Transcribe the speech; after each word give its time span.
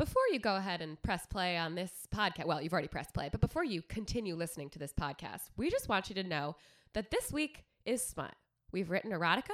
Before 0.00 0.22
you 0.32 0.38
go 0.38 0.56
ahead 0.56 0.80
and 0.80 1.00
press 1.02 1.26
play 1.26 1.58
on 1.58 1.74
this 1.74 1.92
podcast, 2.10 2.46
well, 2.46 2.62
you've 2.62 2.72
already 2.72 2.88
pressed 2.88 3.12
play, 3.12 3.28
but 3.30 3.42
before 3.42 3.64
you 3.64 3.82
continue 3.82 4.34
listening 4.34 4.70
to 4.70 4.78
this 4.78 4.94
podcast, 4.94 5.50
we 5.58 5.68
just 5.68 5.90
want 5.90 6.08
you 6.08 6.14
to 6.14 6.22
know 6.22 6.56
that 6.94 7.10
this 7.10 7.30
week 7.30 7.64
is 7.84 8.02
smut. 8.02 8.34
We've 8.72 8.90
written 8.90 9.10
erotica. 9.10 9.52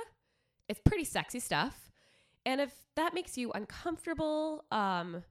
It's 0.69 0.79
pretty 0.85 1.03
sexy 1.03 1.41
stuff. 1.41 1.91
And 2.45 2.61
if 2.61 2.73
that 2.95 3.13
makes 3.13 3.37
you 3.37 3.51
uncomfortable, 3.51 4.65
um, 4.71 5.25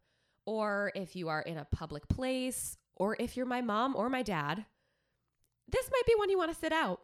or 0.46 0.92
if 0.96 1.16
you 1.16 1.30
are 1.30 1.44
in 1.44 1.60
a 1.60 1.64
public 1.64 2.10
place, 2.10 2.76
or 2.98 3.16
if 3.18 3.38
you're 3.38 3.46
my 3.46 3.62
mom 3.62 3.96
or 3.96 4.10
my 4.10 4.22
dad, 4.22 4.66
this 5.72 5.90
might 5.94 6.06
be 6.06 6.16
one 6.18 6.30
you 6.30 6.38
want 6.38 6.52
to 6.52 6.60
sit 6.60 6.74
out. 6.74 7.00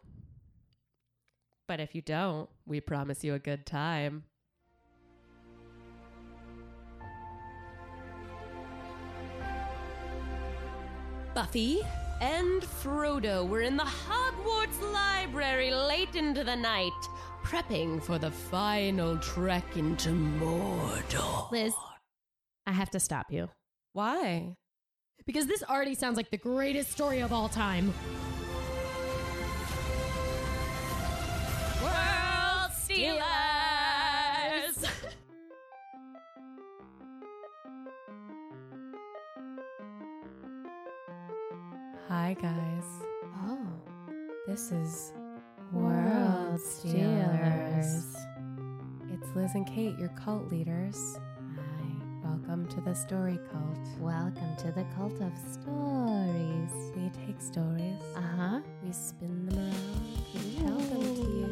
But 1.66 1.80
if 1.80 1.94
you 1.94 2.02
don't, 2.02 2.50
we 2.66 2.78
promise 2.82 3.24
you 3.24 3.32
a 3.32 3.38
good 3.38 3.64
time. 3.64 4.24
Buffy 11.34 11.80
and 12.20 12.62
Frodo 12.62 13.48
were 13.48 13.62
in 13.62 13.76
the 13.76 13.84
Hogwarts 13.84 14.80
library 14.92 15.70
late 15.70 16.14
into 16.14 16.44
the 16.44 16.54
night, 16.54 16.92
prepping 17.42 18.02
for 18.02 18.18
the 18.18 18.30
final 18.30 19.16
trek 19.18 19.76
into 19.76 20.10
Mordor. 20.10 21.50
Liz, 21.50 21.72
I 22.66 22.72
have 22.72 22.90
to 22.90 23.00
stop 23.00 23.26
you 23.30 23.48
Why? 23.94 24.54
because 25.24 25.46
this 25.46 25.62
already 25.62 25.94
sounds 25.94 26.16
like 26.16 26.30
the 26.30 26.36
greatest 26.36 26.92
story 26.92 27.20
of 27.20 27.32
all 27.32 27.48
time. 27.48 27.94
World 31.82 32.72
Stealers! 32.72 33.41
Hi, 42.32 42.40
guys. 42.40 42.84
Oh, 43.46 43.58
This 44.46 44.72
is 44.72 45.12
World 45.70 46.58
Stealers. 46.62 48.16
It's 49.12 49.36
Liz 49.36 49.50
and 49.54 49.66
Cait, 49.66 49.98
your 49.98 50.08
cult 50.10 50.50
leaders. 50.50 51.18
Hi. 51.56 52.24
Welcome 52.24 52.66
to 52.68 52.80
the 52.80 52.94
story 52.94 53.38
cult. 53.52 53.86
Welcome 54.00 54.56
to 54.60 54.72
the 54.72 54.86
cult 54.96 55.20
of 55.20 55.32
stories. 55.46 56.70
We 56.96 57.10
take 57.26 57.38
stories, 57.42 58.00
Uh 58.16 58.22
huh. 58.22 58.60
we 58.82 58.92
spin 58.92 59.44
them 59.44 59.58
around, 59.58 60.32
we 60.32 60.56
tell 60.56 60.78
them 60.78 61.14
to 61.14 61.20
you, 61.20 61.44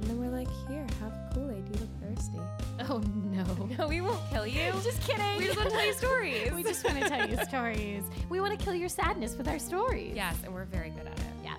and 0.00 0.04
then 0.04 0.18
we're 0.18 0.30
like, 0.30 0.48
here, 0.66 0.86
have 1.00 1.12
Kool 1.34 1.50
Aid. 1.50 1.68
You 1.68 1.80
look 1.80 2.16
thirsty. 2.16 2.40
Oh 2.90 2.98
no. 2.98 3.44
No, 3.78 3.88
we 3.88 4.00
won't 4.00 4.20
kill 4.30 4.46
you. 4.46 4.72
Just 4.84 5.00
kidding. 5.02 5.38
We 5.38 5.46
just 5.46 5.56
want 5.56 5.70
to 5.70 5.74
tell 5.74 5.86
you 5.86 5.92
stories. 5.94 6.52
we 6.52 6.62
just 6.62 6.84
want 6.84 7.00
to 7.00 7.08
tell 7.08 7.28
you 7.28 7.36
stories. 7.44 8.02
We 8.28 8.40
want 8.40 8.58
to 8.58 8.62
kill 8.62 8.74
your 8.74 8.88
sadness 8.90 9.36
with 9.36 9.48
our 9.48 9.58
stories. 9.58 10.12
yes, 10.14 10.36
and 10.44 10.52
we're 10.52 10.64
very 10.66 10.90
good 10.90 11.06
at 11.06 11.18
it. 11.18 11.24
Yeah. 11.42 11.56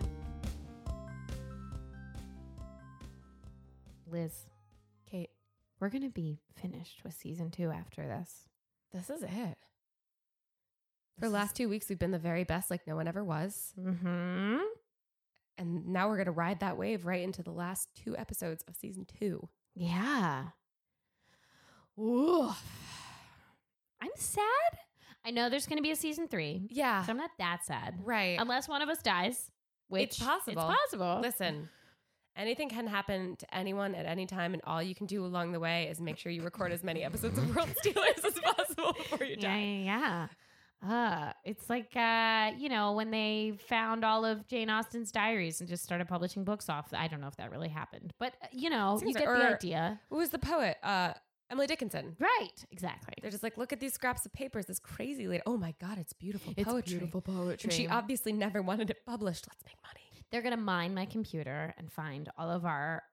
Liz, 4.07 4.33
Cait, 5.09 5.29
we're 5.79 5.89
going 5.89 6.03
to 6.03 6.09
be 6.09 6.41
finished 6.61 7.03
with 7.03 7.13
season 7.13 7.49
two 7.49 7.71
after 7.71 8.05
this. 8.07 8.47
this 8.93 9.09
is 9.09 9.23
it. 9.23 9.57
For 11.19 11.21
the 11.27 11.29
last 11.29 11.55
two 11.55 11.69
weeks, 11.69 11.89
we've 11.89 11.99
been 11.99 12.11
the 12.11 12.19
very 12.19 12.43
best, 12.43 12.69
like 12.69 12.85
no 12.85 12.95
one 12.95 13.07
ever 13.07 13.23
was. 13.23 13.73
Mm-hmm. 13.79 14.57
And 15.57 15.87
now 15.87 16.07
we're 16.07 16.17
going 16.17 16.25
to 16.25 16.31
ride 16.31 16.59
that 16.59 16.77
wave 16.77 17.05
right 17.05 17.21
into 17.23 17.41
the 17.41 17.51
last 17.51 17.89
two 17.95 18.15
episodes 18.17 18.63
of 18.67 18.75
season 18.75 19.05
two. 19.19 19.49
Yeah. 19.73 20.45
Ooh. 21.99 22.49
I'm 24.01 24.11
sad. 24.15 24.43
I 25.25 25.31
know 25.31 25.49
there's 25.49 25.65
going 25.65 25.77
to 25.77 25.83
be 25.83 25.91
a 25.91 25.95
season 25.95 26.27
three, 26.27 26.67
Yeah. 26.69 27.03
so 27.03 27.11
I'm 27.11 27.17
not 27.17 27.31
that 27.39 27.65
sad. 27.65 27.95
Right. 28.03 28.37
Unless 28.39 28.67
one 28.69 28.81
of 28.81 28.89
us 28.89 29.01
dies, 29.01 29.49
which 29.87 30.03
It's 30.09 30.19
possible. 30.19 30.69
It's 30.69 30.77
possible. 30.79 31.19
Listen, 31.21 31.69
anything 32.35 32.69
can 32.69 32.85
happen 32.85 33.35
to 33.37 33.55
anyone 33.55 33.95
at 33.95 34.05
any 34.05 34.27
time, 34.27 34.53
and 34.53 34.61
all 34.65 34.83
you 34.83 34.93
can 34.93 35.07
do 35.07 35.25
along 35.25 35.51
the 35.51 35.59
way 35.59 35.87
is 35.89 35.99
make 35.99 36.17
sure 36.17 36.31
you 36.31 36.43
record 36.43 36.71
as 36.71 36.83
many 36.83 37.03
episodes 37.03 37.37
of 37.39 37.55
World 37.55 37.69
Stealers 37.77 38.23
as 38.23 38.33
possible 38.39 38.93
before 38.93 39.25
you 39.25 39.35
die. 39.37 39.57
yeah, 39.83 40.27
yeah. 40.83 40.87
Uh, 40.87 41.31
it's 41.43 41.67
like 41.69 41.95
uh, 41.95 42.51
you 42.59 42.69
know 42.69 42.91
when 42.91 43.09
they 43.09 43.53
found 43.67 44.05
all 44.05 44.23
of 44.23 44.45
Jane 44.45 44.69
Austen's 44.69 45.11
diaries 45.11 45.59
and 45.59 45.67
just 45.67 45.83
started 45.83 46.07
publishing 46.07 46.43
books 46.43 46.69
off. 46.69 46.93
I 46.93 47.07
don't 47.07 47.21
know 47.21 47.27
if 47.27 47.37
that 47.37 47.49
really 47.49 47.69
happened, 47.69 48.13
but 48.19 48.33
uh, 48.43 48.47
you 48.51 48.69
know, 48.69 48.97
Seems 48.99 49.13
you 49.15 49.19
get 49.19 49.27
like- 49.27 49.39
the 49.39 49.55
idea, 49.55 49.99
Who 50.11 50.17
was 50.17 50.29
the 50.29 50.37
poet? 50.37 50.77
Emily 51.51 51.67
Dickinson. 51.67 52.15
right? 52.19 52.65
Exactly. 52.71 53.13
They're 53.21 53.31
just 53.31 53.43
like, 53.43 53.57
look 53.57 53.71
at 53.73 53.79
these 53.79 53.93
scraps 53.93 54.25
of 54.25 54.33
papers. 54.33 54.65
This 54.65 54.79
crazy 54.79 55.27
lady. 55.27 55.43
Oh 55.45 55.57
my 55.57 55.73
God, 55.79 55.97
it's 55.99 56.13
beautiful 56.13 56.53
It's 56.57 56.67
poetry. 56.69 56.97
beautiful 56.97 57.21
poetry. 57.21 57.67
And 57.67 57.73
she 57.73 57.87
obviously 57.87 58.33
never 58.33 58.61
wanted 58.61 58.89
it 58.89 59.05
published. 59.05 59.45
Let's 59.49 59.63
make 59.65 59.77
money. 59.85 60.01
They're 60.31 60.41
gonna 60.41 60.57
mine 60.57 60.93
my 60.95 61.05
computer 61.05 61.73
and 61.77 61.91
find 61.91 62.29
all 62.37 62.49
of 62.49 62.65
our 62.65 63.03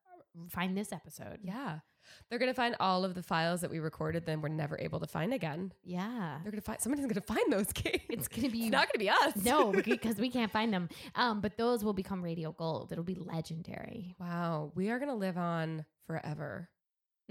find 0.49 0.77
this 0.77 0.93
episode. 0.93 1.39
Yeah. 1.43 1.81
They're 2.29 2.39
gonna 2.39 2.55
find 2.55 2.75
all 2.81 3.05
of 3.05 3.15
the 3.15 3.23
files 3.23 3.61
that 3.61 3.71
we 3.71 3.79
recorded, 3.79 4.25
then 4.27 4.41
we're 4.41 4.49
never 4.49 4.79
able 4.79 4.99
to 5.01 5.07
find 5.07 5.33
again. 5.35 5.73
Yeah. 5.85 6.39
They're 6.43 6.51
gonna 6.51 6.63
find 6.63 6.81
somebody's 6.81 7.07
gonna 7.07 7.21
find 7.21 7.53
those 7.53 7.71
games. 7.75 8.01
It's 8.09 8.29
gonna 8.29 8.49
be 8.49 8.63
It's 8.63 8.73
not 8.73 8.89
gonna 8.89 8.99
be 8.99 9.11
us. 9.11 9.37
no, 9.45 9.73
because 9.85 10.17
we 10.17 10.31
can't 10.31 10.51
find 10.51 10.73
them. 10.73 10.89
Um, 11.15 11.41
but 11.43 11.59
those 11.59 11.85
will 11.85 11.93
become 11.93 12.23
radio 12.23 12.51
gold. 12.53 12.93
It'll 12.93 13.05
be 13.05 13.15
legendary. 13.15 14.17
wow. 14.19 14.73
We 14.75 14.89
are 14.91 14.99
gonna 14.99 15.15
live 15.15 15.37
on 15.37 15.85
forever. 16.07 16.69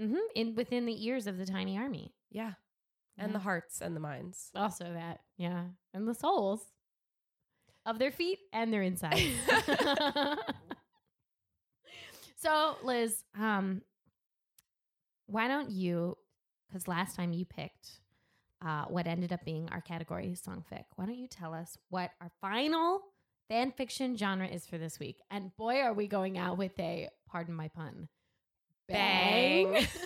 Hmm 0.08 0.16
In 0.34 0.54
within 0.54 0.86
the 0.86 1.06
ears 1.06 1.26
of 1.26 1.38
the 1.38 1.46
tiny 1.46 1.76
army. 1.78 2.14
Yeah. 2.30 2.52
And 3.18 3.28
Yeah. 3.28 3.32
the 3.34 3.38
hearts 3.40 3.80
and 3.80 3.94
the 3.94 4.00
minds. 4.00 4.50
Also 4.54 4.84
that, 4.84 5.20
yeah, 5.36 5.64
and 5.92 6.08
the 6.08 6.14
souls 6.14 6.64
of 7.84 7.98
their 7.98 8.10
feet 8.10 8.38
and 8.52 8.72
their 8.72 8.82
insides. 8.82 9.20
so, 12.36 12.76
Liz, 12.82 13.22
um, 13.38 13.82
why 15.26 15.48
don't 15.48 15.70
you? 15.70 16.16
Because 16.68 16.88
last 16.88 17.16
time 17.16 17.32
you 17.32 17.44
picked 17.44 18.00
uh, 18.64 18.84
what 18.86 19.06
ended 19.06 19.32
up 19.32 19.44
being 19.44 19.68
our 19.70 19.80
category, 19.80 20.34
song 20.34 20.64
fic. 20.72 20.84
Why 20.96 21.04
don't 21.06 21.18
you 21.18 21.28
tell 21.28 21.52
us 21.54 21.76
what 21.90 22.10
our 22.20 22.30
final 22.40 23.00
fan 23.48 23.72
fiction 23.72 24.16
genre 24.16 24.46
is 24.46 24.66
for 24.66 24.78
this 24.78 24.98
week? 24.98 25.18
And 25.30 25.54
boy, 25.56 25.80
are 25.80 25.92
we 25.92 26.06
going 26.06 26.38
out 26.38 26.56
with 26.56 26.78
a 26.80 27.08
pardon 27.28 27.54
my 27.54 27.68
pun, 27.68 28.08
Bang. 28.92 29.86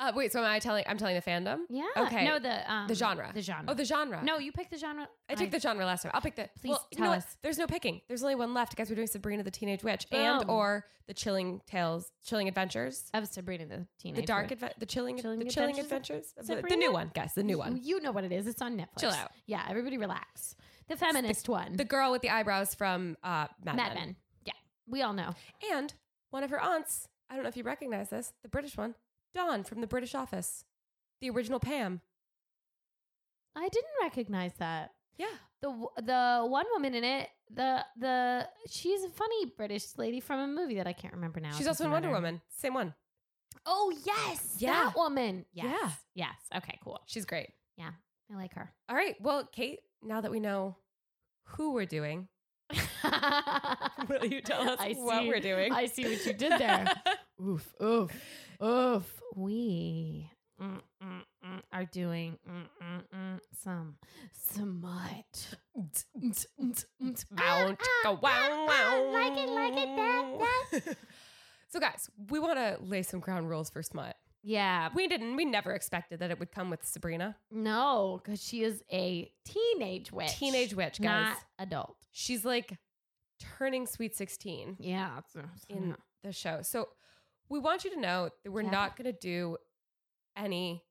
Uh, 0.00 0.10
wait, 0.16 0.32
so 0.32 0.40
am 0.40 0.46
I 0.46 0.58
telling? 0.58 0.82
I'm 0.88 0.98
telling 0.98 1.14
the 1.14 1.22
fandom. 1.22 1.58
Yeah. 1.68 1.84
Okay. 1.96 2.24
No, 2.24 2.40
the 2.40 2.68
um, 2.72 2.88
The 2.88 2.94
genre. 2.94 3.30
The 3.32 3.40
genre. 3.40 3.66
Oh, 3.68 3.74
the 3.74 3.84
genre. 3.84 4.20
no, 4.24 4.38
you 4.38 4.50
pick 4.50 4.68
the 4.68 4.76
genre. 4.76 5.08
I 5.28 5.36
took 5.36 5.52
the 5.52 5.60
genre 5.60 5.86
last 5.86 6.02
time. 6.02 6.10
I'll 6.12 6.20
pick 6.20 6.34
the. 6.34 6.48
Please 6.60 6.70
well, 6.70 6.88
you 6.90 6.96
tell 6.96 7.04
know 7.04 7.10
what? 7.12 7.18
us. 7.18 7.36
There's 7.40 7.56
no 7.56 7.68
picking. 7.68 8.00
There's 8.08 8.24
only 8.24 8.34
one 8.34 8.52
left, 8.52 8.74
guys. 8.74 8.90
We're 8.90 8.96
doing 8.96 9.06
Sabrina 9.06 9.44
the 9.44 9.52
Teenage 9.52 9.84
Witch 9.84 10.06
and 10.10 10.44
or 10.50 10.86
the 11.06 11.14
Chilling 11.14 11.60
Tales, 11.68 12.10
Chilling 12.24 12.48
Adventures, 12.48 13.10
of 13.14 13.28
Sabrina 13.28 13.64
the 13.66 13.86
Teenage 14.00 14.16
Witch. 14.16 14.22
the 14.22 14.26
Dark, 14.26 14.48
adve- 14.48 14.72
the 14.78 14.86
Chilling, 14.86 15.18
Chilling 15.18 15.38
the 15.38 15.44
Chilling 15.44 15.78
Adventures 15.78 16.34
Adventures, 16.36 16.64
the, 16.64 16.68
the 16.68 16.76
new 16.76 16.92
one, 16.92 17.12
guys, 17.14 17.34
the 17.34 17.44
new 17.44 17.58
one. 17.58 17.78
You 17.80 18.00
know 18.00 18.10
what 18.10 18.24
it 18.24 18.32
is. 18.32 18.48
It's 18.48 18.60
on 18.60 18.76
Netflix. 18.76 19.00
Chill 19.00 19.10
out. 19.10 19.30
Yeah, 19.46 19.62
everybody 19.68 19.98
relax. 19.98 20.56
The 20.88 20.96
feminist 20.96 21.48
one. 21.48 21.76
The 21.76 21.84
girl 21.84 22.10
with 22.10 22.22
the 22.22 22.30
eyebrows 22.30 22.74
from 22.74 23.16
uh, 23.22 23.46
Mad, 23.64 23.76
Mad 23.76 23.76
Men. 23.76 23.94
Men. 23.94 24.16
Yeah, 24.46 24.52
we 24.88 25.02
all 25.02 25.12
know. 25.12 25.36
and 25.72 25.94
one 26.32 26.42
of 26.42 26.50
her 26.50 26.60
aunts. 26.60 27.06
I 27.30 27.34
don't 27.34 27.44
know 27.44 27.48
if 27.48 27.56
you 27.56 27.62
recognize 27.62 28.10
this, 28.10 28.32
the 28.42 28.48
British 28.48 28.76
one, 28.76 28.94
Dawn 29.34 29.62
from 29.64 29.80
the 29.80 29.86
British 29.86 30.14
Office, 30.14 30.64
the 31.20 31.30
original 31.30 31.60
Pam. 31.60 32.00
I 33.54 33.68
didn't 33.68 33.90
recognize 34.02 34.52
that. 34.58 34.92
Yeah, 35.18 35.26
The 35.60 35.68
the 36.02 36.44
one 36.48 36.64
woman 36.72 36.94
in 36.94 37.04
it, 37.04 37.28
the 37.52 37.84
the 37.98 38.48
she's 38.68 39.04
a 39.04 39.08
funny 39.10 39.46
British 39.56 39.96
lady 39.98 40.20
from 40.20 40.40
a 40.40 40.46
movie 40.48 40.76
that 40.76 40.86
I 40.86 40.94
can't 40.94 41.12
remember 41.14 41.38
now. 41.38 41.52
she's 41.52 41.68
also 41.68 41.84
in 41.84 41.90
Wonder. 41.90 42.10
Woman. 42.10 42.40
Same 42.48 42.72
one. 42.74 42.94
Oh 43.66 43.92
yes, 44.06 44.56
Yeah. 44.58 44.72
that 44.72 44.96
woman. 44.96 45.44
Yes. 45.52 45.66
Yeah. 45.66 45.90
Yes. 46.14 46.34
Okay. 46.62 46.78
Cool. 46.82 46.98
She's 47.06 47.26
great. 47.26 47.50
Yeah. 47.76 47.90
I 48.32 48.36
like 48.36 48.54
her. 48.54 48.72
All 48.88 48.96
right. 48.96 49.14
Well, 49.20 49.46
Cait, 49.52 49.80
now 50.02 50.22
that 50.22 50.30
we 50.30 50.40
know 50.40 50.76
who 51.44 51.72
we're 51.74 51.84
doing, 51.86 52.28
will 54.08 54.24
you 54.26 54.40
tell 54.40 54.68
us 54.68 54.78
I 54.80 54.92
what 54.94 55.22
see- 55.22 55.28
we're 55.28 55.40
doing? 55.40 55.72
I 55.72 55.86
see 55.86 56.04
what 56.04 56.24
you 56.26 56.32
did 56.32 56.52
there. 56.58 56.86
oof, 57.42 57.74
oof, 57.82 58.10
oof. 58.62 59.22
We 59.34 60.30
mm, 60.60 60.80
mm, 61.02 61.22
mm, 61.44 61.60
are 61.72 61.84
doing 61.86 62.38
some 63.62 63.96
smut. 64.32 65.56
Wow, 67.36 67.74
chicka, 68.04 68.20
wow, 68.22 68.66
wow. 68.66 69.10
Like 69.12 69.38
it, 69.38 69.48
like 69.48 69.72
it, 69.72 69.96
that, 69.96 70.38
that, 70.84 70.96
so, 71.68 71.80
guys, 71.80 72.10
we 72.30 72.38
want 72.38 72.58
to 72.58 72.76
lay 72.82 73.02
some 73.02 73.20
ground 73.20 73.48
rules 73.48 73.70
for 73.70 73.82
smut. 73.82 74.16
Yeah. 74.42 74.88
We 74.94 75.06
didn't. 75.08 75.36
We 75.36 75.44
never 75.44 75.72
expected 75.72 76.18
that 76.20 76.30
it 76.30 76.38
would 76.38 76.50
come 76.52 76.68
with 76.70 76.84
Sabrina, 76.84 77.36
No, 77.50 78.20
because 78.22 78.42
she 78.42 78.62
is 78.64 78.82
a 78.92 79.30
teenage 79.44 80.10
witch. 80.12 80.36
teenage 80.38 80.74
witch, 80.74 81.00
guys. 81.00 81.28
not 81.30 81.38
adult. 81.58 81.96
She's 82.10 82.44
like 82.44 82.76
turning 83.58 83.86
sweet 83.86 84.16
sixteen 84.16 84.76
Yeah. 84.80 85.18
it's- 85.18 85.64
in 85.68 85.96
the 86.22 86.32
show. 86.32 86.62
So, 86.62 86.88
we 87.48 87.58
want 87.58 87.84
you 87.84 87.90
to 87.90 88.00
know 88.00 88.30
that 88.44 88.50
we're 88.50 88.62
Yeah. 88.62 88.70
not 88.70 88.96
going 88.96 89.12
to 89.12 89.18
do 89.18 89.58
any 90.36 90.82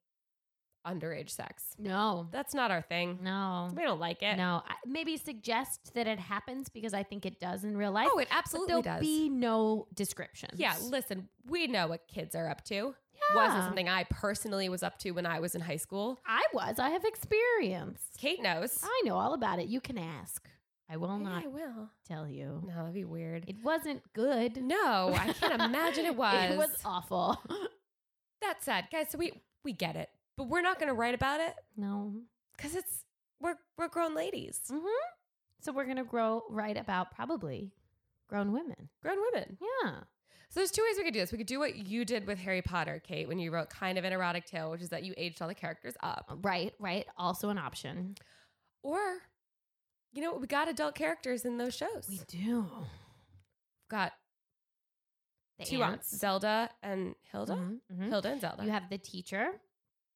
underage 0.86 1.30
sex. 1.30 1.75
no, 1.77 2.27
That's 2.31 2.56
not 2.56 2.71
our 2.71 2.81
thing. 2.81 3.19
no, 3.21 3.69
We 3.75 3.83
don't 3.83 4.00
like 4.00 4.24
it. 4.24 4.36
no. 4.36 4.63
I, 4.68 4.75
maybe 4.86 5.15
suggest 5.15 5.94
that 5.94 6.07
it 6.07 6.18
happens 6.19 6.69
because 6.69 6.94
I 6.95 7.04
think 7.04 7.24
it 7.25 7.39
does 7.39 7.63
in 7.63 7.77
real 7.77 7.92
life. 7.92 8.09
Oh, 8.12 8.18
it 8.18 8.27
absolutely 8.31 8.68
there'll 8.69 8.81
does. 8.81 9.00
be 9.00 9.30
no 9.30 9.88
descriptions. 9.94 10.59
Yeah, 10.59 10.75
listen, 10.81 11.30
we 11.45 11.68
know 11.68 11.86
what 11.88 12.07
kids 12.07 12.36
are 12.36 12.47
up 12.50 12.63
to. 12.65 12.95
Wasn't 13.35 13.63
something 13.63 13.88
I 13.88 14.03
personally 14.09 14.68
was 14.69 14.83
up 14.83 14.97
to 15.00 15.12
when 15.12 15.25
I 15.25 15.39
was 15.39 15.56
in 15.56 15.62
high 15.62 15.77
school. 15.77 16.19
I 16.25 16.44
was. 16.53 16.79
I 16.79 16.89
have 16.89 17.06
experience. 17.06 18.01
Cait 18.18 18.41
knows. 18.41 18.79
I 18.83 19.01
know 19.06 19.15
all 19.15 19.33
about 19.33 19.59
it. 19.59 19.68
You 19.68 19.79
can 19.79 19.97
ask. 19.97 20.47
I 20.89 20.97
will 20.97 21.18
Yeah, 21.18 21.23
not 21.29 21.44
I 21.45 21.47
will. 21.47 21.89
tell 22.06 22.27
you. 22.27 22.62
No, 22.68 22.75
that'd 22.75 22.94
be 22.94 23.06
weird. 23.06 23.45
It 23.47 23.63
wasn't 23.63 24.01
good. 24.13 24.62
no, 24.62 25.13
I 25.18 25.31
can't 25.33 25.62
imagine 25.62 26.06
it 26.06 26.15
was. 26.18 26.33
It 26.51 26.57
was 26.57 26.75
awful. 26.83 27.41
That's 28.41 28.65
sad, 28.65 28.88
guys. 28.91 29.07
So 29.09 29.18
we 29.18 29.31
we 29.63 29.71
get 29.71 29.95
it, 29.95 30.09
but 30.38 30.47
we're 30.50 30.62
not 30.62 30.79
going 30.79 30.89
to 30.89 30.94
write 30.95 31.13
about 31.15 31.39
it 31.39 31.53
no. 31.77 32.13
because 32.57 32.75
it's 32.75 33.06
we're 33.39 33.56
we're 33.77 33.88
grown 33.88 34.15
ladies, 34.15 34.59
Mm-hmm. 34.69 34.88
So 35.62 35.71
we're 35.71 35.85
gonna 35.85 36.03
grow 36.03 36.41
right 36.50 36.75
about 36.75 37.12
probably 37.15 37.71
grown 38.27 38.51
women. 38.51 38.89
grown 39.03 39.18
women. 39.31 39.57
Yeah. 39.62 39.91
So 40.51 40.59
there's 40.59 40.69
two 40.71 40.83
ways 40.83 40.98
we 40.98 41.06
could 41.06 41.13
do 41.13 41.21
this. 41.21 41.31
We 41.31 41.38
could 41.38 41.48
do 41.48 41.59
what 41.59 41.75
you 41.77 42.03
did 42.03 42.27
with 42.27 42.38
Harry 42.39 42.62
Potter, 42.62 43.01
Cait, 43.03 43.25
when 43.27 43.39
you 43.39 43.51
wrote 43.51 43.69
kind 43.69 43.98
of 43.98 44.03
an 44.03 44.12
erotic 44.12 44.45
tale, 44.45 44.69
which 44.69 44.81
is 44.81 44.89
that 44.89 45.03
you 45.03 45.13
aged 45.15 45.42
all 45.42 45.48
the 45.48 45.56
characters 45.56 45.95
up, 46.03 46.30
Right. 46.44 46.74
Right. 46.77 47.07
Also 47.18 47.48
an 47.50 47.57
option. 47.57 48.15
or 48.83 49.00
you 50.13 50.21
know, 50.21 50.33
we 50.33 50.45
got 50.45 50.68
adult 50.68 50.94
characters 50.94 51.45
in 51.45 51.57
those 51.57 51.74
shows. 51.74 52.06
We 52.09 52.19
do. 52.27 52.68
got 53.89 54.12
The 55.57 55.63
two 55.65 55.81
aunts, 55.83 56.09
Zelda 56.18 56.69
and 56.83 57.15
Hilda. 57.31 57.54
Mhm, 57.54 57.80
mhm. 57.94 58.09
Hilda 58.09 58.30
and 58.31 58.42
Zelda. 58.42 58.65
You 58.65 58.71
have 58.71 58.89
the 58.89 58.97
teacher. 58.97 59.62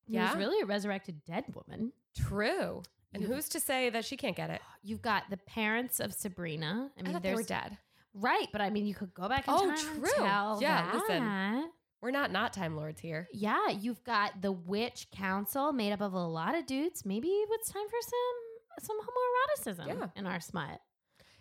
Yeah. 0.07 0.27
Who's 0.27 0.37
really 0.37 0.59
a 0.61 0.65
resurrected 0.65 1.23
dead 1.23 1.45
woman. 1.55 1.93
True. 2.13 2.83
And 3.13 3.23
You- 3.23 3.29
who's 3.29 3.47
to 3.49 3.59
say 3.61 3.89
that 3.89 4.03
she 4.03 4.17
can't 4.17 4.35
get 4.35 4.49
it? 4.49 4.61
You've 4.83 5.01
got 5.01 5.29
the 5.29 5.37
parents 5.37 6.01
of 6.01 6.13
Sabrina. 6.13 6.91
I 6.97 6.99
I, 6.99 7.03
mean, 7.03 7.13
thought 7.13 7.23
they 7.23 7.33
were 7.33 7.43
dead. 7.43 7.77
Right, 8.15 8.47
but 8.51 8.61
I 8.61 8.69
mean, 8.69 8.85
you 8.85 8.95
could 8.95 9.13
go 9.13 9.27
back 9.29 9.47
in 9.47 9.53
Oh, 9.53 9.67
time 9.75 9.99
true. 9.99 10.09
tell 10.17 10.59
Yeah, 10.61 10.89
listen. 10.93 11.69
We're 12.01 12.11
not 12.11 12.31
not 12.31 12.53
time 12.53 12.75
lords 12.75 12.99
here. 12.99 13.27
Yeah, 13.33 13.69
you've 13.69 14.03
got 14.03 14.41
the 14.41 14.51
witch 14.51 15.07
council 15.11 15.71
made 15.73 15.91
up 15.91 16.01
of 16.01 16.13
a 16.13 16.19
lot 16.25 16.53
of 16.55 16.65
dudes. 16.67 17.03
Maybe 17.05 17.27
it's 17.29 17.71
time 17.71 17.87
for 17.89 17.97
some 18.01 18.87
some 18.87 18.97
homoeroticism 18.99 19.87
Yeah. 19.87 20.07
in 20.15 20.27
our 20.27 20.39
smut. 20.39 20.81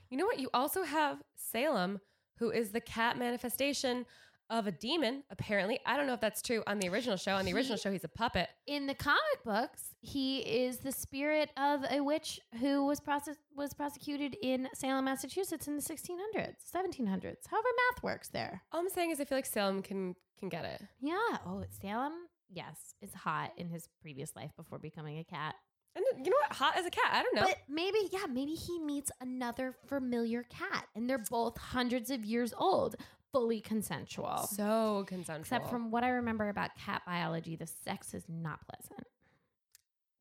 You 0.08 0.16
know 0.16 0.24
what? 0.26 0.38
You 0.38 0.48
also 0.54 0.84
have 0.84 1.20
Salem, 1.34 2.00
who 2.38 2.50
is 2.50 2.70
the 2.70 2.80
cat 2.80 3.18
manifestation 3.18 4.06
of 4.50 4.66
a 4.66 4.72
demon, 4.72 5.22
apparently. 5.30 5.78
I 5.86 5.96
don't 5.96 6.06
know 6.06 6.12
if 6.12 6.20
that's 6.20 6.42
true 6.42 6.62
on 6.66 6.78
the 6.78 6.88
original 6.88 7.16
show. 7.16 7.32
On 7.34 7.44
the 7.44 7.52
original 7.52 7.76
show, 7.76 7.90
he's 7.90 8.04
a 8.04 8.08
puppet. 8.08 8.48
In 8.66 8.86
the 8.86 8.94
comic 8.94 9.20
books, 9.44 9.94
he 10.00 10.38
is 10.40 10.78
the 10.78 10.92
spirit 10.92 11.50
of 11.56 11.84
a 11.90 12.00
witch 12.02 12.38
who 12.60 12.84
was 12.86 13.00
process- 13.00 13.36
was 13.56 13.72
prosecuted 13.74 14.36
in 14.42 14.68
Salem, 14.74 15.06
Massachusetts 15.06 15.66
in 15.68 15.76
the 15.76 15.82
1600s, 15.82 16.56
1700s. 16.74 17.46
However 17.48 17.68
math 17.92 18.02
works 18.02 18.28
there. 18.28 18.62
All 18.72 18.80
I'm 18.80 18.88
saying 18.90 19.10
is 19.10 19.20
I 19.20 19.24
feel 19.24 19.38
like 19.38 19.46
Salem 19.46 19.82
can 19.82 20.14
can 20.38 20.48
get 20.48 20.64
it. 20.64 20.82
Yeah. 21.00 21.38
Oh, 21.46 21.60
it's 21.60 21.78
Salem. 21.80 22.12
Yes, 22.50 22.94
is 23.00 23.14
hot 23.14 23.52
in 23.56 23.68
his 23.68 23.88
previous 24.02 24.36
life 24.36 24.50
before 24.56 24.78
becoming 24.78 25.18
a 25.18 25.24
cat. 25.24 25.54
And 25.96 26.04
you 26.24 26.30
know 26.30 26.36
what? 26.42 26.52
Hot 26.56 26.76
as 26.76 26.86
a 26.86 26.90
cat. 26.90 27.04
I 27.12 27.22
don't 27.22 27.34
know. 27.36 27.42
But 27.42 27.58
maybe, 27.68 27.98
yeah, 28.12 28.26
maybe 28.28 28.52
he 28.54 28.80
meets 28.80 29.12
another 29.20 29.74
familiar 29.86 30.42
cat, 30.44 30.86
and 30.96 31.08
they're 31.08 31.22
both 31.30 31.56
hundreds 31.56 32.10
of 32.10 32.24
years 32.24 32.52
old, 32.58 32.96
fully 33.34 33.60
consensual. 33.60 34.48
so 34.52 35.04
consensual. 35.08 35.40
Except 35.40 35.68
from 35.68 35.90
what 35.90 36.04
I 36.04 36.10
remember 36.10 36.48
about 36.48 36.70
cat 36.76 37.02
biology, 37.04 37.56
the 37.56 37.66
sex 37.66 38.14
is 38.14 38.24
not 38.28 38.60
pleasant. 38.68 39.06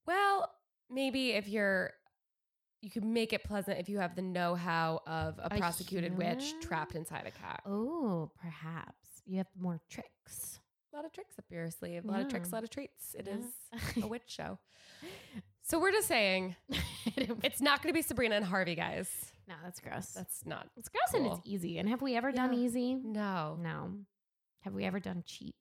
well, 0.07 0.51
maybe 0.89 1.31
if 1.31 1.47
you're 1.47 1.91
you 2.81 2.89
can 2.89 3.13
make 3.13 3.31
it 3.31 3.43
pleasant 3.45 3.79
if 3.79 3.87
you 3.87 3.99
have 3.99 4.13
the 4.15 4.21
know-how 4.21 4.99
of 5.07 5.39
a 5.39 5.47
A 5.51 5.57
prosecuted 5.57 6.17
witch 6.17 6.53
trapped 6.61 6.95
inside 6.95 7.23
a 7.25 7.31
cat. 7.31 7.61
Oh, 7.65 8.29
perhaps 8.41 9.07
you 9.25 9.37
have 9.37 9.47
more 9.57 9.79
tricks. 9.89 10.59
A 10.91 10.95
lot 10.97 11.05
of 11.05 11.13
tricks 11.13 11.39
up 11.39 11.45
your 11.49 11.69
sleeve. 11.71 12.03
A 12.03 12.07
lot 12.11 12.19
of 12.19 12.27
tricks, 12.27 12.51
a 12.51 12.55
lot 12.55 12.63
of 12.65 12.69
treats. 12.69 13.15
It 13.17 13.27
is 13.29 13.45
Yeah. 13.95 14.03
a 14.03 14.07
witch 14.07 14.23
show. 14.27 14.59
So 15.61 15.79
we're 15.79 15.93
just 15.93 16.09
saying 16.09 16.57
it's 17.15 17.61
not 17.61 17.81
going 17.81 17.93
to 17.93 17.97
be 17.97 18.01
Sabrina 18.01 18.35
and 18.35 18.43
Harvey, 18.45 18.75
guys. 18.75 19.09
No, 19.47 19.55
that's 19.63 19.79
gross. 19.79 20.07
That's 20.07 20.45
not. 20.45 20.69
it's 20.77 20.89
gross 20.89 21.13
and 21.13 21.25
it's 21.27 21.41
easy. 21.45 21.77
And 21.79 21.89
have 21.89 22.01
we 22.01 22.15
ever 22.15 22.31
done 22.31 22.53
Yeah. 22.53 22.59
easy? 22.59 22.95
No, 22.95 23.57
No. 23.59 23.99
Have 24.61 24.73
we 24.73 24.85
ever 24.85 24.99
done 24.99 25.23
cheap? 25.25 25.55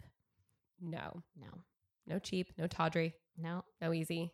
no, 0.80 1.22
No. 1.36 1.64
no 2.06 2.18
cheap, 2.18 2.52
no 2.58 2.66
tawdry, 2.66 3.14
No. 3.36 3.64
no 3.80 3.92
easy. 3.92 4.32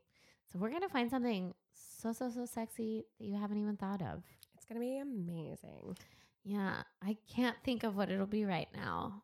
So 0.53 0.59
we're 0.59 0.71
gonna 0.71 0.89
find 0.89 1.11
something 1.11 1.55
so 1.75 2.13
so 2.13 2.31
so 2.31 2.45
sexy 2.47 3.05
that 3.19 3.25
you 3.27 3.37
haven't 3.37 3.59
even 3.59 3.77
thought 3.77 4.03
of. 4.03 4.23
It's 4.55 4.65
going 4.65 4.81
to 4.81 4.87
be 4.87 4.99
amazing. 4.99 5.97
Yeah, 6.45 6.83
I 7.03 7.17
can't 7.29 7.57
think 7.65 7.83
of 7.85 7.97
what 7.97 8.11
it'll 8.11 8.27
be 8.27 8.45
right 8.45 8.69
now. 8.75 9.23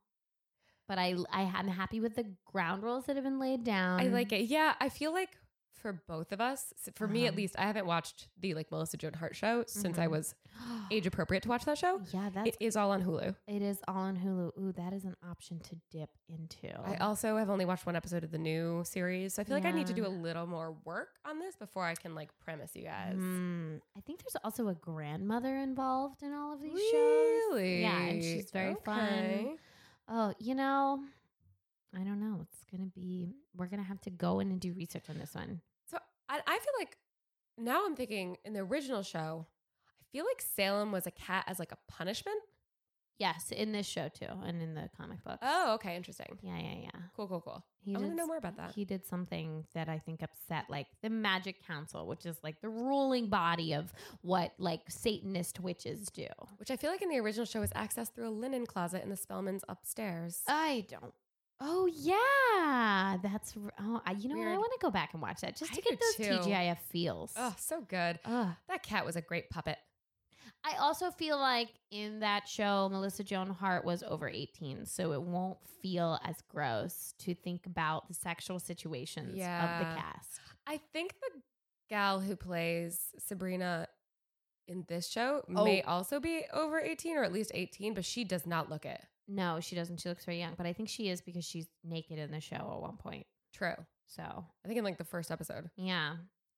But 0.87 0.99
I 0.99 1.14
I 1.31 1.43
am 1.43 1.69
happy 1.69 2.00
with 2.00 2.14
the 2.16 2.26
ground 2.45 2.83
rules 2.83 3.07
that 3.07 3.16
have 3.16 3.25
been 3.25 3.38
laid 3.38 3.64
down. 3.64 4.00
I 4.00 4.04
like 4.09 4.33
it. 4.33 4.43
Yeah, 4.47 4.75
I 4.81 4.88
feel 4.88 5.12
like 5.12 5.31
for 5.75 5.93
both 6.07 6.33
of 6.33 6.40
us, 6.40 6.73
for 6.95 7.07
me 7.07 7.26
at 7.26 7.35
least, 7.37 7.54
I 7.59 7.62
haven't 7.62 7.87
watched 7.87 8.28
the 8.40 8.54
like 8.54 8.71
Melissa 8.71 8.97
Joan 8.97 9.12
Hart 9.14 9.37
show 9.37 9.64
since 9.66 9.99
I 9.99 10.07
Mhm. 10.07 10.11
was 10.11 10.35
age 10.90 11.07
appropriate 11.07 11.43
to 11.43 11.49
watch 11.49 11.64
that 11.66 11.76
show. 11.78 12.00
Yeah, 12.12 12.31
that's 12.33 12.49
It 12.49 12.57
is 12.61 12.76
all 12.76 12.90
on 12.93 13.02
Hulu. 13.02 13.35
it 13.47 13.62
is 13.62 13.81
all 13.88 13.97
on 13.97 14.16
Hulu. 14.16 14.57
Ooh, 14.59 14.73
that 14.73 14.93
is 14.93 15.04
an 15.04 15.16
option 15.28 15.59
to 15.61 15.76
dip 15.90 16.11
into. 16.28 16.69
I 16.85 16.97
also 16.97 17.37
have 17.37 17.50
only 17.50 17.64
watched 17.64 17.87
one 17.87 17.97
episode 17.97 18.25
of 18.25 18.31
the 18.31 18.38
new 18.38 18.83
series. 18.85 19.35
So 19.35 19.43
I 19.43 19.45
feel 19.45 19.57
like 19.57 19.64
I 19.66 19.73
need 19.73 19.87
to 19.88 19.93
do 19.93 20.07
a 20.07 20.09
little 20.09 20.47
more 20.47 20.76
work 20.85 21.19
on 21.25 21.38
this 21.38 21.57
before 21.57 21.85
I 21.85 21.95
can 21.95 22.14
like 22.14 22.31
premise 22.38 22.71
you 22.75 22.85
guys. 22.85 23.16
Mm, 23.16 23.81
I 23.97 24.00
think 24.00 24.21
there's 24.23 24.37
also 24.45 24.69
a 24.69 24.75
grandmother 24.75 25.57
involved 25.57 26.23
in 26.23 26.33
all 26.33 26.52
of 26.54 26.61
these 26.62 26.73
shows. 26.73 26.93
Really? 26.93 27.83
Yeah, 27.83 27.99
and 28.00 28.23
she's 28.23 28.50
very 28.50 28.75
fun. 28.85 29.59
Oh, 30.09 30.35
you 30.38 30.54
know, 30.54 31.02
I 31.99 32.03
don't 32.03 32.21
know. 32.21 32.41
It's 32.43 32.65
gonna 32.71 32.91
be. 32.95 33.35
We're 33.57 33.67
gonna 33.67 33.83
have 33.83 34.01
to 34.03 34.11
go 34.11 34.41
in 34.41 34.51
and 34.51 34.61
do 34.61 34.73
research 34.73 35.05
on 35.09 35.19
this 35.19 35.35
one. 35.35 35.61
So 35.91 35.99
I, 36.29 36.41
I 36.47 36.59
feel 36.59 36.73
like 36.79 36.97
now 37.59 37.85
I'm 37.87 37.95
thinking 37.97 38.37
in 38.45 38.53
the 38.53 38.61
original 38.61 39.03
show, 39.03 39.47
I 40.01 40.05
feel 40.13 40.25
like 40.25 40.43
Salem 40.43 40.93
was 40.93 41.07
a 41.07 41.11
cat 41.11 41.45
as 41.47 41.59
like 41.59 41.73
a 41.73 41.79
punishment. 41.89 42.41
Yes, 43.19 43.53
in 43.53 43.71
this 43.71 43.87
show 43.87 44.09
too, 44.09 44.27
and 44.45 44.61
in 44.61 44.75
the 44.75 44.91
comic 44.97 45.23
book. 45.23 45.39
Oh, 45.41 45.75
okay, 45.75 45.95
interesting. 45.95 46.37
yeah, 46.43 46.59
yeah, 46.59 46.75
yeah. 46.83 47.01
Cool, 47.15 47.29
cool, 47.29 47.41
cool. 47.41 47.65
He 47.85 47.95
I 47.95 47.99
want 47.99 48.11
to 48.11 48.17
know 48.17 48.27
more 48.27 48.39
about 48.39 48.57
that. 48.57 48.73
He 48.75 48.85
did 48.85 49.07
something 49.07 49.65
that 49.73 49.89
I 49.89 49.99
think 49.99 50.21
upset 50.21 50.65
like 50.69 50.89
the 51.01 51.11
Magic 51.11 51.65
Council, 51.65 52.09
which 52.09 52.27
is 52.27 52.37
like 52.43 52.61
the 52.61 52.69
ruling 52.69 53.29
body 53.29 53.73
of 53.73 53.93
what 54.23 54.53
like 54.59 54.81
Satanist 54.89 55.61
witches 55.61 56.09
do. 56.11 56.27
Which 56.57 56.73
I 56.73 56.77
feel 56.77 56.91
like 56.91 57.03
in 57.03 57.09
the 57.09 57.21
original 57.21 57.47
show 57.47 57.63
is 57.63 57.71
accessed 57.71 58.15
through 58.15 58.29
a 58.29 58.31
linen 58.31 58.67
closet 58.67 59.05
in 59.05 59.11
the 59.11 59.17
Spellman's 59.17 59.63
upstairs. 59.69 60.43
I 60.49 60.85
don't. 60.89 61.15
Oh 61.66 61.87
yeah, 61.87 63.16
that's 63.23 63.54
oh. 63.80 64.02
I, 64.04 64.12
you 64.12 64.28
know 64.28 64.37
what? 64.37 64.49
I 64.49 64.59
want 64.59 64.73
to 64.73 64.78
go 64.83 64.90
back 64.90 65.14
and 65.14 65.23
watch 65.23 65.40
that 65.40 65.56
just 65.56 65.73
I 65.73 65.76
to 65.76 65.80
get 65.80 65.99
those 65.99 66.26
too. 66.26 66.49
TGIF 66.50 66.78
feels. 66.90 67.33
oh, 67.37 67.54
so 67.59 67.80
good. 67.80 68.18
Ugh. 68.25 68.49
That 68.68 68.83
cat 68.83 69.06
was 69.06 69.16
a 69.16 69.23
great 69.23 69.49
puppet. 69.49 69.78
I 70.66 70.76
also 70.76 71.11
feel 71.11 71.38
like 71.38 71.68
in 71.90 72.21
that 72.21 72.49
show, 72.49 72.88
Melissa 72.90 73.23
Joan 73.25 73.50
Hart 73.50 73.85
was 73.85 74.02
over 74.02 74.28
18, 74.28 74.87
so 74.87 75.12
it 75.12 75.23
won't 75.23 75.59
feel 75.83 76.18
as 76.25 76.37
gross 76.49 77.12
to 77.21 77.35
think 77.35 77.66
about 77.66 78.09
the 78.09 78.14
sexual 78.14 78.59
situations 78.59 79.33
of 79.33 79.37
the 79.37 80.00
cast. 80.00 80.40
I 80.66 80.80
think 80.92 81.14
the 81.21 81.40
gal 81.90 82.21
who 82.21 82.35
plays 82.37 82.99
Sabrina 83.18 83.88
in 84.66 84.85
this 84.88 85.06
show 85.09 85.42
Oh. 85.54 85.64
may 85.64 85.83
also 85.83 86.18
be 86.21 86.44
over 86.52 86.80
18 86.80 87.18
or 87.18 87.25
at 87.25 87.33
least 87.33 87.50
18, 87.54 87.92
but 87.92 88.04
she 88.06 88.25
does 88.25 88.47
not 88.47 88.71
look 88.71 88.87
it. 88.87 89.02
No, 89.28 89.61
she 89.61 89.75
doesn't. 89.75 90.00
She 90.00 90.09
looks 90.09 90.25
very 90.25 90.38
young, 90.38 90.54
but 90.57 90.66
I 90.66 90.73
think 90.73 90.88
she 90.88 91.09
is 91.09 91.21
because 91.23 91.45
she's 91.45 91.66
naked 91.83 92.19
in 92.19 92.31
the 92.31 92.40
show 92.40 92.57
at 92.57 92.81
one 92.81 92.97
point. 92.97 93.26
True. 93.52 93.75
So, 94.07 94.23
I 94.23 94.69
think 94.69 94.78
in 94.78 94.85
like 94.85 94.99
the 94.99 95.04
first 95.04 95.31
episode. 95.31 95.71
yeah. 95.76 96.16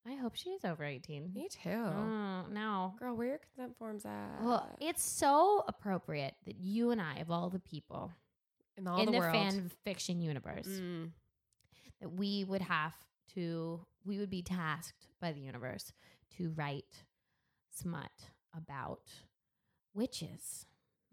I 0.08 0.14
hope 0.14 0.36
she 0.36 0.50
is 0.50 0.64
over 0.64 0.84
18. 0.84 1.32
Me 1.34 1.48
too. 1.50 1.68
Mm, 1.68 2.50
no. 2.52 2.94
Girl, 3.00 3.16
where 3.16 3.26
your 3.26 3.38
consent 3.38 3.76
forms 3.76 4.04
at? 4.06 4.40
Well, 4.40 4.68
it's 4.80 5.02
so 5.02 5.64
appropriate 5.66 6.34
that 6.44 6.60
you 6.60 6.92
and 6.92 7.00
I, 7.00 7.16
of 7.16 7.30
all 7.32 7.50
the 7.50 7.58
people 7.58 8.12
in 8.76 8.86
all 8.86 9.00
in 9.00 9.06
the, 9.06 9.10
the, 9.12 9.18
world. 9.18 9.32
fan 9.34 9.68
fiction 9.84 10.20
universe, 10.20 10.68
Mm. 10.68 11.10
that 12.00 12.12
we 12.12 12.44
would 12.44 12.62
have 12.62 12.94
to, 13.34 13.84
we 14.04 14.18
would 14.18 14.30
be 14.30 14.42
tasked 14.42 15.08
by 15.20 15.32
the 15.32 15.40
universe 15.40 15.92
to 16.36 16.50
write 16.54 17.02
smut 17.74 18.12
about 18.56 19.00
witches. 19.92 20.66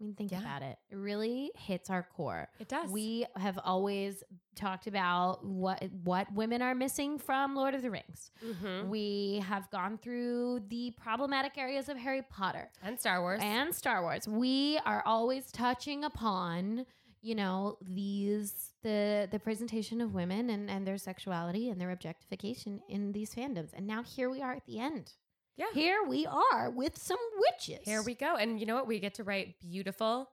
Mean, 0.04 0.14
think 0.14 0.30
Yeah. 0.32 0.40
about 0.40 0.62
it. 0.62 0.78
It 0.90 0.96
really 0.96 1.50
hits 1.56 1.90
our 1.90 2.02
core. 2.02 2.48
It 2.58 2.68
does. 2.68 2.90
We 2.90 3.26
have 3.36 3.58
always 3.64 4.22
talked 4.54 4.86
about 4.86 5.44
what 5.44 5.82
what 6.04 6.32
women 6.32 6.62
are 6.62 6.74
missing 6.74 7.18
from 7.18 7.54
Lord 7.56 7.74
of 7.74 7.82
the 7.82 7.90
Rings. 7.90 8.30
Mhm. 8.42 8.88
We 8.88 9.40
have 9.46 9.68
gone 9.70 9.98
through 9.98 10.60
the 10.68 10.92
problematic 10.96 11.58
areas 11.58 11.88
of 11.88 11.96
Harry 11.96 12.22
Potter 12.22 12.70
and 12.82 12.98
Star 13.00 13.20
Wars. 13.20 13.40
and 13.42 13.74
Star 13.74 14.02
Wars. 14.02 14.28
We 14.28 14.78
are 14.84 15.02
always 15.06 15.50
touching 15.50 16.04
upon, 16.04 16.86
you 17.20 17.34
know, 17.34 17.78
these 17.82 18.74
the 18.82 19.26
the 19.30 19.38
presentation 19.40 20.00
of 20.00 20.14
women 20.14 20.50
and 20.50 20.70
and 20.70 20.86
their 20.86 20.98
sexuality 20.98 21.68
and 21.70 21.80
their 21.80 21.90
objectification 21.90 22.80
in 22.88 23.12
these 23.12 23.34
fandoms. 23.34 23.72
And 23.72 23.86
now 23.86 24.02
here 24.02 24.28
we 24.30 24.40
are 24.42 24.52
at 24.52 24.66
the 24.66 24.78
end. 24.78 25.14
Yeah. 25.56 25.66
Here 25.72 26.02
we 26.08 26.26
are 26.26 26.70
with 26.70 26.98
some 26.98 27.18
witches. 27.38 27.80
Here 27.84 28.02
we 28.02 28.14
go. 28.14 28.36
And 28.36 28.58
you 28.60 28.66
know 28.66 28.74
what? 28.74 28.86
We 28.86 28.98
get 29.00 29.14
to 29.14 29.24
write 29.24 29.60
beautiful, 29.60 30.30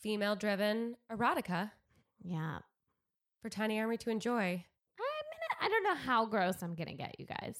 female 0.00 0.36
driven 0.36 0.96
erotica 1.10 1.70
Yeah. 2.22 2.58
for 3.42 3.48
Tiny 3.48 3.78
Army 3.80 3.96
to 3.98 4.10
enjoy. 4.10 4.64
I'm 4.98 5.60
gonna, 5.60 5.66
I 5.66 5.68
don't 5.68 5.82
know 5.84 5.94
how 5.94 6.26
gross 6.26 6.62
I'm 6.62 6.74
gonna 6.74 6.94
get, 6.94 7.18
you 7.18 7.26
guys. 7.26 7.58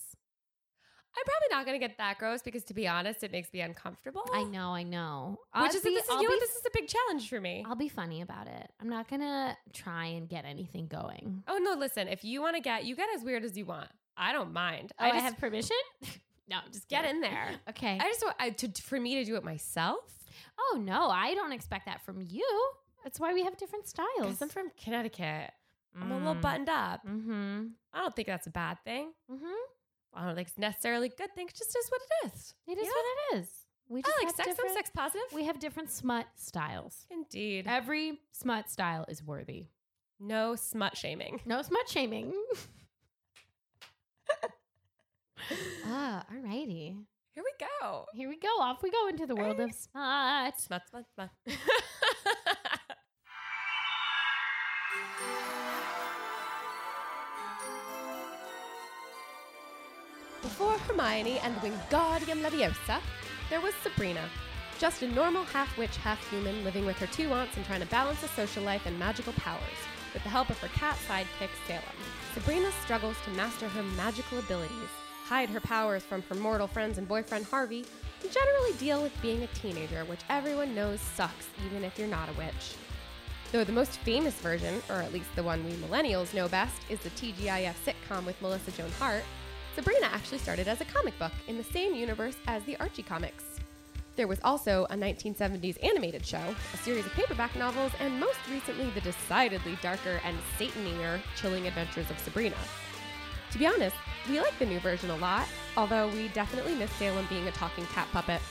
I'm 1.18 1.24
probably 1.24 1.56
not 1.56 1.64
going 1.64 1.80
to 1.80 1.86
get 1.88 1.96
that 1.96 2.18
gross 2.18 2.42
because, 2.42 2.62
to 2.64 2.74
be 2.74 2.86
honest, 2.86 3.24
it 3.24 3.32
makes 3.32 3.50
me 3.50 3.62
uncomfortable. 3.62 4.20
I 4.34 4.44
know, 4.44 4.74
I 4.74 4.82
know. 4.82 5.38
Which 5.54 5.70
I'll 5.70 5.74
is, 5.74 5.80
be- 5.80 5.94
this 5.94 6.04
is, 6.04 6.10
I'll 6.10 6.20
you 6.20 6.28
know 6.28 6.34
be? 6.34 6.40
This 6.40 6.50
is 6.56 6.62
a 6.66 6.70
big 6.74 6.88
challenge 6.88 7.30
for 7.30 7.40
me. 7.40 7.64
I'll 7.66 7.74
be 7.74 7.88
funny 7.88 8.20
about 8.20 8.48
it. 8.48 8.70
I'm 8.82 8.90
not 8.90 9.08
gonna 9.08 9.56
try 9.72 10.04
and 10.08 10.28
get 10.28 10.44
anything 10.44 10.88
going. 10.88 11.42
oh, 11.48 11.56
no, 11.56 11.72
listen. 11.72 12.06
If 12.08 12.22
you 12.22 12.42
want 12.42 12.56
to 12.56 12.60
get, 12.60 12.84
you 12.84 12.94
get 12.94 13.08
as 13.16 13.24
weird 13.24 13.44
as 13.46 13.56
you 13.56 13.64
want. 13.64 13.88
I 14.18 14.32
don't 14.34 14.52
mind. 14.52 14.92
Oh, 15.00 15.06
I, 15.06 15.12
just 15.12 15.24
have 15.24 15.38
permission? 15.38 15.76
no, 16.48 16.58
just 16.72 16.88
get 16.88 17.02
kidding. 17.02 17.16
in 17.16 17.20
there. 17.22 17.50
Okay. 17.70 17.98
I 18.00 18.08
just 18.08 18.22
want 18.24 18.36
I, 18.38 18.50
to, 18.50 18.82
for 18.82 18.98
me 19.00 19.16
to 19.16 19.24
do 19.24 19.36
it 19.36 19.44
myself. 19.44 19.98
oh 20.58 20.78
no, 20.82 21.08
I 21.08 21.34
don't 21.34 21.52
expect 21.52 21.86
that 21.86 22.04
from 22.04 22.22
you. 22.28 22.46
That's 23.04 23.20
why 23.20 23.32
we 23.34 23.44
have 23.44 23.56
different 23.56 23.86
styles. 23.86 24.40
I'm 24.42 24.48
from 24.48 24.70
Connecticut. 24.82 25.52
I'm 26.00 26.12
a 26.12 26.18
little 26.18 26.34
buttoned 26.34 26.68
up. 26.68 27.06
Mm-hmm. 27.06 27.68
I 27.94 28.00
don't 28.00 28.14
think 28.14 28.28
that's 28.28 28.46
a 28.46 28.50
bad 28.50 28.78
thing. 28.84 29.12
Mm-hmm. 29.30 29.44
I 30.14 30.26
don't 30.26 30.34
think 30.34 30.48
it's 30.48 30.58
necessarily 30.58 31.06
a 31.06 31.16
good 31.16 31.34
thing. 31.34 31.46
It 31.46 31.54
just 31.54 31.74
is 31.76 31.88
what 31.90 32.00
it 32.02 32.26
is. 32.26 32.54
It 32.66 32.78
is 32.78 32.84
Yeah. 32.86 32.90
what 32.90 33.04
it 33.38 33.40
is. 33.42 33.48
We 33.88 34.02
just 34.02 34.14
I 34.20 34.24
like 34.26 34.34
sex. 34.34 34.58
I'm 34.62 34.74
sex 34.74 34.90
positive. 34.94 35.26
We 35.32 35.44
have 35.44 35.58
different 35.58 35.90
smut 35.90 36.26
styles. 36.36 37.06
Indeed. 37.10 37.66
Every 37.68 38.20
smut 38.32 38.68
style 38.68 39.04
is 39.08 39.22
worthy. 39.22 39.66
No 40.18 40.56
smut 40.56 40.96
shaming. 40.96 41.40
No 41.44 41.62
smut 41.62 41.88
shaming. 41.88 42.32
ah, 45.86 46.24
alrighty. 46.32 46.96
Here 47.34 47.44
we 47.44 47.52
go. 47.60 48.06
Here 48.14 48.28
we 48.28 48.38
go. 48.38 48.48
Off 48.60 48.82
we 48.82 48.90
go 48.90 49.08
into 49.08 49.26
the 49.26 49.36
world 49.36 49.60
of 49.60 49.72
smut. 49.72 50.58
Smut, 50.58 50.82
smut, 50.88 51.04
smut. 51.14 51.30
Before 60.42 60.78
Hermione 60.78 61.38
and 61.40 61.54
the 61.56 61.68
Wingardium 61.68 62.40
Leviosa, 62.40 63.00
there 63.50 63.60
was 63.60 63.74
Sabrina, 63.82 64.28
just 64.78 65.02
a 65.02 65.08
normal 65.08 65.44
half 65.44 65.76
witch, 65.76 65.96
half 65.96 66.24
human 66.30 66.62
living 66.64 66.86
with 66.86 66.96
her 66.98 67.06
two 67.08 67.32
aunts 67.32 67.56
and 67.56 67.66
trying 67.66 67.80
to 67.80 67.86
balance 67.86 68.22
a 68.22 68.28
social 68.28 68.62
life 68.62 68.86
and 68.86 68.98
magical 68.98 69.32
powers 69.34 69.60
with 70.14 70.22
the 70.22 70.28
help 70.28 70.48
of 70.48 70.58
her 70.60 70.68
cat 70.68 70.96
sidekick 71.08 71.50
Salem. 71.66 71.82
Sabrina 72.32 72.70
struggles 72.84 73.16
to 73.24 73.30
master 73.32 73.68
her 73.68 73.82
magical 73.82 74.38
abilities, 74.38 74.88
hide 75.28 75.50
her 75.50 75.60
powers 75.60 76.02
from 76.02 76.22
her 76.22 76.34
mortal 76.36 76.66
friends 76.66 76.98
and 76.98 77.08
boyfriend 77.08 77.44
Harvey, 77.46 77.84
and 78.22 78.32
generally 78.32 78.72
deal 78.74 79.02
with 79.02 79.20
being 79.20 79.42
a 79.42 79.46
teenager, 79.48 80.04
which 80.04 80.20
everyone 80.30 80.74
knows 80.74 81.00
sucks 81.00 81.48
even 81.66 81.84
if 81.84 81.98
you're 81.98 82.08
not 82.08 82.28
a 82.28 82.32
witch. 82.32 82.76
Though 83.52 83.64
the 83.64 83.72
most 83.72 83.98
famous 83.98 84.34
version, 84.34 84.82
or 84.88 84.96
at 84.96 85.12
least 85.12 85.34
the 85.34 85.42
one 85.42 85.64
we 85.64 85.72
millennials 85.72 86.34
know 86.34 86.48
best, 86.48 86.80
is 86.88 87.00
the 87.00 87.10
TGIF 87.10 87.74
sitcom 87.84 88.24
with 88.24 88.40
Melissa 88.40 88.70
Joan 88.72 88.90
Hart, 88.98 89.24
Sabrina 89.74 90.06
actually 90.06 90.38
started 90.38 90.68
as 90.68 90.80
a 90.80 90.86
comic 90.86 91.18
book 91.18 91.32
in 91.48 91.58
the 91.58 91.64
same 91.64 91.94
universe 91.94 92.36
as 92.46 92.62
the 92.64 92.76
Archie 92.78 93.02
comics. 93.02 93.44
There 94.16 94.26
was 94.26 94.40
also 94.42 94.86
a 94.88 94.94
1970s 94.94 95.76
animated 95.84 96.24
show, 96.24 96.54
a 96.72 96.76
series 96.78 97.04
of 97.04 97.12
paperback 97.12 97.54
novels, 97.54 97.92
and 98.00 98.18
most 98.18 98.38
recently 98.50 98.88
the 98.90 99.02
decidedly 99.02 99.76
darker 99.82 100.20
and 100.24 100.38
Satanier 100.58 101.20
Chilling 101.36 101.66
Adventures 101.66 102.10
of 102.10 102.18
Sabrina. 102.20 102.56
To 103.56 103.60
be 103.60 103.66
honest, 103.68 103.96
we 104.28 104.38
like 104.38 104.58
the 104.58 104.66
new 104.66 104.78
version 104.80 105.08
a 105.08 105.16
lot, 105.16 105.48
although 105.78 106.08
we 106.08 106.28
definitely 106.28 106.74
miss 106.74 106.90
Salem 106.92 107.24
being 107.30 107.48
a 107.48 107.52
talking 107.52 107.86
cat 107.86 108.06
puppet. 108.12 108.42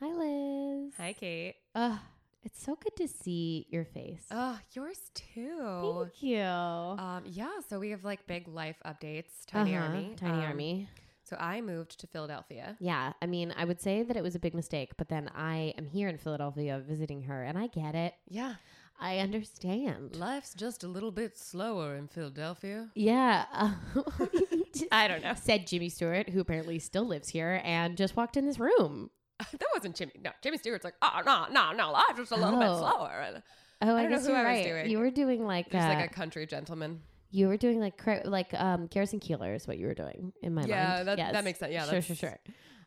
Hi, 0.00 0.12
Liz. 0.12 0.92
Hi, 0.96 1.12
Cait. 1.12 1.56
Ugh, 1.74 1.98
it's 2.44 2.62
so 2.62 2.76
good 2.76 2.94
to 2.98 3.08
see 3.08 3.66
your 3.68 3.84
face. 3.84 4.26
Oh, 4.30 4.56
yours 4.74 5.10
too. 5.12 6.02
Thank 6.04 6.22
you. 6.22 6.38
Um, 6.44 7.22
yeah, 7.26 7.50
so 7.68 7.80
we 7.80 7.90
have 7.90 8.04
like 8.04 8.24
big 8.28 8.46
life 8.46 8.76
updates, 8.86 9.44
Tiny 9.48 9.74
Uh-huh, 9.74 9.86
Army. 9.86 10.14
Tiny 10.16 10.38
Um, 10.38 10.50
Army. 10.50 10.88
So 11.24 11.36
I 11.40 11.60
moved 11.62 11.98
to 11.98 12.06
Philadelphia. 12.06 12.76
Yeah, 12.78 13.14
I 13.20 13.26
mean, 13.26 13.52
I 13.56 13.64
would 13.64 13.80
say 13.80 14.04
that 14.04 14.16
it 14.16 14.22
was 14.22 14.36
a 14.36 14.38
big 14.38 14.54
mistake, 14.54 14.92
but 14.96 15.08
then 15.08 15.30
I 15.34 15.74
am 15.76 15.86
here 15.86 16.08
in 16.08 16.18
Philadelphia 16.18 16.80
visiting 16.86 17.22
her, 17.22 17.42
and 17.42 17.58
I 17.58 17.66
get 17.66 17.96
it. 17.96 18.14
Yeah. 18.28 18.54
I 18.98 19.18
understand. 19.18 20.16
Life's 20.16 20.54
just 20.54 20.84
a 20.84 20.88
little 20.88 21.10
bit 21.10 21.36
slower 21.36 21.96
in 21.96 22.08
Philadelphia. 22.08 22.90
Yeah. 22.94 23.44
uh, 23.52 23.74
I 24.92 25.08
don't 25.08 25.22
know. 25.22 25.34
Said 25.34 25.66
Jimmy 25.66 25.88
Stewart, 25.88 26.28
who 26.30 26.40
apparently 26.40 26.78
still 26.78 27.04
lives 27.06 27.28
here 27.28 27.60
and 27.64 27.96
just 27.96 28.16
walked 28.16 28.36
in 28.36 28.46
this 28.46 28.58
room. 28.58 29.10
that 29.38 29.66
wasn't 29.74 29.96
Jimmy. 29.96 30.12
No, 30.22 30.30
Jimmy 30.42 30.58
Stewart's 30.58 30.84
like, 30.84 30.94
oh, 31.02 31.20
no, 31.26 31.46
no, 31.50 31.72
no, 31.72 31.90
life's 31.90 32.16
just 32.18 32.32
a 32.32 32.36
little 32.36 32.58
bit 32.58 32.68
Oh. 32.68 32.78
slower. 32.78 33.24
And 33.26 33.42
Oh, 33.82 33.88
I, 33.94 33.98
I 33.98 34.02
don't 34.02 34.10
know 34.12 34.16
guess 34.16 34.26
who 34.26 34.32
you're 34.32 34.38
I 34.46 34.52
was 34.52 34.58
right. 34.58 34.64
doing. 34.66 34.90
You 34.90 34.98
were 35.00 35.10
doing 35.10 35.44
like 35.44 35.70
Just 35.70 35.84
uh, 35.84 35.88
like 35.92 36.10
a 36.10 36.14
country 36.14 36.46
gentleman. 36.46 37.00
you 37.30 37.48
were 37.48 37.56
doing 37.56 37.80
like 37.80 38.00
like 38.24 38.54
um 38.54 38.86
Garrison 38.86 39.18
Keillor 39.20 39.54
is 39.54 39.66
what 39.66 39.76
you 39.76 39.86
were 39.88 39.94
doing 39.94 40.32
in 40.42 40.54
my 40.54 40.62
Yeah, 40.64 40.94
mind. 40.94 41.08
that- 41.08 41.18
Yes. 41.18 41.32
that 41.32 41.44
makes 41.44 41.58
sense. 41.58 41.72
Yeah, 41.72 41.80
sure, 41.82 41.86
that's- 42.00 42.06
sure, 42.06 42.16
sure. 42.16 42.38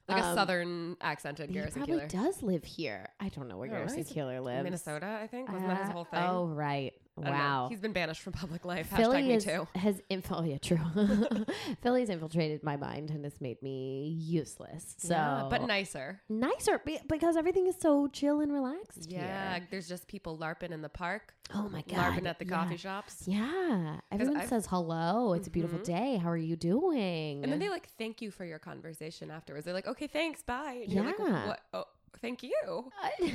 Like 0.08 0.24
a 0.24 0.26
Um, 0.28 0.36
southern 0.36 0.98
accented 1.02 1.50
He 1.50 1.54
Garrison 1.56 1.82
probably 1.84 2.06
Keillor. 2.06 2.10
does 2.10 2.42
live 2.42 2.64
here. 2.64 3.10
I 3.20 3.28
don't 3.30 3.48
know 3.50 3.58
where 3.58 3.68
Oh, 3.70 3.74
Garrison 3.74 4.04
Keillor 4.06 4.42
lives. 4.42 4.64
Minnesota, 4.64 5.20
I 5.22 5.28
think. 5.28 5.50
Wasn't 5.52 5.68
that 5.68 5.82
his 5.82 5.90
Uh, 5.90 5.94
whole 5.94 6.06
thing? 6.06 6.20
Oh, 6.24 6.46
right. 6.48 6.94
I 7.20 7.22
don't 7.30 7.32
know. 7.32 7.38
Wow. 7.38 7.68
He's 7.70 7.80
been 7.80 7.94
banished 7.94 8.22
from 8.22 8.34
public 8.34 8.64
life. 8.66 8.90
Hashtag 8.92 8.98
Philly 8.98 9.22
me 9.24 9.34
is, 9.34 9.44
too. 9.46 9.68
has 9.76 10.02
info. 10.10 10.36
Oh, 10.40 10.44
yeah, 10.44 10.58
true. 10.60 10.78
Philly's 11.82 12.10
infiltrated 12.10 12.64
my 12.64 12.78
mind 12.78 13.10
and 13.10 13.24
has 13.24 13.40
made 13.42 13.62
me 13.62 14.16
useless. 14.20 14.96
So, 14.98 15.14
yeah, 15.16 15.48
but 15.50 15.64
nicer. 15.64 16.22
nicer 16.30 16.80
be- 16.86 17.00
because 17.08 17.36
everything 17.38 17.68
is 17.68 17.76
so 17.80 18.08
chill 18.08 18.42
and 18.42 18.52
relaxed. 18.52 19.10
Yeah, 19.10 19.56
here. 19.56 19.68
there's 19.72 19.88
just 19.88 20.08
people 20.08 20.38
larping 20.38 20.72
in 20.72 20.82
the 20.82 20.90
park, 20.90 21.34
Oh 21.54 21.70
my 21.70 21.82
god. 21.88 21.98
larping 22.20 22.28
at 22.28 22.40
the 22.40 22.46
yeah. 22.46 22.56
coffee 22.56 22.78
shops. 22.78 23.24
Yeah. 23.26 24.00
Everyone 24.12 24.38
I've- 24.38 24.48
says 24.48 24.68
hello. 24.68 25.34
It's 25.34 25.48
a 25.48 25.52
beautiful 25.52 25.80
Mhm. 25.80 25.86
day. 25.86 26.18
How 26.18 26.30
are 26.30 26.38
you 26.38 26.56
doing? 26.56 27.44
And 27.44 27.52
then 27.52 27.60
they 27.60 27.70
like 27.70 27.90
thank 27.98 28.22
you 28.22 28.32
for 28.32 28.46
your 28.46 28.60
conversation 28.60 29.32
afterwards. 29.32 29.66
They're 29.66 29.74
like, 29.74 29.88
okay, 29.88 30.08
thanks, 30.08 30.44
bye. 30.44 30.82
And 30.84 30.92
you're 30.94 31.04
like, 31.04 31.16
Yeah. 31.20 31.48
what? 31.48 31.60
Oh, 31.74 31.84
thank 32.22 32.44
you. 32.44 32.92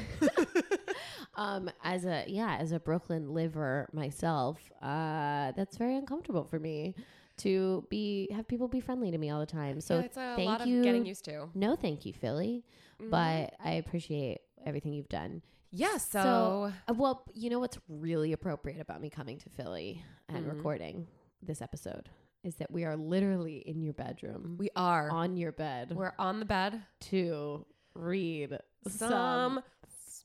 um, 1.36 1.70
as 1.84 2.04
a 2.04 2.24
yeah, 2.26 2.56
as 2.58 2.72
a 2.72 2.80
Brooklyn 2.80 3.32
liver 3.34 3.88
myself, 3.92 4.58
uh, 4.82 5.52
that's 5.56 5.76
very 5.76 5.96
uncomfortable 5.96 6.44
for 6.44 6.58
me 6.58 6.94
to 7.38 7.86
be 7.88 8.28
have 8.34 8.46
people 8.46 8.68
be 8.68 8.80
friendly 8.80 9.10
to 9.10 9.18
me 9.18 9.30
all 9.30 9.40
the 9.40 9.46
time. 9.46 9.80
So 9.80 9.98
Yeah, 9.98 10.04
it's 10.04 10.16
a 10.16 10.32
thank 10.36 10.48
lot 10.48 10.66
you. 10.66 10.82
getting 10.82 11.06
used 11.06 11.24
to. 11.26 11.48
no, 11.54 11.76
thank 11.76 12.04
you, 12.04 12.12
Philly, 12.12 12.64
Mhm. 13.00 13.10
but 13.10 13.54
I 13.64 13.72
appreciate 13.72 14.40
everything 14.64 14.92
you've 14.92 15.08
done. 15.08 15.42
yeah, 15.74 15.96
so, 15.96 16.22
So- 16.22 16.72
Uh, 16.88 16.94
well, 16.94 17.24
you 17.34 17.48
know 17.48 17.58
what's 17.58 17.78
really 17.88 18.32
appropriate 18.34 18.80
about 18.80 19.00
me 19.00 19.08
coming 19.08 19.38
to 19.38 19.48
Philly 19.48 20.04
and 20.28 20.44
Mhm. 20.44 20.54
recording 20.54 21.06
this 21.40 21.62
episode 21.62 22.10
is 22.44 22.56
that 22.56 22.70
we 22.70 22.84
are 22.84 22.96
literally 22.96 23.56
in 23.58 23.80
your 23.80 23.94
bedroom, 23.94 24.56
we 24.58 24.68
are. 24.76 25.08
on 25.10 25.36
your 25.38 25.50
bed, 25.52 25.92
We're 25.96 26.12
on 26.18 26.38
the 26.40 26.44
bed. 26.44 26.82
to 27.00 27.64
read 27.94 28.58
Some, 28.88 29.62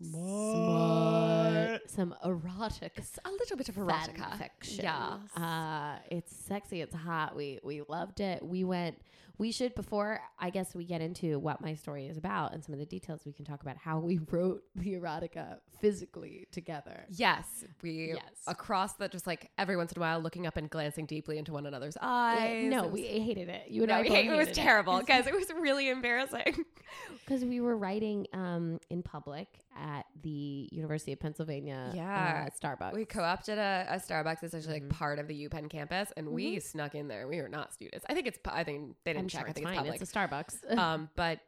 smart, 0.01 1.89
some 1.89 2.15
erotic 2.23 3.01
a 3.25 3.31
little 3.31 3.57
bit 3.57 3.69
of 3.69 3.75
erotica. 3.75 4.37
fiction. 4.37 4.83
Yeah. 4.83 5.17
Uh, 5.35 5.97
it's 6.09 6.35
sexy. 6.35 6.81
It's 6.81 6.95
hot. 6.95 7.35
We 7.35 7.59
we 7.63 7.81
loved 7.87 8.19
it. 8.19 8.43
We 8.45 8.63
went. 8.63 8.97
We 9.39 9.51
should 9.51 9.75
before 9.75 10.19
I 10.39 10.49
guess 10.49 10.73
we 10.73 10.83
get 10.83 10.99
into 10.99 11.37
what 11.37 11.61
my 11.61 11.75
story 11.75 12.07
is 12.07 12.17
about 12.17 12.53
and 12.55 12.63
some 12.65 12.73
of 12.73 12.79
the 12.79 12.87
details. 12.87 13.21
We 13.23 13.33
can 13.33 13.45
talk 13.45 13.61
about 13.61 13.77
how 13.77 13.99
we 13.99 14.19
wrote 14.31 14.63
the 14.73 14.93
erotica 14.95 15.57
physically 15.79 16.47
together. 16.51 17.05
Yes, 17.11 17.45
we 17.83 18.13
Yes. 18.15 18.23
across 18.47 18.93
the 18.93 19.07
just 19.07 19.27
like 19.27 19.51
every 19.59 19.77
once 19.77 19.91
in 19.91 19.99
a 19.99 20.01
while 20.01 20.19
looking 20.21 20.47
up 20.47 20.57
and 20.57 20.67
glancing 20.71 21.05
deeply 21.05 21.37
into 21.37 21.53
one 21.53 21.67
another's 21.67 21.97
eyes. 22.01 22.65
no, 22.67 22.85
was- 22.85 22.93
we 22.93 23.03
hated 23.03 23.47
it. 23.47 23.67
You 23.69 23.83
and 23.83 23.89
no, 23.89 23.97
I 23.97 24.03
hate- 24.05 24.25
it 24.31 24.35
was 24.35 24.49
terrible, 24.53 25.01
guys. 25.01 25.27
It 25.27 25.35
was 25.35 25.51
really 25.61 25.89
embarrassing. 25.89 26.65
because 27.23 27.45
we 27.45 27.59
were 27.61 27.77
writing 27.77 28.25
um, 28.33 28.79
in 28.89 29.03
public 29.03 29.47
at 29.79 30.05
the 30.21 30.67
University 30.71 31.13
of 31.13 31.19
Pennsylvania. 31.19 31.91
Yeah. 31.93 32.47
uh, 32.47 32.49
Starbucks. 32.67 32.93
We 32.93 33.05
co-opted 33.05 33.57
a, 33.57 33.85
a 33.89 33.95
Starbucks. 33.95 34.43
It's 34.43 34.53
actually 34.53 34.79
Mhm. 34.81 34.89
like 34.89 34.89
part 34.89 35.19
of 35.19 35.27
the 35.27 35.47
UPenn 35.47 35.69
campus, 35.69 36.11
and 36.17 36.29
we 36.29 36.59
snuck 36.59 36.95
in 36.95 37.07
there. 37.07 37.27
We 37.27 37.41
were 37.41 37.49
not 37.49 37.73
students. 37.73 38.05
I 38.09 38.13
think 38.13 38.27
it's. 38.27 38.39
I 38.45 38.63
think 38.63 38.95
they 39.03 39.13
didn't 39.13 39.25
I'm 39.25 39.29
check. 39.29 39.39
sure 39.41 39.47
I 39.47 39.49
it's 39.51 39.55
think 39.59 39.67
fine. 39.67 39.85
it's 39.85 40.01
It's 40.01 40.11
public. 40.11 40.51
a 40.61 40.71
Starbucks. 40.71 40.77
um, 40.77 41.09
but 41.15 41.39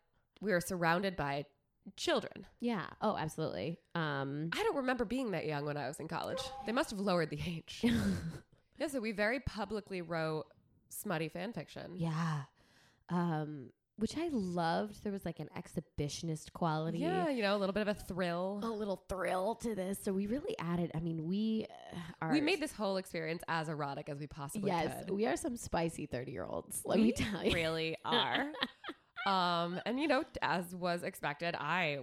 we 0.42 0.52
were 0.52 0.62
surrounded 0.62 1.16
by 1.16 1.46
children. 1.98 2.46
yeah. 2.60 2.86
Oh, 3.02 3.18
absolutely. 3.18 3.80
Um, 3.96 4.50
I 4.54 4.62
don't 4.64 4.76
remember 4.78 5.06
being 5.06 5.32
that 5.32 5.46
young 5.46 5.66
when 5.66 5.76
I 5.78 5.88
was 5.88 6.00
in 6.00 6.08
college. 6.08 6.38
They 6.68 6.72
must 6.72 6.92
have 6.92 7.00
lowered 7.00 7.30
the 7.32 7.40
age. 7.46 7.80
yeah, 8.78 8.88
so 8.88 9.00
we 9.00 9.12
very 9.12 9.40
publicly 9.40 10.02
wrote 10.02 10.46
smutty 10.90 11.30
fan 11.30 11.52
fiction. 11.54 11.94
yeah. 11.96 12.42
Um, 13.10 13.72
which 14.00 14.18
I 14.18 14.30
loved. 14.32 15.04
There 15.04 15.12
was 15.12 15.26
like 15.26 15.40
an 15.40 15.50
exhibitionist 15.58 16.54
quality. 16.54 17.00
Yeah, 17.00 17.30
you 17.30 17.42
know, 17.42 17.56
a 17.56 17.60
little 17.60 17.74
bit 17.74 17.82
of 17.82 17.90
a 17.90 17.94
thrill. 17.94 18.60
A 18.64 18.68
little 18.68 19.04
thrill 19.10 19.56
to 19.56 19.76
this. 19.76 20.00
So 20.04 20.12
we 20.14 20.28
really 20.28 20.56
added, 20.60 20.92
I 20.96 21.00
mean, 21.00 21.28
we 21.28 21.66
uh, 21.94 21.98
are. 22.26 22.32
we 22.32 22.42
made 22.42 22.60
this 22.62 22.72
whole 22.74 22.98
experience 22.98 23.44
as 23.48 23.70
erotic 23.70 24.10
as 24.10 24.20
we 24.20 24.28
possibly 24.28 24.72
could 24.72 24.78
Yes, 24.78 25.06
could. 25.06 25.14
we 25.16 25.26
are 25.28 25.36
some 25.38 25.56
spicy 25.58 26.06
30 26.06 26.32
year 26.32 26.46
olds. 26.46 26.82
Let 26.86 26.98
We 26.98 27.04
me 27.06 27.12
tell 27.12 27.44
you. 27.44 27.54
really 27.54 27.98
are. 28.06 28.48
um, 29.28 29.80
and 29.86 30.00
you 30.00 30.08
know, 30.08 30.24
as 30.42 30.74
was 30.76 31.04
expected, 31.04 31.56
I 31.60 32.00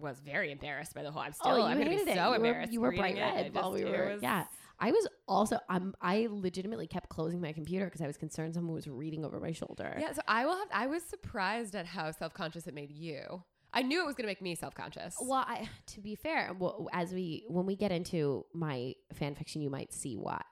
was 0.00 0.20
very 0.20 0.50
embarrassed 0.52 0.94
by 0.94 1.02
the 1.02 1.10
whole. 1.10 1.22
I'm 1.22 1.32
still. 1.32 1.52
oh, 1.52 1.56
you 1.56 1.62
I'm 1.62 1.78
gonna 1.78 1.90
be 1.90 1.96
hated 1.96 2.08
it. 2.08 2.16
so 2.16 2.24
you 2.24 2.28
were, 2.30 2.36
embarrassed. 2.36 2.72
you 2.72 2.80
were 2.80 2.92
bright. 2.92 3.16
Red 3.16 3.54
while 3.54 3.72
we 3.72 3.84
were. 3.84 4.12
was- 4.14 4.22
Yeah. 4.22 4.44
I 4.78 4.90
was 4.90 5.06
also, 5.28 5.58
I'm, 5.68 5.94
I 6.00 6.28
legitimately 6.30 6.86
kept 6.86 7.08
closing 7.08 7.40
my 7.40 7.52
computer 7.52 7.86
because 7.86 8.00
I 8.00 8.06
was 8.06 8.16
concerned 8.16 8.54
someone 8.54 8.74
was 8.74 8.86
reading 8.86 9.24
over 9.24 9.40
my 9.40 9.52
shoulder. 9.52 9.96
Yeah, 9.98 10.12
so 10.12 10.22
I 10.28 10.46
will 10.46 10.56
have. 10.56 10.68
I 10.72 10.86
was 10.86 11.02
surprised 11.02 11.74
at 11.74 11.86
how 11.86 12.10
self 12.12 12.34
conscious 12.34 12.66
it 12.66 12.74
made 12.74 12.92
you. 12.92 13.42
I 13.72 13.82
knew 13.82 14.02
it 14.02 14.06
was 14.06 14.14
going 14.14 14.24
to 14.24 14.30
make 14.30 14.40
me 14.40 14.54
self 14.54 14.74
conscious. 14.74 15.16
Well, 15.20 15.44
I, 15.46 15.68
to 15.88 16.00
be 16.00 16.14
fair, 16.14 16.54
well, 16.58 16.88
as 16.92 17.12
we 17.12 17.44
when 17.48 17.66
we 17.66 17.76
get 17.76 17.92
into 17.92 18.46
my 18.54 18.94
fan 19.12 19.34
fiction, 19.34 19.62
you 19.62 19.70
might 19.70 19.92
see 19.92 20.16
why 20.16 20.42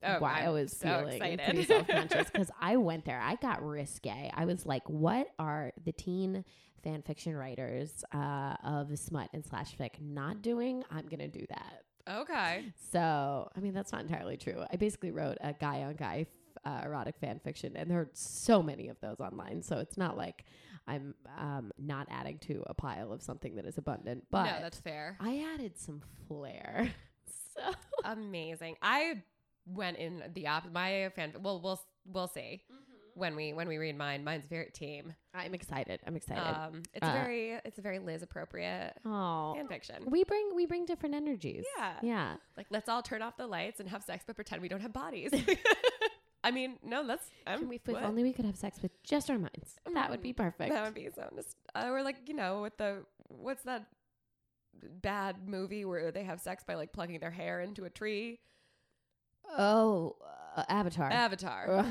why 0.00 0.40
I 0.40 0.46
I'm 0.46 0.52
was 0.52 0.76
so 0.76 0.86
feeling 0.88 1.14
excited. 1.14 1.40
pretty 1.44 1.64
self 1.64 1.86
conscious 1.86 2.30
because 2.30 2.50
I 2.60 2.76
went 2.76 3.04
there. 3.04 3.20
I 3.20 3.36
got 3.36 3.64
risque. 3.64 4.30
I 4.34 4.44
was 4.44 4.66
like, 4.66 4.88
what 4.88 5.28
are 5.38 5.72
the 5.84 5.92
teen 5.92 6.44
fan 6.82 7.02
fiction 7.02 7.36
writers 7.36 8.04
uh, 8.14 8.54
of 8.64 8.98
smut 8.98 9.28
and 9.32 9.44
slash 9.44 9.76
fic 9.76 10.00
not 10.00 10.42
doing? 10.42 10.82
I'm 10.90 11.06
gonna 11.06 11.28
do 11.28 11.44
that. 11.50 11.82
Okay. 12.08 12.72
So, 12.92 13.50
I 13.56 13.60
mean, 13.60 13.74
that's 13.74 13.92
not 13.92 14.02
entirely 14.02 14.36
true. 14.36 14.64
I 14.72 14.76
basically 14.76 15.10
wrote 15.10 15.38
a 15.40 15.52
guy 15.52 15.82
on 15.82 15.94
guy 15.94 16.26
uh, 16.64 16.80
erotic 16.84 17.16
fan 17.18 17.40
fiction, 17.42 17.76
and 17.76 17.90
there 17.90 17.98
are 17.98 18.10
so 18.12 18.62
many 18.62 18.88
of 18.88 19.00
those 19.00 19.20
online. 19.20 19.62
So 19.62 19.78
it's 19.78 19.96
not 19.96 20.16
like 20.16 20.44
I'm 20.86 21.14
um, 21.38 21.72
not 21.78 22.08
adding 22.10 22.38
to 22.38 22.62
a 22.66 22.74
pile 22.74 23.12
of 23.12 23.22
something 23.22 23.56
that 23.56 23.66
is 23.66 23.78
abundant. 23.78 24.24
But 24.30 24.44
no, 24.44 24.58
that's 24.60 24.80
fair. 24.80 25.16
I 25.20 25.44
added 25.54 25.78
some 25.78 26.02
flair. 26.28 26.90
So 27.56 27.72
Amazing. 28.04 28.76
I 28.80 29.24
went 29.66 29.98
in 29.98 30.22
the 30.34 30.46
op. 30.46 30.70
My 30.72 31.10
fan. 31.16 31.34
Well, 31.42 31.60
we'll 31.60 31.80
we'll 32.06 32.28
see 32.28 32.62
when 33.14 33.36
we 33.36 33.52
when 33.52 33.68
we 33.68 33.78
read 33.78 33.96
mine. 33.96 34.24
Mine's 34.24 34.46
very 34.46 34.70
team. 34.72 35.14
I'm 35.34 35.54
excited. 35.54 36.00
I'm 36.06 36.16
excited. 36.16 36.42
Um, 36.42 36.82
it's 36.94 37.06
Uh, 37.06 37.12
very 37.12 37.52
it's 37.64 37.78
a 37.78 37.82
very 37.82 37.98
Liz 37.98 38.22
appropriate 38.22 38.94
oh, 39.04 39.54
fan 39.54 39.68
fiction. 39.68 40.04
we 40.06 40.24
bring 40.24 40.54
we 40.54 40.66
bring 40.66 40.86
different 40.86 41.14
energies. 41.14 41.64
Yeah. 41.76 41.92
yeah. 42.02 42.34
Like 42.56 42.66
let's 42.70 42.88
all 42.88 43.02
turn 43.02 43.22
off 43.22 43.36
the 43.36 43.46
lights 43.46 43.80
and 43.80 43.88
have 43.88 44.02
sex, 44.02 44.24
but 44.26 44.36
pretend 44.36 44.62
we 44.62 44.68
don't 44.68 44.82
have 44.82 44.92
bodies. 44.92 45.30
I 46.42 46.50
mean, 46.50 46.78
no, 46.82 47.06
that's 47.06 47.26
Can 47.46 47.68
we, 47.68 47.76
if 47.76 47.96
only 47.96 48.22
we 48.22 48.32
could 48.32 48.46
have 48.46 48.56
sex 48.56 48.80
with 48.80 48.92
just 49.02 49.30
our 49.30 49.38
minds. 49.38 49.76
That 49.92 50.10
would 50.10 50.22
be 50.22 50.32
perfect. 50.32 50.72
That 50.72 50.84
would 50.84 50.94
be 50.94 51.08
so. 51.14 51.28
Just, 51.36 51.54
uh, 51.74 51.88
or 51.90 52.02
like 52.02 52.16
you 52.26 52.34
know, 52.34 52.62
with 52.62 52.76
the 52.78 53.04
what's 53.28 53.62
that 53.64 53.86
bad 55.02 55.46
movie 55.46 55.84
where 55.84 56.10
they 56.10 56.24
have 56.24 56.40
sex 56.40 56.64
by 56.66 56.74
like 56.74 56.92
plugging 56.92 57.20
their 57.20 57.30
hair 57.30 57.60
into 57.60 57.84
a 57.84 57.90
tree? 57.90 58.40
Oh, 59.56 60.16
uh, 60.56 60.64
Avatar. 60.68 61.10
Avatar. 61.10 61.66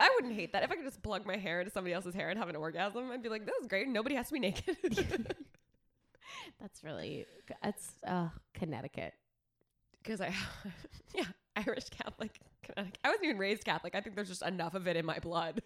I 0.00 0.10
wouldn't 0.16 0.34
hate 0.34 0.52
that 0.52 0.62
if 0.62 0.70
I 0.70 0.76
could 0.76 0.84
just 0.84 1.02
plug 1.02 1.26
my 1.26 1.36
hair 1.36 1.60
into 1.60 1.72
somebody 1.72 1.94
else's 1.94 2.14
hair 2.14 2.28
and 2.30 2.38
have 2.38 2.48
an 2.48 2.56
orgasm. 2.56 3.10
I'd 3.10 3.22
be 3.22 3.28
like, 3.28 3.46
this 3.46 3.54
is 3.60 3.66
great. 3.66 3.88
Nobody 3.88 4.14
has 4.16 4.28
to 4.28 4.32
be 4.34 4.40
naked. 4.40 4.76
That's 6.60 6.84
really 6.84 7.26
that's 7.62 7.90
uh, 8.06 8.28
Connecticut. 8.54 9.14
Because 10.02 10.20
I, 10.20 10.32
yeah, 11.14 11.24
Irish 11.56 11.88
Catholic. 11.90 12.38
Connecticut. 12.62 12.98
I 13.02 13.08
wasn't 13.08 13.24
even 13.24 13.38
raised 13.38 13.64
Catholic. 13.64 13.94
I 13.94 14.00
think 14.00 14.14
there's 14.14 14.28
just 14.28 14.42
enough 14.42 14.74
of 14.74 14.86
it 14.86 14.96
in 14.96 15.06
my 15.06 15.18
blood. 15.18 15.62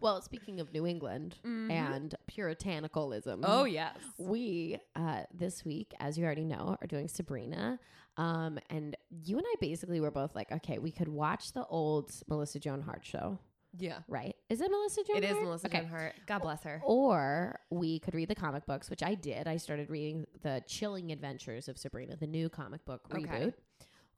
Well, 0.00 0.22
speaking 0.22 0.60
of 0.60 0.72
New 0.72 0.86
England 0.86 1.36
Mhm. 1.44 1.70
and 1.70 2.14
puritanicalism. 2.30 3.40
oh 3.42 3.64
yes. 3.64 3.96
We 4.18 4.78
uh, 4.96 5.24
this 5.34 5.64
week, 5.64 5.92
as 6.00 6.16
you 6.16 6.24
already 6.24 6.44
know, 6.44 6.76
are 6.80 6.86
doing 6.86 7.06
Sabrina. 7.08 7.78
Um, 8.18 8.58
and 8.68 8.96
you 9.24 9.38
and 9.38 9.46
I 9.48 9.54
basically 9.60 10.00
were 10.00 10.10
both 10.10 10.34
like, 10.34 10.50
okay, 10.52 10.78
we 10.78 10.90
could 10.90 11.08
watch 11.08 11.52
the 11.52 11.64
old 11.66 12.12
Melissa 12.28 12.58
Joan 12.58 12.82
Hart 12.82 13.06
show, 13.06 13.38
Yeah. 13.78 14.00
right? 14.08 14.34
Is 14.50 14.60
it 14.60 14.70
Melissa 14.70 15.04
Joan 15.04 15.16
It 15.18 15.24
is 15.24 15.30
Hart? 15.30 15.42
Melissa 15.44 15.66
Okay. 15.68 15.78
Joan 15.80 15.88
Hart. 15.88 16.14
God 16.26 16.38
bless 16.40 16.62
her. 16.64 16.82
Or 16.84 17.60
we 17.70 18.00
could 18.00 18.14
read 18.14 18.28
the 18.28 18.34
comic 18.34 18.66
books, 18.66 18.90
which 18.90 19.02
I 19.04 19.14
did. 19.14 19.46
I 19.46 19.56
started 19.56 19.88
reading 19.88 20.26
the 20.42 20.62
Chilling 20.66 21.12
Adventures 21.12 21.68
of 21.68 21.78
Sabrina, 21.78 22.16
the 22.16 22.26
new 22.26 22.48
comic 22.48 22.84
book 22.84 23.02
Okay. 23.14 23.22
reboot. 23.24 23.54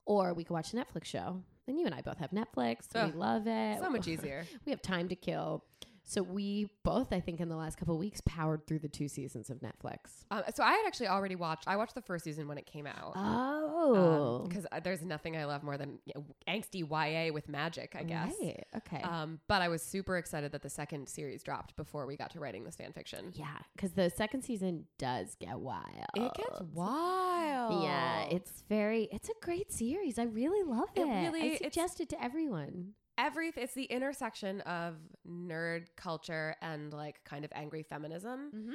Or 0.06 0.32
we 0.34 0.44
could 0.44 0.54
watch 0.54 0.72
a 0.72 0.76
Netflix 0.76 1.04
show. 1.04 1.42
And 1.68 1.78
you 1.78 1.84
and 1.86 1.94
I 1.94 2.00
both 2.00 2.18
have 2.18 2.30
Netflix. 2.30 2.88
Ugh, 2.94 3.12
we 3.12 3.18
love 3.18 3.46
it. 3.46 3.78
So 3.80 3.90
much 3.90 4.08
easier. 4.08 4.44
We 4.64 4.70
have 4.70 4.82
time 4.82 5.08
to 5.10 5.14
kill. 5.14 5.62
So 6.10 6.24
we 6.24 6.68
both, 6.82 7.12
I 7.12 7.20
think, 7.20 7.38
in 7.38 7.48
the 7.48 7.54
last 7.54 7.78
couple 7.78 7.94
of 7.94 8.00
weeks, 8.00 8.20
powered 8.26 8.66
through 8.66 8.80
the 8.80 8.88
two 8.88 9.06
seasons 9.06 9.48
of 9.48 9.58
Netflix. 9.60 10.24
Um, 10.32 10.42
so 10.52 10.64
I 10.64 10.72
had 10.72 10.82
actually 10.84 11.06
already 11.06 11.36
watched. 11.36 11.68
I 11.68 11.76
watched 11.76 11.94
the 11.94 12.02
first 12.02 12.24
season 12.24 12.48
when 12.48 12.58
it 12.58 12.66
came 12.66 12.84
out. 12.84 13.12
Oh, 13.14 14.44
because 14.48 14.66
there's 14.82 15.02
nothing 15.04 15.36
I 15.36 15.44
love 15.44 15.62
more 15.62 15.78
than 15.78 16.00
you 16.06 16.14
know, 16.16 16.24
angsty 16.48 16.80
YA 16.80 17.32
with 17.32 17.48
magic, 17.48 17.94
I 17.96 18.02
guess. 18.02 18.34
Right. 18.42 18.66
Okay. 18.78 19.02
Um, 19.02 19.38
but 19.46 19.62
I 19.62 19.68
was 19.68 19.82
super 19.82 20.16
excited 20.18 20.50
that 20.50 20.62
the 20.62 20.68
second 20.68 21.08
series 21.08 21.44
dropped 21.44 21.76
before 21.76 22.06
we 22.06 22.16
got 22.16 22.30
to 22.32 22.40
writing 22.40 22.64
this 22.64 22.74
fan 22.74 22.92
fiction. 22.92 23.32
yeah, 23.36 23.58
because 23.76 23.92
the 23.92 24.10
second 24.10 24.42
season 24.42 24.86
does 24.98 25.36
get 25.38 25.60
wild. 25.60 25.84
It 26.16 26.34
gets 26.34 26.60
wild. 26.72 27.84
Yeah, 27.84 28.22
it's 28.32 28.64
very. 28.68 29.04
It's 29.12 29.28
a 29.28 29.44
great 29.44 29.70
series. 29.70 30.18
I 30.18 30.24
really 30.24 30.68
love 30.68 30.88
it. 30.96 31.02
It 31.02 31.04
really- 31.06 31.52
I 31.52 31.56
suggest 31.58 32.00
it 32.00 32.08
to 32.08 32.20
everyone. 32.20 32.94
Everything. 33.26 33.62
It's 33.64 33.74
the 33.74 33.84
intersection 33.84 34.60
of 34.62 34.96
nerd 35.28 35.86
culture 35.96 36.56
and 36.60 36.92
like 36.92 37.22
kind 37.24 37.44
of 37.44 37.52
angry 37.54 37.82
feminism 37.82 38.50
Mm-hmm. 38.54 38.74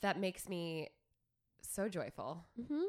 that 0.00 0.18
makes 0.18 0.48
me 0.48 0.88
so 1.60 1.88
joyful. 1.88 2.44
Mm-hmm. 2.60 2.82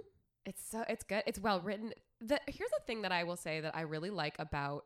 It's 0.46 0.64
so 0.68 0.84
it's 0.90 1.04
good. 1.04 1.24
It's 1.28 1.40
well 1.40 1.62
written. 1.62 1.94
The 2.22 2.40
here's 2.48 2.70
the 2.72 2.82
thing 2.88 3.02
that 3.04 3.12
I 3.12 3.24
will 3.24 3.38
say 3.38 3.62
that 3.62 3.76
I 3.76 3.82
really 3.82 4.10
like 4.10 4.36
about 4.40 4.86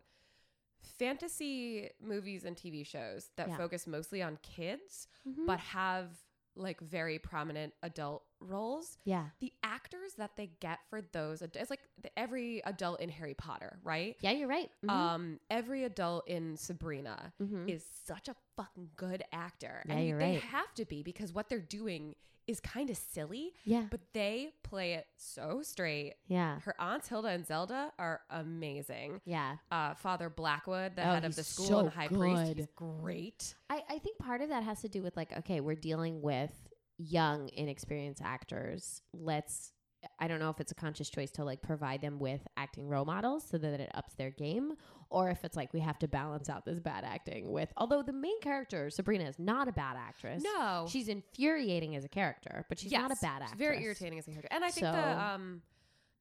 fantasy 0.99 1.89
movies 2.01 2.43
and 2.45 2.55
TV 2.55 2.85
shows 2.85 3.29
that 3.37 3.47
Yeah. 3.49 3.57
focus 3.57 3.87
mostly 3.87 4.21
on 4.21 4.37
kids 4.43 5.07
Mhm. 5.25 5.45
but 5.45 5.59
have 5.59 6.11
like 6.55 6.79
very 6.81 7.19
prominent 7.19 7.73
adult 7.83 8.23
roles. 8.39 8.97
yeah, 9.05 9.27
The 9.39 9.51
actors 9.63 10.13
that 10.17 10.35
they 10.35 10.47
get 10.59 10.79
for 10.89 11.01
those 11.01 11.41
it's 11.41 11.69
like 11.69 11.81
the, 12.01 12.17
every 12.17 12.61
adult 12.65 12.99
in 13.01 13.09
Harry 13.09 13.33
Potter, 13.33 13.79
right? 13.83 14.15
yeah, 14.21 14.31
you're 14.31 14.47
right. 14.47 14.69
Mhm. 14.85 14.89
Um 14.89 15.39
every 15.49 15.83
adult 15.83 16.27
in 16.27 16.55
Sabrina 16.57 17.33
Mhm. 17.41 17.69
is 17.69 17.83
such 18.05 18.27
a 18.27 18.35
fucking 18.55 18.91
good 18.95 19.23
actor. 19.31 19.83
Yeah, 19.87 19.93
and 19.95 20.07
you- 20.07 20.17
they 20.17 20.33
right. 20.33 20.41
have 20.41 20.73
to 20.75 20.85
be 20.85 21.03
because 21.03 21.33
what 21.33 21.49
they're 21.49 21.59
doing 21.59 22.15
is 22.47 22.61
kind 22.61 22.89
of 22.89 22.95
silly, 22.95 23.53
yeah, 23.65 23.87
but 23.91 23.99
they 24.13 24.53
play 24.63 24.93
it 24.93 25.05
so 25.17 25.61
straight. 25.61 26.15
yeah, 26.27 26.61
Her 26.61 26.73
aunts 26.79 27.09
Hilda 27.09 27.27
and 27.27 27.45
Zelda 27.45 27.91
are 27.99 28.21
amazing. 28.29 29.19
yeah. 29.25 29.57
Uh, 29.69 29.93
Father 29.95 30.29
Blackwood, 30.29 30.95
the 30.95 31.01
Oh, 31.01 31.13
head 31.13 31.25
of 31.25 31.35
the 31.35 31.43
school 31.43 31.65
so 31.65 31.79
and 31.79 31.89
high 31.89 32.07
priest, 32.07 32.53
he's 32.55 32.67
great. 32.75 33.53
I, 33.69 33.83
I 33.89 33.99
think 33.99 34.17
part 34.17 34.41
of 34.41 34.47
that 34.49 34.63
has 34.63 34.79
to 34.81 34.87
do 34.87 35.01
with 35.03 35.17
like, 35.17 35.35
okay, 35.39 35.59
we're 35.59 35.75
dealing 35.75 36.21
with 36.21 36.51
young, 36.97 37.49
inexperienced 37.53 38.21
actors. 38.23 39.01
Let's, 39.13 39.71
I 40.19 40.27
don't 40.27 40.39
know 40.39 40.49
if 40.49 40.59
it's 40.59 40.71
a 40.71 40.75
conscious 40.75 41.09
choice 41.09 41.31
to 41.31 41.43
like 41.43 41.61
provide 41.61 42.01
them 42.01 42.19
with 42.19 42.41
acting 42.55 42.87
role 42.87 43.05
models 43.05 43.45
so 43.49 43.57
that 43.57 43.79
it 43.79 43.91
ups 43.93 44.13
their 44.15 44.31
game, 44.31 44.73
or 45.09 45.29
if 45.29 45.43
it's 45.43 45.55
like 45.55 45.73
we 45.73 45.79
have 45.79 45.97
to 45.99 46.07
balance 46.07 46.49
out 46.49 46.65
this 46.65 46.79
bad 46.79 47.03
acting 47.03 47.51
with, 47.51 47.69
although 47.77 48.01
the 48.03 48.13
main 48.13 48.39
character, 48.41 48.89
Sabrina, 48.89 49.25
is 49.25 49.39
not 49.39 49.67
a 49.67 49.71
bad 49.71 49.95
actress. 49.97 50.43
No, 50.43 50.85
She's 50.89 51.07
infuriating 51.07 51.95
as 51.95 52.03
a 52.05 52.09
character, 52.09 52.65
but 52.69 52.79
she's 52.79 52.91
not 52.91 53.09
a 53.11 53.13
Yes, 53.13 53.21
bad 53.21 53.41
actress. 53.41 53.57
Very 53.59 53.83
irritating 53.83 54.19
as 54.19 54.27
a 54.27 54.31
character, 54.31 54.49
and 54.51 54.63
I 54.63 54.69
think 54.69 54.85
So- 54.85 54.91
the 54.91 55.21
um 55.23 55.61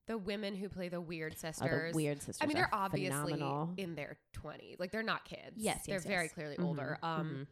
the 0.07 0.17
women 0.17 0.55
who 0.55 0.69
play 0.69 0.87
the 0.87 1.01
weird 1.01 1.33
Oh, 1.35 1.39
sisters. 1.41 1.91
the 1.91 1.95
weird 1.97 2.19
sisters. 2.19 2.37
I 2.41 2.45
mean, 2.45 2.55
they're 2.55 2.73
obviously 2.73 3.33
phenomenal. 3.33 3.73
in 3.75 3.93
their 3.95 4.17
twenties, 4.31 4.77
like 4.79 4.89
they're 4.93 5.03
not 5.03 5.25
kids. 5.25 5.57
Yes, 5.57 5.85
they're 5.85 5.95
yes, 5.95 6.05
very 6.05 6.23
yes. 6.25 6.33
clearly 6.33 6.55
Mhm, 6.55 6.63
older. 6.65 6.97
Um, 7.03 7.29
mhm. 7.29 7.47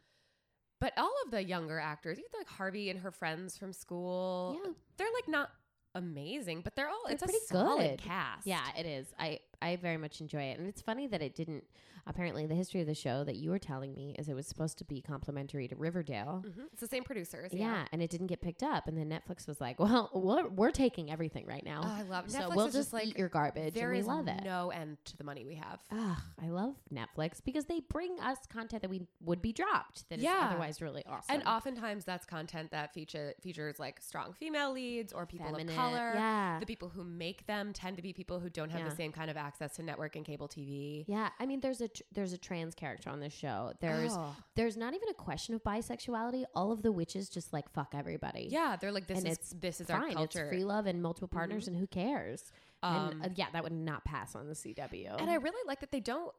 But 0.80 0.94
all 0.98 1.14
of 1.26 1.32
the 1.32 1.44
younger 1.44 1.80
actors, 1.80 2.18
even 2.18 2.30
like 2.38 2.48
Harvey 2.50 2.90
and 2.90 3.00
her 3.00 3.12
friends 3.12 3.58
from 3.58 3.74
school, 3.74 4.60
Yeah. 4.64 4.72
they're 4.98 5.08
like 5.14 5.28
not 5.28 5.50
amazing, 5.96 6.62
but 6.62 6.76
they're 6.76 6.90
all 6.90 7.02
They're 7.06 7.14
it's 7.14 7.24
a 7.24 7.26
pretty 7.26 7.40
solid 7.46 7.90
good. 7.92 8.02
cast. 8.02 8.46
Yeah, 8.46 8.64
it 8.78 8.86
is. 8.86 9.08
I 9.18 9.40
I 9.62 9.76
very 9.76 9.98
much 9.98 10.22
enjoy 10.22 10.44
it, 10.44 10.60
and 10.60 10.68
it's 10.68 10.82
funny 10.82 11.08
that 11.08 11.22
it 11.22 11.36
didn't. 11.36 11.64
Apparently, 12.08 12.46
the 12.46 12.54
history 12.54 12.82
of 12.82 12.88
the 12.88 12.94
show 12.94 13.24
that 13.24 13.36
you 13.36 13.50
were 13.50 13.58
telling 13.58 13.96
me 13.96 14.16
is 14.20 14.30
it 14.30 14.36
was 14.36 14.46
supposed 14.46 14.78
to 14.78 14.86
be 14.86 15.02
complimentary 15.02 15.68
to 15.68 15.76
Riverdale. 15.76 16.44
Mhm. 16.46 16.66
it's 16.72 16.82
the 16.82 16.88
same 16.88 17.04
producers. 17.04 17.52
Yeah. 17.52 17.66
Yeah. 17.66 17.86
and 17.92 18.00
it 18.02 18.12
didn't 18.12 18.28
get 18.28 18.42
picked 18.42 18.62
up, 18.62 18.88
and 18.88 18.96
then 18.96 19.10
Netflix 19.10 19.48
was 19.48 19.60
like, 19.60 19.80
"Well, 19.80 20.12
we're, 20.14 20.48
we're 20.50 20.70
taking 20.72 21.10
everything 21.12 21.48
right 21.48 21.66
now, 21.66 21.82
Oh, 21.84 21.88
I 21.88 22.04
love 22.04 22.28
Netflix. 22.28 22.32
so 22.32 22.40
Netflix 22.50 22.56
we'll 22.56 22.66
is 22.68 22.74
just 22.76 22.94
like 22.94 23.08
eat 23.08 23.18
your 23.18 23.30
garbage, 23.30 23.74
there 23.74 23.86
and 23.88 23.94
we 23.94 24.00
is 24.02 24.06
love 24.08 24.28
it." 24.28 24.44
no 24.44 24.70
end 24.70 24.98
to 25.06 25.18
the 25.18 25.24
money 25.24 25.46
we 25.46 25.56
have. 25.56 25.80
Ugh, 25.92 26.18
I 26.44 26.50
love 26.50 26.76
Netflix 26.94 27.44
because 27.44 27.66
they 27.66 27.80
bring 27.80 28.20
us 28.20 28.38
content 28.50 28.84
that 28.84 28.90
we 28.92 29.08
would 29.22 29.42
be 29.42 29.52
dropped 29.52 30.08
that 30.10 30.20
is 30.20 30.24
Yeah. 30.26 30.50
otherwise 30.52 30.82
really 30.84 31.04
awesome. 31.08 31.34
And 31.40 31.44
oftentimes 31.48 32.06
that's 32.06 32.26
content 32.28 32.70
that 32.70 32.94
feature 32.94 33.34
features 33.42 33.80
like 33.80 34.00
strong 34.02 34.34
female 34.34 34.72
leads 34.72 35.12
or 35.12 35.26
people 35.26 35.48
Feminine, 35.48 35.70
of 35.70 35.76
color. 35.76 36.12
Yeah. 36.14 36.60
The 36.60 36.66
people 36.68 36.90
who 36.90 37.04
make 37.04 37.48
them 37.48 37.74
tend 37.74 37.96
to 37.98 38.04
be 38.04 38.14
people 38.14 38.40
who 38.40 38.50
don't 38.50 38.70
have 38.70 38.82
Yeah. 38.82 38.90
the 38.90 38.96
same 38.96 39.12
kind 39.12 39.32
of 39.32 39.38
access 39.46 39.76
to 39.76 39.84
network 39.84 40.16
and 40.16 40.26
cable 40.26 40.48
TV. 40.48 41.06
yeah, 41.08 41.30
I 41.40 41.46
mean, 41.46 41.60
there's 41.60 41.82
a 41.82 41.88
tr- 41.88 42.04
there's 42.12 42.34
a 42.34 42.38
trans 42.38 42.74
character 42.76 43.10
on 43.10 43.20
this 43.20 43.34
show. 43.34 43.74
There's 43.80 44.14
Oh. 44.14 44.36
there's 44.56 44.76
not 44.78 44.94
even 44.94 45.10
a 45.10 45.14
question 45.14 45.56
of 45.56 45.64
bisexuality. 45.64 46.44
All 46.54 46.72
of 46.72 46.82
the 46.82 46.92
witches 46.92 47.30
just 47.30 47.54
like 47.54 47.70
fuck 47.72 47.94
everybody. 47.94 48.48
yeah, 48.52 48.76
they're 48.76 48.92
like 48.92 49.08
this 49.08 49.20
And 49.20 49.28
is 49.28 49.38
it's 49.38 49.50
this 49.52 49.82
is 49.82 49.88
fine. 49.88 50.02
our 50.02 50.10
culture. 50.12 50.42
It's 50.42 50.50
free 50.50 50.64
love 50.66 50.86
and 50.88 51.02
multiple 51.02 51.28
partners, 51.28 51.68
and 51.68 51.78
who 51.78 51.88
cares? 51.88 52.52
Um, 52.84 53.12
and 53.12 53.26
uh, 53.26 53.30
yeah, 53.36 53.48
that 53.54 53.64
would 53.64 53.72
not 53.74 54.04
pass 54.06 54.36
on 54.36 54.48
the 54.48 54.54
CW. 54.56 55.20
and 55.20 55.30
I 55.30 55.36
really 55.36 55.64
like 55.68 55.80
that 55.82 55.92
they 55.92 56.00
don't 56.02 56.34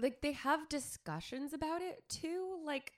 like 0.00 0.20
they 0.22 0.32
have 0.32 0.68
discussions 0.68 1.52
about 1.52 1.82
it 1.82 2.02
too. 2.08 2.58
Like 2.64 2.92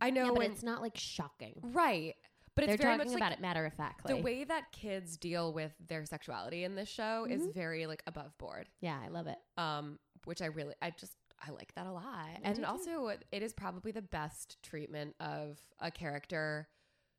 I 0.00 0.10
know 0.10 0.22
yeah, 0.24 0.28
but 0.30 0.38
when 0.38 0.52
it's 0.52 0.62
not 0.62 0.82
like 0.82 0.96
shocking. 0.96 1.54
right, 1.62 2.14
but 2.56 2.64
They're 2.66 2.74
it's 2.74 2.82
very 2.82 2.96
talking 2.96 3.10
much 3.12 3.16
about 3.16 3.30
like 3.30 3.38
it 3.38 3.42
matter 3.42 3.66
of 3.66 3.74
factly. 3.74 4.14
the 4.14 4.22
way 4.22 4.44
that 4.44 4.70
kids 4.72 5.16
deal 5.16 5.52
with 5.52 5.72
their 5.88 6.04
sexuality 6.04 6.64
in 6.64 6.74
this 6.76 6.88
show 6.88 7.26
is 7.28 7.42
Mhm. 7.42 7.54
very 7.54 7.86
like 7.86 8.02
above 8.06 8.36
board. 8.38 8.68
yeah, 8.80 9.00
I 9.02 9.08
love 9.08 9.26
it. 9.26 9.38
um, 9.56 9.98
which 10.24 10.40
I 10.40 10.46
really, 10.46 10.74
I 10.80 10.90
just, 10.90 11.14
I 11.46 11.50
like 11.50 11.74
that 11.74 11.86
a 11.86 11.92
lot. 11.92 12.04
I 12.06 12.38
and 12.42 12.56
too. 12.56 12.64
also, 12.64 13.08
it 13.08 13.42
is 13.42 13.52
probably 13.52 13.92
the 13.92 14.00
best 14.02 14.62
treatment 14.62 15.14
of 15.20 15.60
a 15.80 15.90
character 15.90 16.68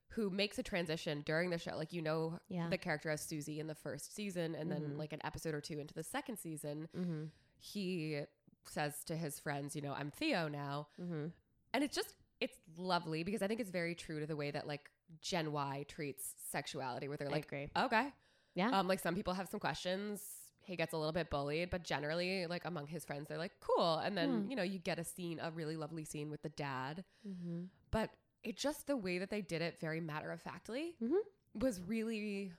who 0.10 0.30
makes 0.30 0.58
a 0.58 0.64
transition 0.64 1.22
during 1.26 1.50
the 1.50 1.58
show. 1.60 1.76
Like, 1.76 1.92
you 1.94 2.02
know, 2.02 2.40
Yeah. 2.48 2.70
the 2.70 2.78
character 2.78 3.10
as 3.10 3.22
Susie 3.22 3.60
in 3.60 3.68
the 3.68 3.76
first 3.76 4.14
season, 4.16 4.56
and 4.56 4.72
Mhm. 4.72 4.74
then 4.74 4.98
like 4.98 5.14
an 5.14 5.20
episode 5.24 5.54
or 5.54 5.62
two 5.62 5.78
into 5.78 5.94
the 5.94 6.04
second 6.04 6.38
season, 6.38 6.88
Mm-hmm. 6.96 7.26
he 7.60 8.22
says 8.68 9.04
to 9.04 9.16
his 9.16 9.40
friends, 9.40 9.76
you 9.76 9.82
know, 9.82 9.94
I'm 9.94 10.10
Theo 10.12 10.48
now. 10.48 10.88
Mm-hmm. 11.00 11.28
And 11.74 11.84
it's 11.84 11.96
just, 11.96 12.16
it's 12.40 12.58
lovely 12.78 13.24
because 13.24 13.42
I 13.42 13.48
think 13.48 13.60
it's 13.60 13.70
very 13.70 13.94
true 13.94 14.20
to 14.20 14.26
the 14.26 14.36
way 14.36 14.50
that 14.52 14.66
like 14.68 14.90
Gen 15.22 15.52
Y 15.52 15.86
treats 15.88 16.34
sexuality, 16.52 17.08
where 17.08 17.18
they're 17.18 17.28
I 17.30 17.32
like, 17.32 17.46
agree. 17.46 17.70
okay. 17.78 18.14
Yeah. 18.56 18.70
Um, 18.72 18.88
like 18.88 19.00
some 19.00 19.16
people 19.16 19.34
have 19.34 19.48
some 19.48 19.60
questions. 19.60 20.22
He 20.62 20.76
gets 20.76 20.94
a 20.94 20.98
little 20.98 21.12
bit 21.14 21.30
bullied, 21.30 21.70
but 21.70 21.84
generally, 21.84 22.48
like 22.48 22.66
among 22.66 22.88
his 22.88 23.06
friends, 23.06 23.28
they're 23.28 23.38
like, 23.38 23.52
cool. 23.60 23.98
And 23.98 24.18
then, 24.18 24.44
Hmm. 24.44 24.50
you 24.50 24.56
know, 24.56 24.64
you 24.64 24.80
get 24.80 24.98
a 24.98 25.04
scene, 25.04 25.40
a 25.42 25.52
really 25.52 25.76
lovely 25.76 26.06
scene 26.06 26.30
with 26.30 26.42
the 26.42 26.50
dad. 26.50 27.04
Mm-hmm. 27.28 27.66
But 27.92 28.10
it 28.44 28.58
just 28.58 28.88
the 28.88 28.98
way 28.98 29.18
that 29.20 29.30
they 29.30 29.42
did 29.42 29.62
it 29.62 29.80
very 29.80 30.00
matter 30.02 30.32
of 30.32 30.42
factly 30.42 30.96
Mhm. 31.02 31.20
was 31.54 31.82
really, 31.82 32.52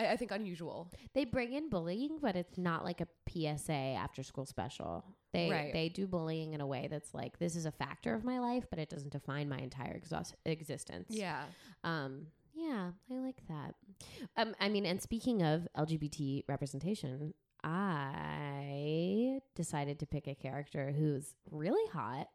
I, 0.00 0.12
I 0.12 0.16
think, 0.16 0.30
unusual. 0.30 0.90
They 1.14 1.24
bring 1.24 1.52
in 1.52 1.68
bullying, 1.70 2.18
but 2.20 2.36
it's 2.36 2.56
not 2.58 2.84
like 2.84 3.00
a 3.00 3.08
PSA 3.28 3.72
after 3.72 4.22
school 4.22 4.46
special. 4.46 5.04
They 5.32 5.48
Right. 5.50 5.72
they 5.72 5.88
do 5.88 6.06
bullying 6.06 6.54
in 6.54 6.60
a 6.60 6.66
way 6.66 6.88
that's 6.90 7.14
like 7.14 7.38
this 7.38 7.54
is 7.54 7.64
a 7.66 7.70
factor 7.72 8.14
of 8.14 8.24
my 8.24 8.38
life, 8.40 8.66
but 8.70 8.78
it 8.78 8.88
doesn't 8.88 9.12
define 9.12 9.48
my 9.48 9.58
entire 9.58 9.92
exhaust- 9.94 10.34
existence. 10.44 11.06
Yeah. 11.10 11.44
Um, 11.84 12.26
yeah, 12.52 12.90
I 13.10 13.14
like 13.18 13.40
that. 13.48 13.74
Um, 14.36 14.54
I 14.58 14.68
mean, 14.68 14.84
and 14.86 15.00
speaking 15.00 15.42
of 15.42 15.68
LGBT 15.76 16.44
representation, 16.48 17.32
I 17.62 19.40
decided 19.54 19.98
to 20.00 20.06
pick 20.06 20.26
a 20.26 20.34
character 20.34 20.92
who's 20.92 21.34
really 21.50 21.86
hot, 21.92 22.28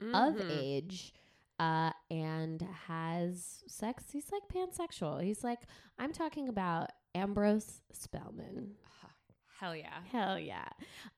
of 0.00 0.34
Mhm. 0.34 0.50
age, 0.50 1.14
uh, 1.60 1.92
and 2.10 2.60
has 2.86 3.62
sex. 3.68 4.10
He's 4.10 4.30
like 4.32 4.42
pansexual. 4.48 5.22
He's 5.22 5.44
like, 5.44 5.60
I'm 5.98 6.12
talking 6.12 6.48
about 6.48 6.90
Ambrose 7.14 7.80
Spellman. 7.92 8.72
Hell 9.60 9.76
yeah. 9.76 10.00
Hell 10.10 10.38
yeah. 10.38 10.68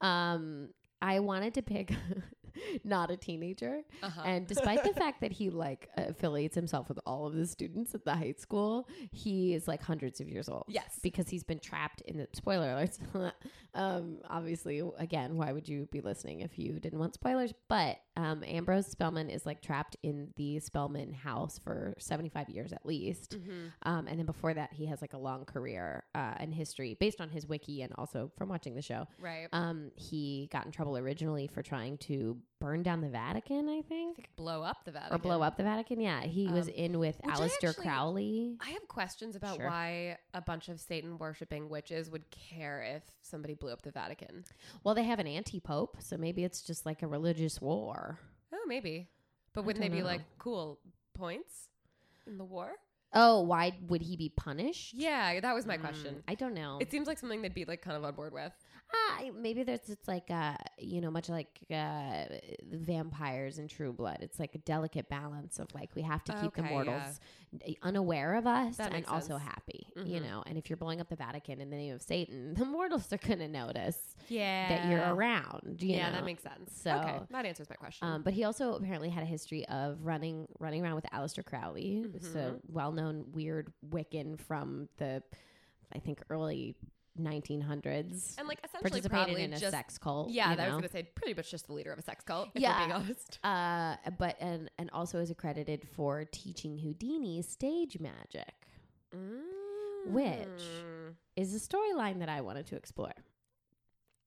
Um, 0.00 0.70
I 1.00 1.20
wanted 1.20 1.54
to 1.54 1.62
pick 1.62 1.92
not 2.84 3.10
a 3.10 3.16
teenager. 3.16 3.82
Uh-huh. 4.02 4.22
And 4.24 4.46
despite 4.48 4.84
the 4.84 4.92
fact 4.92 5.20
that 5.20 5.32
he 5.32 5.50
like 5.50 5.88
affiliates 5.96 6.54
himself 6.54 6.88
with 6.88 6.98
all 7.06 7.26
of 7.26 7.34
the 7.34 7.46
students 7.46 7.94
at 7.94 8.04
the 8.04 8.14
high 8.14 8.34
school, 8.38 8.88
he 9.12 9.54
is 9.54 9.68
like 9.68 9.82
hundreds 9.82 10.20
of 10.20 10.28
years 10.28 10.48
old. 10.48 10.64
Yes. 10.68 10.98
Because 11.02 11.28
he's 11.28 11.44
been 11.44 11.58
trapped 11.58 12.00
in 12.02 12.18
the 12.18 12.28
spoiler 12.32 12.68
alerts. 12.68 12.98
um, 13.74 14.18
obviously, 14.28 14.82
again, 14.98 15.36
why 15.36 15.52
would 15.52 15.68
you 15.68 15.88
be 15.90 16.00
listening 16.00 16.40
if 16.40 16.58
you 16.58 16.78
didn't 16.80 16.98
want 16.98 17.14
spoilers? 17.14 17.52
But 17.68 17.98
um, 18.16 18.42
Ambrose 18.46 18.86
Spellman 18.86 19.28
is 19.30 19.44
like 19.46 19.60
trapped 19.60 19.96
in 20.02 20.28
the 20.36 20.58
Spellman 20.60 21.12
house 21.12 21.58
for 21.58 21.94
75 21.98 22.48
years 22.48 22.72
at 22.72 22.84
least. 22.86 23.36
Mhm. 23.38 23.72
Um, 23.82 24.06
and 24.06 24.18
then 24.18 24.26
before 24.26 24.54
that, 24.54 24.72
he 24.72 24.86
has 24.86 25.00
like 25.00 25.12
a 25.14 25.18
long 25.18 25.44
career 25.44 26.04
uh, 26.14 26.34
and 26.38 26.54
history 26.54 26.96
based 27.00 27.20
on 27.20 27.28
his 27.30 27.46
wiki 27.46 27.82
and 27.82 27.92
also 27.98 28.30
from 28.38 28.48
watching 28.48 28.74
the 28.74 28.82
show. 28.82 29.06
Right. 29.20 29.48
Um, 29.52 29.90
he 29.96 30.48
got 30.52 30.64
in 30.66 30.72
trouble 30.72 30.96
originally 30.96 31.46
for 31.48 31.62
trying 31.62 31.98
to 31.98 32.36
burn 32.60 32.82
down 32.82 33.00
the 33.02 33.08
Vatican, 33.10 33.68
I 33.68 33.78
I 33.78 33.82
think, 33.82 34.16
think 34.16 34.36
blow 34.36 34.62
up 34.62 34.84
the 34.86 34.92
Vatican. 34.92 35.14
or 35.16 35.18
blow 35.18 35.42
up 35.42 35.56
the 35.58 35.64
Vatican. 35.64 36.00
Yeah, 36.00 36.22
he 36.22 36.46
was 36.48 36.68
Um, 36.68 36.74
in 36.74 36.98
with 36.98 37.20
Aleister 37.22 37.68
actually- 37.68 37.84
Crowley. 37.84 38.56
I 38.60 38.70
have 38.70 38.88
questions 38.88 39.36
about 39.36 39.56
Sure. 39.56 39.66
why 39.66 40.16
a 40.32 40.40
bunch 40.40 40.68
of 40.70 40.80
Satan 40.80 41.18
worshipping 41.18 41.68
witches 41.68 42.10
would 42.10 42.30
care 42.30 42.80
if 42.82 43.02
somebody 43.20 43.52
blew 43.54 43.70
up 43.70 43.82
the 43.82 43.90
Vatican. 43.90 44.44
Well, 44.82 44.94
they 44.94 45.02
have 45.02 45.18
an 45.18 45.26
anti-pope, 45.26 45.96
so 46.00 46.16
maybe 46.16 46.42
it's 46.44 46.62
just 46.62 46.86
like 46.86 47.02
a 47.02 47.06
religious 47.06 47.60
war. 47.60 48.03
Oh, 48.54 48.64
maybe. 48.66 49.08
But 49.52 49.64
wouldn't 49.64 49.82
they 49.82 49.88
be 49.88 50.00
know. 50.00 50.06
like 50.06 50.22
cool 50.38 50.78
points 51.12 51.68
in 52.26 52.38
the 52.38 52.44
war? 52.44 52.72
Oh, 53.14 53.42
why 53.42 53.72
would 53.88 54.02
he 54.02 54.16
be 54.16 54.28
punished? 54.28 54.94
Yeah, 54.94 55.40
that 55.40 55.54
was 55.54 55.66
my 55.66 55.76
Mm, 55.78 55.80
question. 55.80 56.22
I 56.26 56.34
don't 56.34 56.54
know. 56.54 56.78
It 56.80 56.90
seems 56.90 57.06
like 57.06 57.18
something 57.18 57.42
they'd 57.42 57.54
be 57.54 57.64
like 57.64 57.80
kind 57.82 57.96
of 57.96 58.04
on 58.04 58.14
board 58.14 58.32
with. 58.32 58.52
Ah, 58.96 59.24
maybe 59.36 59.62
there's 59.64 59.88
it's 59.88 60.06
like 60.06 60.30
uh 60.30 60.54
you 60.78 61.00
know 61.00 61.10
much 61.10 61.28
like 61.28 61.48
uh 61.72 62.26
vampires 62.78 63.58
and 63.58 63.68
True 63.68 63.92
Blood. 63.92 64.18
It's 64.20 64.38
like 64.38 64.54
a 64.54 64.58
delicate 64.58 65.08
balance 65.08 65.58
of 65.58 65.68
like 65.74 65.90
we 65.94 66.02
have 66.02 66.22
to 66.24 66.32
keep 66.34 66.54
the 66.54 66.62
Okay, 66.62 66.70
mortals 66.70 67.20
unaware 67.82 68.34
of 68.34 68.46
us 68.46 68.76
That 68.76 68.86
and 68.86 68.94
makes 68.94 69.08
also 69.10 69.38
sense. 69.38 69.42
happy. 69.42 69.86
you 69.96 70.20
Mhm. 70.20 70.22
know. 70.22 70.42
And 70.46 70.58
if 70.58 70.68
you're 70.68 70.76
blowing 70.76 71.00
up 71.00 71.08
the 71.08 71.16
Vatican 71.16 71.60
in 71.60 71.70
the 71.70 71.76
name 71.76 71.94
of 71.94 72.02
Satan, 72.02 72.54
the 72.58 72.64
mortals 72.64 73.12
are 73.12 73.16
going 73.18 73.38
to 73.38 73.48
notice 73.48 74.16
Yeah. 74.28 74.68
that 74.68 74.90
you're 74.90 75.14
around. 75.14 75.78
You 75.82 75.94
yeah, 75.96 76.08
know? 76.10 76.16
that 76.16 76.24
makes 76.24 76.42
sense. 76.42 76.72
So- 76.76 76.96
okay, 76.98 77.20
that 77.30 77.46
answers 77.46 77.68
my 77.70 77.76
question. 77.76 78.06
Um, 78.08 78.22
but 78.22 78.32
he 78.34 78.44
also 78.44 78.74
apparently 78.74 79.08
had 79.08 79.22
a 79.22 79.26
history 79.26 79.66
of 79.68 80.04
running 80.04 80.46
running 80.58 80.82
around 80.84 80.96
with 80.96 81.04
Aleister 81.12 81.44
Crowley, 81.44 82.04
so 82.20 82.28
Mhm. 82.28 82.60
well 82.68 82.92
known 82.92 83.03
weird 83.32 83.72
Wiccan 83.88 84.38
from 84.40 84.88
the 84.98 85.22
I 85.94 85.98
think 85.98 86.22
early 86.30 86.74
1900s. 87.20 88.34
and 88.38 88.48
like 88.48 88.58
essentially 88.64 88.90
participated 88.90 89.10
probably 89.10 89.42
in 89.44 89.52
a 89.52 89.58
just 89.58 89.70
sex 89.70 89.98
cult. 89.98 90.30
yeah, 90.30 90.54
that 90.54 90.64
I 90.64 90.66
was 90.68 90.74
gonna 90.76 90.88
say 90.88 91.04
pretty 91.14 91.34
much 91.34 91.50
just 91.50 91.66
the 91.68 91.72
leader 91.72 91.92
of 91.92 91.98
a 91.98 92.02
sex 92.02 92.24
cult. 92.24 92.48
If 92.54 92.62
Yeah. 92.62 92.72
we're 92.80 92.86
being 92.86 92.92
honest. 92.92 93.38
uh, 93.44 93.96
but 94.18 94.36
and 94.40 94.70
and 94.78 94.90
also 94.92 95.18
is 95.20 95.30
accredited 95.30 95.86
for 95.94 96.24
teaching 96.24 96.76
Houdini 96.78 97.40
stage 97.42 97.98
magic. 98.00 98.54
Which- 100.06 100.38
Mm. 100.46 101.14
Is 101.36 101.54
a 101.54 101.58
storyline 101.58 102.18
that 102.20 102.28
I 102.28 102.40
wanted 102.42 102.66
to 102.68 102.76
explore. 102.76 103.12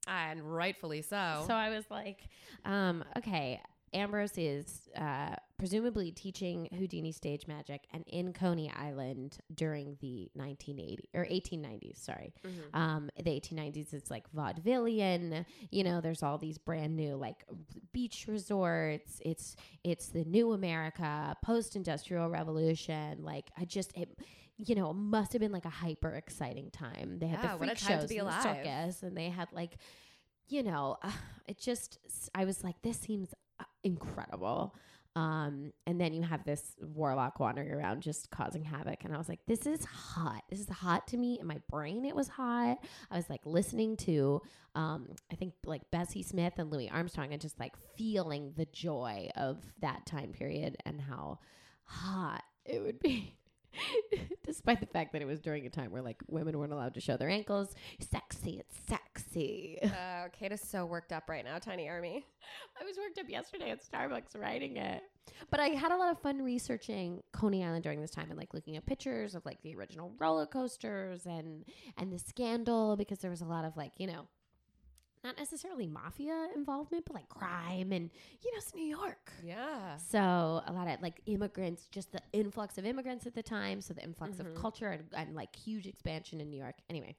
and 0.07 0.41
rightfully 0.55 1.01
so. 1.01 1.43
So 1.47 1.53
I 1.53 1.69
was 1.69 1.83
like, 1.91 2.27
um, 2.65 3.03
okay, 3.17 3.61
Ambrose 3.93 4.37
is 4.37 4.89
uh, 4.97 5.35
presumably 5.57 6.11
teaching 6.11 6.67
Houdini 6.77 7.11
stage 7.11 7.47
magic 7.47 7.85
and 7.93 8.03
in 8.07 8.33
Coney 8.33 8.71
Island 8.71 9.37
during 9.53 9.97
the 10.01 10.29
1980 10.33 11.09
or 11.13 11.25
1890s, 11.25 11.97
sorry. 11.97 12.33
Mhm. 12.43 12.75
Um, 12.75 13.09
the 13.17 13.31
1890s, 13.31 13.93
it's 13.93 14.11
like 14.11 14.29
vaudevillian. 14.33 15.45
You 15.71 15.83
know, 15.83 16.01
there's 16.01 16.21
all 16.23 16.37
these 16.37 16.57
brand 16.57 16.95
new 16.95 17.15
like 17.15 17.43
beach 17.93 18.25
resorts. 18.27 19.21
It's 19.25 19.55
it's 19.83 20.09
the 20.09 20.25
new 20.25 20.53
America, 20.53 21.35
post 21.43 21.75
industrial 21.75 22.29
revolution. 22.29 23.23
Like 23.23 23.49
I 23.57 23.65
just 23.65 23.95
it, 23.97 24.19
you 24.57 24.75
know, 24.75 24.93
must 24.93 25.33
have 25.33 25.39
been 25.39 25.51
like 25.51 25.65
a 25.65 25.69
hyper 25.69 26.09
exciting 26.11 26.71
time. 26.71 27.19
They 27.19 27.27
had 27.27 27.43
Yeah, 27.43 27.51
the 27.53 27.57
freak 27.57 27.77
time 27.77 27.93
to 27.95 28.01
shows 28.01 28.09
be 28.09 28.17
and 28.17 28.27
the 28.27 28.41
circus, 28.41 29.03
and 29.03 29.15
they 29.17 29.29
had 29.29 29.47
like, 29.53 29.77
you 30.47 30.63
know, 30.63 30.97
uh, 31.01 31.11
it 31.47 31.57
just. 31.57 31.99
I 32.35 32.45
was 32.45 32.63
like, 32.63 32.81
this 32.81 32.99
seems 32.99 33.33
incredible. 33.87 34.75
Um, 35.15 35.73
and 35.87 35.99
then 35.99 36.13
you 36.13 36.21
have 36.21 36.43
this 36.45 36.75
warlock 36.79 37.39
wandering 37.39 37.71
around 37.71 38.03
just 38.03 38.29
causing 38.29 38.63
havoc. 38.63 39.03
And 39.03 39.15
I 39.15 39.17
was 39.17 39.27
like, 39.27 39.39
this 39.47 39.65
is 39.65 39.83
hot. 39.83 40.43
This 40.47 40.59
is 40.59 40.69
hot 40.69 41.07
to 41.07 41.17
me. 41.17 41.39
In 41.39 41.47
my 41.47 41.57
brain, 41.71 42.05
it 42.05 42.15
was 42.15 42.27
hot. 42.27 42.77
I 43.09 43.15
was 43.15 43.27
like 43.27 43.41
listening 43.43 43.97
to, 43.97 44.43
um, 44.75 45.07
I 45.31 45.35
think 45.35 45.55
like 45.65 45.89
Bessie 45.89 46.21
Smith 46.21 46.53
and 46.57 46.71
Louis 46.71 46.91
Armstrong 46.91 47.33
and 47.33 47.41
just 47.41 47.59
like 47.59 47.73
feeling 47.95 48.53
the 48.55 48.67
joy 48.67 49.31
of 49.35 49.57
that 49.81 50.05
time 50.05 50.33
period 50.33 50.77
and 50.85 51.01
how 51.01 51.39
hot 51.85 52.43
it 52.63 52.83
would 52.83 52.99
be. 52.99 53.35
Despite 54.45 54.79
the 54.79 54.85
fact 54.85 55.13
that 55.13 55.21
it 55.21 55.25
was 55.25 55.39
during 55.39 55.65
a 55.65 55.69
time 55.69 55.91
where 55.91 56.01
like 56.01 56.17
women 56.27 56.57
weren't 56.57 56.73
allowed 56.73 56.93
to 56.95 57.01
show 57.01 57.17
their 57.17 57.29
ankles. 57.29 57.73
Sexy, 57.99 58.59
it's 58.59 58.75
sexy. 58.87 59.79
Uh, 59.83 60.27
Cait 60.39 60.51
is 60.51 60.61
so 60.61 60.85
worked 60.85 61.11
up 61.11 61.29
right 61.29 61.43
now, 61.43 61.59
Tiny 61.59 61.89
Army. 61.89 62.25
I 62.79 62.83
was 62.83 62.97
worked 62.97 63.19
up 63.19 63.29
yesterday 63.29 63.71
at 63.71 63.79
Starbucks 63.83 64.39
writing 64.39 64.77
it. 64.77 65.03
But 65.49 65.59
I 65.59 65.67
had 65.69 65.91
a 65.91 65.97
lot 65.97 66.11
of 66.11 66.19
fun 66.19 66.41
researching 66.41 67.21
Coney 67.33 67.63
Island 67.63 67.83
during 67.83 68.01
this 68.01 68.11
time 68.11 68.27
and 68.29 68.37
like 68.37 68.53
looking 68.53 68.77
at 68.77 68.85
pictures 68.85 69.35
of 69.35 69.45
like 69.45 69.61
the 69.61 69.75
original 69.75 70.13
roller 70.19 70.45
coasters 70.45 71.25
and 71.25 71.65
and 71.97 72.11
the 72.11 72.19
scandal 72.19 72.95
because 72.95 73.19
there 73.19 73.31
was 73.31 73.41
a 73.41 73.45
lot 73.45 73.65
of 73.65 73.75
like, 73.75 73.91
you 73.97 74.07
know, 74.07 74.27
not 75.27 75.37
necessarily 75.37 75.87
mafia 75.87 76.47
involvement, 76.55 77.03
but 77.05 77.13
like 77.15 77.27
crime 77.29 77.91
and 77.91 78.09
you 78.43 78.51
know, 78.51 78.57
it's 78.57 78.73
New 78.73 78.85
York. 78.85 79.31
Yeah. 79.43 79.97
So 79.97 80.61
a 80.65 80.71
lot 80.71 80.87
of 80.87 81.01
like 81.01 81.21
immigrants, 81.25 81.87
just 81.91 82.11
the 82.13 82.21
influx 82.33 82.77
of 82.77 82.85
immigrants 82.85 83.25
at 83.27 83.35
the 83.35 83.43
time. 83.43 83.81
So 83.81 83.93
the 83.93 84.03
influx 84.03 84.37
Mhm. 84.37 84.39
of 84.41 84.55
culture 84.55 84.89
and, 84.89 85.03
and 85.13 85.35
like 85.35 85.55
huge 85.55 85.85
expansion 85.85 86.39
in 86.41 86.49
New 86.49 86.57
York. 86.57 86.75
Anyway, 86.89 87.15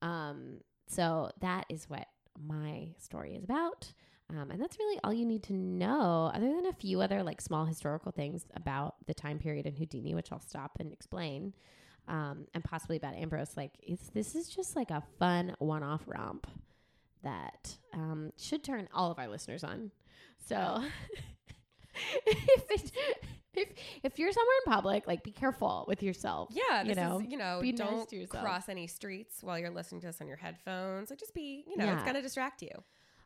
um, 0.00 0.60
so 0.86 1.30
that 1.40 1.64
is 1.68 1.88
what 1.90 2.06
my 2.42 2.88
story 2.98 3.34
is 3.34 3.44
about. 3.44 3.92
Um, 4.30 4.50
and 4.50 4.58
that's 4.60 4.78
really 4.78 4.98
all 5.04 5.12
you 5.12 5.26
need 5.26 5.42
to 5.44 5.52
know, 5.52 6.30
other 6.34 6.48
than 6.56 6.64
a 6.66 6.72
few 6.72 7.02
other 7.02 7.22
like 7.22 7.40
small 7.42 7.66
historical 7.66 8.12
things 8.12 8.46
about 8.54 8.94
the 9.06 9.12
time 9.12 9.38
period 9.38 9.66
in 9.66 9.76
Houdini, 9.76 10.14
which 10.14 10.32
I'll 10.32 10.40
stop 10.40 10.78
and 10.80 10.90
explain, 10.90 11.52
um, 12.08 12.46
and 12.54 12.64
possibly 12.64 12.96
about 12.96 13.14
Ambrose. 13.14 13.56
Like, 13.58 13.72
it's 13.82 14.08
this 14.10 14.34
is 14.34 14.48
just 14.48 14.74
like 14.74 14.90
a 14.90 15.02
fun 15.18 15.54
one-off 15.58 16.02
romp 16.06 16.46
that 17.22 17.76
um, 17.92 18.32
should 18.36 18.64
turn 18.64 18.88
all 18.94 19.10
of 19.10 19.18
our 19.18 19.28
listeners 19.28 19.64
on. 19.64 19.90
So, 20.48 20.82
if, 22.26 22.70
it, 22.70 22.92
if 23.54 23.68
if 24.02 24.18
you're 24.18 24.32
somewhere 24.32 24.56
in 24.66 24.72
public, 24.72 25.06
like 25.06 25.22
be 25.22 25.30
careful 25.30 25.84
with 25.86 26.02
yourself. 26.02 26.50
Yeah, 26.52 26.82
you 26.82 26.94
know, 26.94 27.20
is, 27.20 27.30
you 27.30 27.36
know, 27.36 27.60
be 27.60 27.72
don't 27.72 28.10
yourself. 28.12 28.44
cross 28.44 28.68
any 28.68 28.86
streets 28.86 29.42
while 29.42 29.58
you're 29.58 29.70
listening 29.70 30.00
to 30.02 30.08
this 30.08 30.20
on 30.20 30.26
your 30.28 30.36
headphones. 30.36 31.10
Like, 31.10 31.18
just 31.18 31.34
be, 31.34 31.64
you 31.66 31.76
know, 31.76 31.92
it's 31.92 32.02
gonna 32.02 32.22
distract 32.22 32.62
you. 32.62 32.70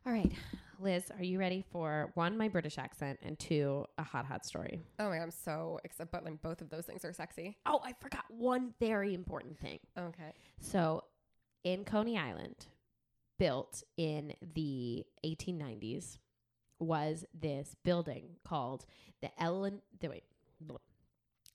All 0.06 0.12
right, 0.12 0.30
Liz, 0.78 1.10
are 1.16 1.24
you 1.24 1.38
ready 1.38 1.64
for 1.72 2.12
one, 2.14 2.38
my 2.38 2.48
British 2.48 2.78
accent, 2.78 3.18
and 3.22 3.36
two, 3.38 3.86
a 3.98 4.04
hot, 4.04 4.24
hot 4.24 4.44
story? 4.44 4.82
Oh 4.98 5.08
my 5.08 5.16
god, 5.16 5.24
I'm 5.24 5.30
so 5.30 5.80
excited. 5.84 6.10
But 6.12 6.24
like, 6.24 6.40
both 6.42 6.60
of 6.60 6.70
those 6.70 6.86
things 6.86 7.04
are 7.04 7.12
sexy. 7.12 7.56
Oh, 7.66 7.80
I 7.84 7.92
forgot 8.00 8.24
one 8.28 8.72
very 8.78 9.14
important 9.14 9.58
thing. 9.58 9.80
Okay. 9.98 10.32
So, 10.60 11.02
in 11.64 11.84
Coney 11.84 12.16
Island, 12.18 12.66
built 13.38 13.82
in 13.96 14.34
the 14.54 15.04
1890s, 15.24 16.18
was 16.78 17.24
this 17.34 17.74
building 17.84 18.36
called 18.44 18.84
the 19.22 19.30
Ellen. 19.42 19.80
The, 20.00 20.08
wait, 20.08 20.24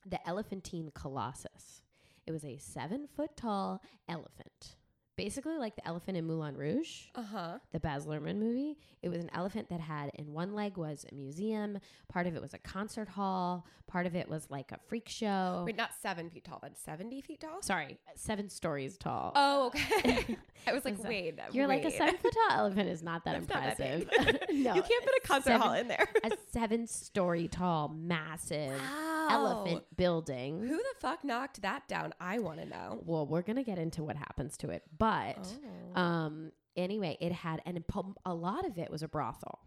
the 0.06 0.28
Elephantine 0.28 0.92
Colossus. 0.94 1.82
It 2.26 2.32
was 2.32 2.46
a 2.46 2.58
seven 2.58 3.08
foot 3.08 3.36
tall 3.36 3.82
elephant, 4.08 4.76
basically 5.16 5.58
like 5.58 5.76
the 5.76 5.88
elephant 5.88 6.18
in 6.18 6.26
Moulin 6.26 6.56
Rouge 6.56 7.04
Uh 7.16 7.24
huh. 7.24 7.58
the 7.72 7.80
Baz 7.80 8.06
Luhrmann 8.06 8.38
movie. 8.38 8.78
It 9.02 9.10
was 9.10 9.20
an 9.20 9.30
elephant 9.34 9.70
that 9.70 9.80
had 9.80 10.12
in 10.16 10.32
one 10.34 10.54
leg 10.54 10.78
was 10.78 11.06
a 11.12 11.16
museum, 11.16 11.80
part 12.08 12.28
of 12.28 12.36
it 12.36 12.42
was 12.42 12.54
a 12.54 12.58
concert 12.60 13.10
hall, 13.10 13.66
part 13.88 14.06
of 14.06 14.16
it 14.16 14.30
was 14.30 14.48
like 14.50 14.72
a 14.72 14.78
freak 14.88 15.10
show. 15.10 15.64
Wait, 15.66 15.76
not 15.76 15.92
seven 16.02 16.30
feet 16.30 16.46
tall, 16.46 16.60
but 16.62 16.78
seventy 16.78 17.22
feet 17.22 17.42
tall. 17.42 17.62
Sorry, 17.62 17.98
seven 18.16 18.50
stories 18.50 18.98
tall. 18.98 19.32
Oh, 19.36 19.68
okay. 19.68 20.38
I 20.68 20.74
was 20.74 20.86
like, 20.86 20.96
Listen, 20.98 21.10
wait, 21.10 21.40
You're 21.52 21.68
like 21.68 21.84
a 21.86 21.92
seven 21.92 22.18
foot 22.18 22.34
tall 22.50 22.60
elephant 22.60 22.88
is 22.90 23.02
not 23.02 23.26
that 23.26 23.48
That's 23.48 23.50
not 23.50 23.78
that 23.78 23.92
impressive. 24.02 24.40
no, 24.52 24.76
you 24.76 24.82
can't 24.82 25.04
put 25.04 25.14
a 25.18 25.22
concert 25.28 25.44
seven- 25.52 25.62
hall 25.62 25.74
in 25.74 25.88
there. 25.88 26.08
a 26.24 26.32
seven 26.52 26.86
story 26.88 27.48
tall, 27.48 27.90
massive 27.90 28.72
Wow. 28.80 29.28
elephant 29.30 29.84
building. 29.98 30.62
Who 30.62 30.78
the 30.78 30.84
fuck 31.00 31.24
knocked 31.24 31.62
that 31.64 31.88
down? 31.88 32.14
I 32.20 32.40
want 32.40 32.60
to 32.60 32.66
know. 32.68 33.02
Well, 33.06 33.26
we're 33.26 33.42
gonna 33.42 33.64
get 33.64 33.80
into 33.80 34.04
what 34.04 34.16
happens 34.18 34.58
to 34.58 34.70
it, 34.70 34.84
but 35.02 35.48
Oh. 35.96 36.00
um, 36.02 36.52
anyway, 36.78 37.18
it 37.20 37.32
had 37.32 37.62
and 37.66 37.76
a 38.26 38.34
lot 38.34 38.66
of 38.66 38.78
it 38.78 38.90
was 38.92 39.02
a 39.04 39.08
brothel. 39.08 39.60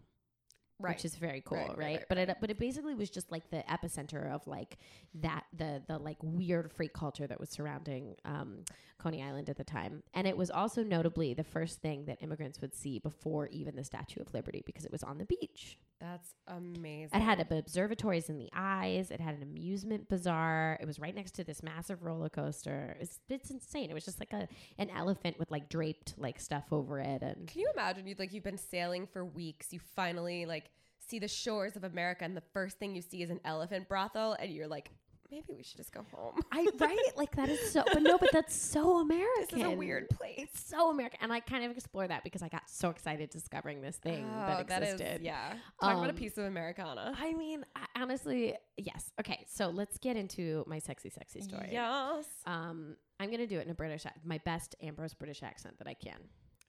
Right. 0.79 0.95
which 0.95 1.05
is 1.05 1.15
very 1.15 1.41
cool, 1.41 1.57
Right, 1.57 1.69
right? 1.69 1.77
right, 1.77 2.03
but 2.09 2.17
it 2.17 2.37
but 2.41 2.49
it 2.49 2.59
basically 2.59 2.95
was 2.95 3.09
just 3.09 3.31
like 3.31 3.49
the 3.49 3.63
epicenter 3.69 4.31
of 4.33 4.45
like 4.47 4.77
that 5.15 5.45
the 5.57 5.81
the 5.87 5.97
like 5.97 6.17
weird 6.21 6.71
freak 6.71 6.93
culture 6.93 7.27
that 7.27 7.39
was 7.39 7.49
surrounding 7.49 8.15
um, 8.25 8.63
Coney 8.97 9.21
Island 9.23 9.49
at 9.49 9.57
the 9.57 9.63
time, 9.63 10.03
and 10.13 10.27
it 10.27 10.35
was 10.37 10.49
also 10.49 10.83
notably 10.83 11.33
the 11.33 11.43
first 11.43 11.81
thing 11.81 12.05
that 12.05 12.21
immigrants 12.21 12.61
would 12.61 12.73
see 12.73 12.99
before 12.99 13.47
even 13.47 13.75
the 13.75 13.83
Statue 13.83 14.21
of 14.21 14.33
Liberty 14.33 14.63
because 14.65 14.85
it 14.85 14.91
was 14.91 15.03
on 15.03 15.17
the 15.17 15.25
beach. 15.25 15.77
That's 16.01 16.33
amazing. 16.47 17.09
It 17.13 17.21
had 17.23 17.39
observatories 17.49 18.29
in 18.29 18.37
the 18.37 18.49
eyes. 18.53 19.11
It 19.11 19.21
had 19.21 19.35
an 19.35 19.41
amusement 19.43 20.09
bazaar. 20.09 20.77
It 20.81 20.85
was 20.85 20.99
right 20.99 21.15
next 21.15 21.31
to 21.35 21.43
this 21.45 21.63
massive 21.63 22.03
roller 22.03 22.29
coaster. 22.29 22.97
It's 22.99 23.19
it's 23.29 23.49
insane. 23.49 23.89
It 23.89 23.93
was 23.93 24.03
just 24.05 24.19
like 24.19 24.33
a 24.33 24.47
an 24.77 24.89
elephant 24.89 25.39
with 25.39 25.51
like 25.51 25.69
draped 25.69 26.15
like 26.17 26.39
stuff 26.39 26.65
over 26.71 26.99
it 26.99 27.21
and 27.21 27.47
Can 27.47 27.61
you 27.61 27.69
imagine? 27.73 28.07
You 28.07 28.15
like 28.19 28.33
you've 28.33 28.43
been 28.43 28.57
sailing 28.57 29.07
for 29.07 29.23
weeks. 29.23 29.71
You 29.71 29.79
finally 29.95 30.45
like 30.45 30.69
see 31.09 31.19
the 31.19 31.27
shores 31.27 31.75
of 31.75 31.83
America, 31.83 32.23
and 32.25 32.35
the 32.35 32.43
first 32.53 32.77
thing 32.79 32.95
you 32.95 33.01
see 33.01 33.21
is 33.21 33.29
an 33.29 33.39
elephant 33.45 33.87
brothel, 33.87 34.33
and 34.39 34.51
you're 34.51 34.67
like, 34.67 34.91
maybe 35.31 35.47
we 35.57 35.63
should 35.63 35.77
just 35.77 35.91
go 35.91 36.05
home. 36.13 36.39
I 36.51 36.67
right 36.79 36.97
like 37.17 37.35
that 37.35 37.49
is 37.49 37.71
so 37.71 37.83
but 37.91 38.01
no 38.03 38.17
but 38.17 38.29
that's 38.31 38.55
so 38.55 38.99
American. 38.99 39.45
this 39.59 39.59
is 39.59 39.63
a 39.65 39.71
weird 39.71 40.07
place. 40.11 40.35
It's 40.37 40.63
so 40.69 40.91
American, 40.91 41.19
and 41.21 41.33
I 41.33 41.39
kind 41.39 41.65
of 41.65 41.71
explore 41.71 42.07
that 42.07 42.23
because 42.23 42.41
I 42.43 42.47
got 42.47 42.69
so 42.69 42.89
excited 42.89 43.31
discovering 43.31 43.81
this 43.81 43.97
thing 43.97 44.23
that 44.31 44.57
Oh, 44.57 44.61
existed. 44.61 45.21
yeah. 45.23 45.55
Talk 45.81 45.93
about 45.93 46.05
a 46.07 46.09
Um, 46.11 46.15
piece 46.15 46.37
of 46.37 46.45
Americana. 46.45 47.13
I 47.17 47.33
mean, 47.33 47.65
I, 47.75 47.85
honestly, 48.01 48.55
yes. 48.77 49.11
Okay, 49.19 49.45
so 49.49 49.69
let's 49.69 49.97
get 49.97 50.15
into 50.15 50.63
my 50.67 50.79
sexy, 50.79 51.09
sexy 51.09 51.41
story. 51.41 51.69
Yes. 51.71 52.25
Um, 52.45 52.95
I'm 53.19 53.31
gonna 53.31 53.47
do 53.47 53.57
it 53.59 53.65
in 53.65 53.71
a 53.71 53.75
British, 53.75 54.05
my 54.23 54.37
best 54.45 54.75
Ambrose 54.81 55.13
British 55.15 55.41
accent 55.41 55.77
that 55.79 55.87
I 55.87 55.95
can. 55.95 56.19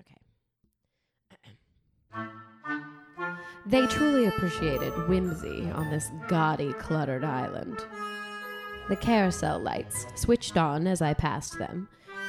Okay. 0.03 0.21
They 3.67 3.85
truly 3.89 4.27
appreciated 4.27 4.93
whimsy 5.09 5.69
on 5.73 5.91
this 5.91 6.13
gaudy, 6.29 6.73
cluttered 6.75 7.25
island. 7.25 7.85
The 8.89 8.95
carousel 8.95 9.59
lights 9.59 10.07
switched 10.15 10.57
on 10.57 10.87
as 10.87 11.03
I 11.03 11.15
passed 11.15 11.59
them. 11.59 11.89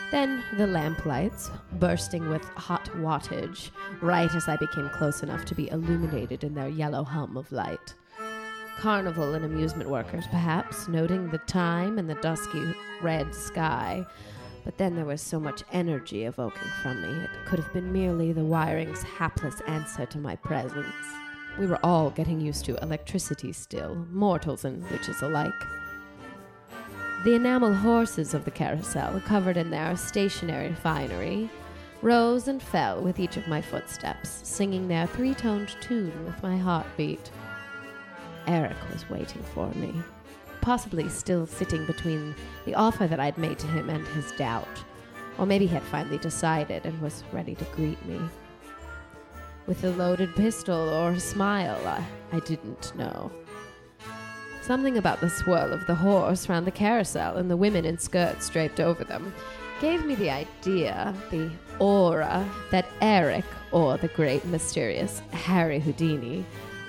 Then 0.10 0.44
the 0.58 0.66
lamp 0.66 1.06
lights, 1.06 1.52
bursting 1.74 2.28
with 2.30 2.44
hot 2.44 2.86
wattage, 2.96 3.70
right 4.02 4.34
as 4.34 4.48
I 4.48 4.56
became 4.56 4.90
close 4.90 5.22
enough 5.22 5.46
to 5.46 5.56
be 5.56 5.70
illuminated 5.70 6.44
in 6.44 6.56
their 6.56 6.70
yellow 6.70 7.04
hum 7.04 7.38
of 7.38 7.52
light. 7.52 7.94
Carnival 8.80 9.36
and 9.36 9.46
amusement 9.46 9.92
workers, 9.92 10.26
perhaps, 10.32 10.88
noting 10.88 11.30
the 11.30 11.38
time 11.40 12.00
and 12.00 12.10
the 12.10 12.16
dusky 12.16 12.74
red 13.04 13.36
sky. 13.36 14.04
But 14.66 14.80
then 14.80 14.96
there 14.96 15.06
was 15.06 15.22
so 15.22 15.40
much 15.40 15.64
energy 15.72 16.26
evoking 16.26 16.72
from 16.82 17.00
me, 17.04 17.10
it 17.10 17.30
could 17.46 17.60
have 17.60 17.72
been 17.74 17.94
merely 17.94 18.34
the 18.34 18.44
wiring's 18.44 19.04
hapless 19.04 19.62
answer 19.68 20.08
to 20.08 20.18
my 20.18 20.36
presence. 20.38 20.96
We 21.60 21.66
were 21.66 21.80
all 21.84 22.12
getting 22.12 22.40
used 22.40 22.66
to 22.66 22.82
electricity 22.84 23.52
still, 23.52 23.96
mortals 24.12 24.64
and 24.64 24.88
witches 24.92 25.22
alike. 25.24 25.52
The 27.24 27.34
enamel 27.34 27.74
horses 27.74 28.36
of 28.36 28.46
the 28.46 28.52
carousel, 28.52 29.20
covered 29.22 29.58
in 29.58 29.72
their 29.72 29.98
stationary 29.98 30.74
finery, 30.74 31.50
rose 32.04 32.48
and 32.48 32.62
fell 32.62 33.02
with 33.02 33.20
each 33.20 33.38
of 33.38 33.48
my 33.48 33.60
footsteps, 33.60 34.42
singing 34.44 34.88
their 34.88 35.08
three 35.08 35.34
toned 35.34 35.76
tune 35.82 36.26
with 36.26 36.42
my 36.44 36.58
heartbeat. 36.58 37.32
Eric 38.46 38.78
was 38.94 39.10
waiting 39.10 39.42
for 39.54 39.68
me, 39.70 39.92
possibly 40.62 41.10
still 41.10 41.48
sitting 41.48 41.86
between 41.88 42.36
the 42.66 42.76
offer 42.76 43.08
that 43.08 43.20
I'd 43.20 43.38
made 43.38 43.58
to 43.60 43.68
him 43.68 43.90
and 43.90 44.08
his 44.10 44.32
doubt. 44.34 44.68
Or 45.40 45.48
maybe 45.48 45.66
he 45.66 45.74
had 45.74 45.84
finally 45.84 46.20
decided 46.20 46.86
and 46.86 47.02
was 47.02 47.24
ready 47.32 47.56
to 47.56 47.66
greet 47.76 48.04
me. 48.06 48.20
With 49.68 49.84
a 49.84 49.90
loaded 49.90 50.34
pistol 50.34 50.90
or 50.90 51.12
a 51.12 51.20
smile, 51.20 51.86
I, 51.86 52.02
I 52.32 52.40
didn't 52.40 52.96
know. 52.96 53.30
Something 54.62 54.98
about 54.98 55.20
the 55.20 55.30
swirl 55.30 55.74
of 55.74 55.86
the 55.88 55.96
horse 55.96 56.48
round 56.48 56.66
the 56.66 56.72
carousel 56.72 57.36
and 57.36 57.52
the 57.52 57.58
women 57.58 57.84
in 57.84 57.98
skirts 57.98 58.50
draped 58.50 58.80
over 58.80 59.04
them 59.04 59.34
gave 59.82 60.06
me 60.06 60.16
the 60.16 60.30
idea, 60.30 61.14
the 61.32 61.52
aura, 61.80 62.50
that 62.72 62.88
Eric, 63.02 63.44
or 63.72 63.98
the 63.98 64.08
great 64.08 64.46
mysterious 64.46 65.22
Harry 65.32 65.80
Houdini, 65.80 66.46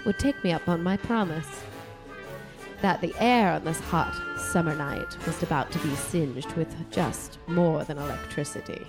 would 0.07 0.19
take 0.21 0.43
me 0.45 0.53
up 0.53 0.69
on 0.69 0.81
my 0.81 0.97
promise. 0.97 1.49
That 2.81 3.01
the 3.01 3.15
air 3.19 3.51
on 3.51 3.65
this 3.65 3.81
hot 3.81 4.15
summer 4.39 4.77
night 4.77 5.17
was 5.27 5.43
about 5.43 5.73
to 5.73 5.79
be 5.81 5.95
singed 5.97 6.53
with 6.53 6.73
just 6.93 7.39
more 7.49 7.83
than 7.83 7.99
electricity. 7.99 8.87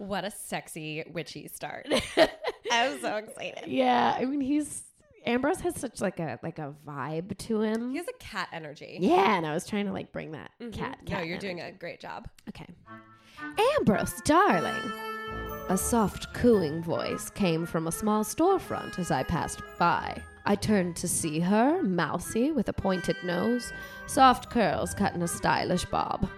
What 0.00 0.24
a 0.24 0.30
sexy 0.30 1.04
witchy 1.12 1.46
start. 1.48 1.86
I'm 2.72 3.00
so 3.00 3.16
excited. 3.16 3.64
Yeah, 3.68 4.16
I 4.18 4.24
mean 4.24 4.40
he's 4.40 4.82
Ambrose 5.26 5.60
has 5.60 5.76
such 5.78 6.00
like 6.00 6.18
a 6.18 6.38
like 6.42 6.58
a 6.58 6.74
vibe 6.86 7.36
to 7.36 7.60
him. 7.60 7.90
He 7.90 7.98
has 7.98 8.06
a 8.08 8.18
cat 8.18 8.48
energy. 8.52 8.96
yeah, 9.00 9.36
and 9.36 9.46
I 9.46 9.52
was 9.52 9.66
trying 9.66 9.84
to 9.86 9.92
like 9.92 10.10
bring 10.12 10.32
that 10.32 10.50
Mhm. 10.60 10.72
cat. 10.72 10.98
No, 11.08 11.20
you're 11.20 11.38
doing 11.38 11.60
a 11.60 11.70
great 11.70 12.00
job. 12.00 12.28
Okay. 12.48 12.66
Ambrose, 13.76 14.20
darling. 14.24 14.92
A 15.68 15.76
soft 15.76 16.32
cooing 16.34 16.82
voice 16.82 17.30
came 17.30 17.66
from 17.66 17.86
a 17.86 17.92
small 17.92 18.24
storefront 18.24 18.98
as 18.98 19.10
I 19.10 19.22
passed 19.22 19.60
by. 19.78 20.20
I 20.46 20.54
turned 20.56 20.96
to 20.96 21.06
see 21.08 21.38
her, 21.40 21.82
mousy, 21.82 22.50
with 22.50 22.68
a 22.68 22.72
pointed 22.72 23.16
nose, 23.22 23.72
soft 24.06 24.50
curls 24.50 24.94
cut 24.94 25.14
in 25.14 25.22
a 25.22 25.28
stylish 25.28 25.84
bob. 25.84 26.28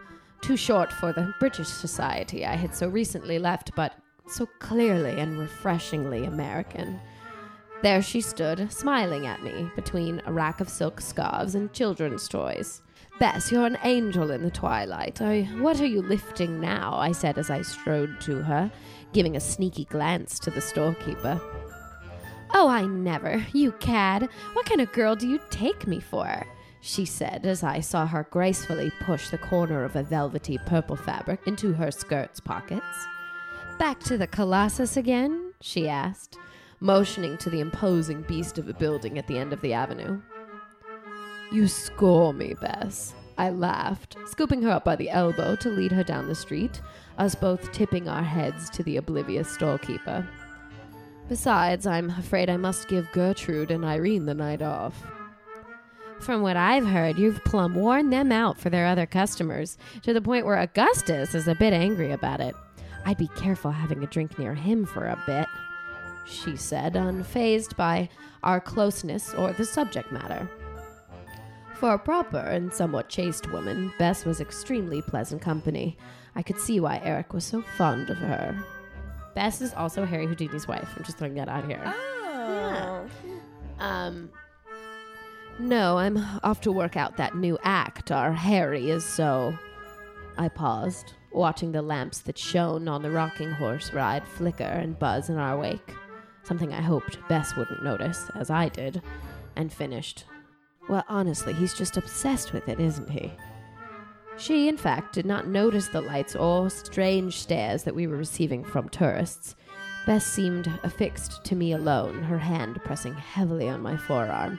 Too 0.43 0.57
short 0.57 0.93
for 0.93 1.13
the 1.13 1.33
British 1.39 1.69
society 1.69 2.45
I 2.45 2.57
had 2.57 2.75
so 2.75 2.89
recently 2.89 3.39
left, 3.39 3.71
but 3.77 3.95
so 4.27 4.47
clearly 4.59 5.21
and 5.21 5.39
refreshingly 5.39 6.25
American. 6.25 7.01
There 7.83 8.03
she 8.03 8.21
stood, 8.21 8.71
smiling 8.73 9.27
at 9.27 9.43
me 9.43 9.71
between 9.77 10.21
a 10.27 10.33
rack 10.33 10.61
of 10.61 10.69
silk 10.69 11.01
scarves 11.01 11.55
and 11.55 11.73
children's 11.73 12.29
toys. 12.29 12.83
Bess, 13.21 13.53
you're 13.53 13.67
an 13.67 13.79
angel 13.85 14.33
in 14.33 14.43
the 14.43 14.51
twilight. 14.51 15.23
I, 15.23 15.43
what 15.59 15.81
are 15.81 15.87
you 15.87 16.03
lifting 16.03 16.61
now? 16.61 16.95
I 16.95 17.13
said 17.13 17.39
as 17.39 17.51
I 17.51 17.63
strode 17.63 18.21
to 18.23 18.43
her, 18.43 18.71
giving 19.13 19.37
a 19.37 19.41
sneaky 19.41 19.85
glance 19.85 20.41
to 20.41 20.51
the 20.51 20.61
storekeeper. 20.61 21.41
Oh, 22.53 22.69
I 22.69 22.85
never. 22.85 23.45
You 23.53 23.73
cad. 23.73 24.29
What 24.55 24.67
kind 24.67 24.81
of 24.81 24.93
girl 24.93 25.15
do 25.15 25.29
you 25.29 25.41
take 25.51 25.87
me 25.87 26.01
for? 26.01 26.47
She 26.85 27.05
said 27.05 27.47
as 27.47 27.63
I 27.63 27.79
saw 27.79 28.07
her 28.07 28.27
gracefully 28.29 28.91
push 29.03 29.29
the 29.29 29.39
corner 29.39 29.85
of 29.85 29.95
a 29.95 30.03
velvety 30.03 30.59
purple 30.67 30.97
fabric 30.97 31.47
into 31.47 31.73
her 31.75 31.93
skirt's 31.93 32.41
pockets. 32.41 33.07
Back 33.79 34.01
to 34.01 34.19
the 34.19 34.27
Colossus 34.27 34.97
again? 34.97 35.55
she 35.61 35.89
asked, 35.89 36.39
motioning 36.81 37.39
to 37.39 37.51
the 37.51 37.61
imposing 37.61 38.23
beast 38.23 38.59
of 38.59 38.69
a 38.69 38.75
building 38.75 39.17
at 39.17 39.29
the 39.29 39.39
end 39.39 39.53
of 39.53 39.61
the 39.61 39.73
avenue. 39.73 40.21
You 41.53 41.69
score 41.69 42.35
me, 42.35 42.55
Bess. 42.61 43.15
I 43.39 43.51
laughed, 43.51 44.17
scooping 44.27 44.63
her 44.63 44.71
up 44.71 44.85
by 44.85 44.97
the 44.97 45.09
elbow 45.11 45.55
to 45.57 45.69
lead 45.69 45.93
her 45.93 46.03
down 46.03 46.27
the 46.27 46.35
street, 46.35 46.83
us 47.17 47.37
both 47.37 47.71
tipping 47.71 48.09
our 48.09 48.25
heads 48.25 48.69
to 48.71 48.83
the 48.83 48.97
oblivious 48.97 49.49
storekeeper. 49.49 50.29
Besides, 51.29 51.87
I'm 51.87 52.11
afraid 52.11 52.51
I 52.51 52.57
must 52.57 52.89
give 52.89 53.13
Gertrude 53.13 53.71
and 53.71 53.85
Irene 53.85 54.27
the 54.27 54.35
night 54.35 54.63
off. 54.63 55.07
From 56.23 56.43
what 56.43 56.57
I've 56.57 56.87
heard, 56.87 57.19
you've 57.19 57.43
plumb 57.43 57.75
worn 57.75 58.11
them 58.11 58.31
out 58.31 58.57
for 58.57 58.71
their 58.71 58.87
other 58.87 59.07
customers, 59.07 59.77
to 60.03 60.13
the 60.13 60.21
point 60.21 60.47
where 60.47 60.57
Augustus 60.57 61.35
is 61.35 61.49
a 61.49 61.55
bit 61.57 61.73
angry 61.73 62.13
about 62.13 62.41
it. 62.41 62.55
I'd 63.05 63.19
be 63.19 63.27
careful 63.35 63.73
having 63.73 64.05
a 64.05 64.07
drink 64.07 64.39
near 64.39 64.55
him 64.55 64.87
for 64.87 65.07
a 65.07 65.21
bit, 65.27 65.49
she 66.25 66.57
said, 66.57 66.95
unfazed 66.95 67.75
by 67.75 68.09
our 68.45 68.61
closeness 68.61 69.35
or 69.35 69.53
the 69.53 69.65
subject 69.65 70.13
matter. 70.13 70.49
For 71.75 71.95
a 71.95 71.99
proper 71.99 72.39
and 72.39 72.73
somewhat 72.73 73.09
chaste 73.09 73.51
woman, 73.51 73.93
Bess 73.99 74.25
was 74.25 74.41
extremely 74.41 75.03
pleasant 75.03 75.43
company. 75.43 75.97
I 76.37 76.43
could 76.43 76.61
see 76.61 76.79
why 76.79 77.01
Eric 77.03 77.33
was 77.33 77.45
so 77.45 77.63
fond 77.77 78.11
of 78.11 78.19
her. 78.19 78.65
Bess 79.35 79.61
is 79.61 79.75
also 79.75 80.05
Harry 80.05 80.27
Houdini's 80.29 80.69
wife. 80.69 80.89
I'm 80.97 81.03
just 81.03 81.19
throwing 81.19 81.35
that 81.35 81.49
out 81.49 81.67
here. 81.67 81.83
Oh. 81.85 83.09
Yeah. 83.27 83.37
Um, 83.81 84.31
no, 85.59 85.99
I'm 85.99 86.19
off 86.43 86.61
to 86.63 86.73
work 86.73 86.97
out 86.97 87.17
that 87.17 87.37
new 87.37 87.59
act. 87.63 88.11
Our 88.11 88.33
Harry 88.33 88.91
is 88.91 89.05
so. 89.05 89.57
I 90.39 90.49
paused, 90.49 91.15
watching 91.31 91.73
the 91.73 91.83
lamps 91.83 92.21
that 92.21 92.39
shone 92.39 92.89
on 92.89 93.03
the 93.03 93.11
rocking 93.11 93.53
horse 93.53 93.93
ride 93.93 94.27
flicker 94.27 94.65
and 94.65 94.99
buzz 94.99 95.29
in 95.29 95.37
our 95.37 95.59
wake. 95.59 95.95
Something 96.43 96.73
I 96.73 96.81
hoped 96.81 97.19
Bess 97.29 97.55
wouldn't 97.57 97.85
notice, 97.85 98.31
as 98.35 98.51
I 98.51 98.69
did, 98.69 99.03
and 99.57 99.73
finished. 99.73 100.25
Well, 100.89 101.05
honestly, 101.09 101.53
he's 101.53 101.75
just 101.75 101.97
obsessed 101.97 102.53
with 102.53 102.69
it, 102.69 102.81
isn't 102.81 103.11
he? 103.11 103.33
She, 104.37 104.69
in 104.69 104.77
fact, 104.77 105.15
did 105.15 105.27
not 105.27 105.47
notice 105.47 105.89
the 105.89 106.01
lights 106.01 106.35
or 106.35 106.69
strange 106.71 107.39
stares 107.39 107.85
that 107.85 107.95
we 107.95 108.07
were 108.07 108.17
receiving 108.17 108.65
from 108.65 108.89
tourists. 108.89 109.55
Bess 110.07 110.27
seemed 110.27 110.67
affixed 110.83 111.45
to 111.45 111.55
me 111.55 111.73
alone, 111.73 112.23
her 112.25 112.39
hand 112.39 112.81
pressing 112.83 113.15
heavily 113.15 113.69
on 113.69 113.81
my 113.81 113.97
forearm. 113.97 114.59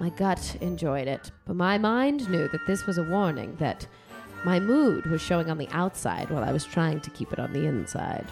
My 0.00 0.08
gut 0.08 0.56
enjoyed 0.62 1.06
it, 1.06 1.30
but 1.44 1.56
my 1.56 1.76
mind 1.76 2.28
knew 2.30 2.48
that 2.48 2.66
this 2.66 2.86
was 2.86 2.96
a 2.96 3.02
warning 3.02 3.54
that 3.58 3.86
my 4.46 4.58
mood 4.58 5.04
was 5.04 5.20
showing 5.20 5.50
on 5.50 5.58
the 5.58 5.68
outside 5.72 6.30
while 6.30 6.42
I 6.42 6.52
was 6.52 6.64
trying 6.64 7.00
to 7.02 7.10
keep 7.10 7.34
it 7.34 7.38
on 7.38 7.52
the 7.52 7.66
inside. 7.66 8.26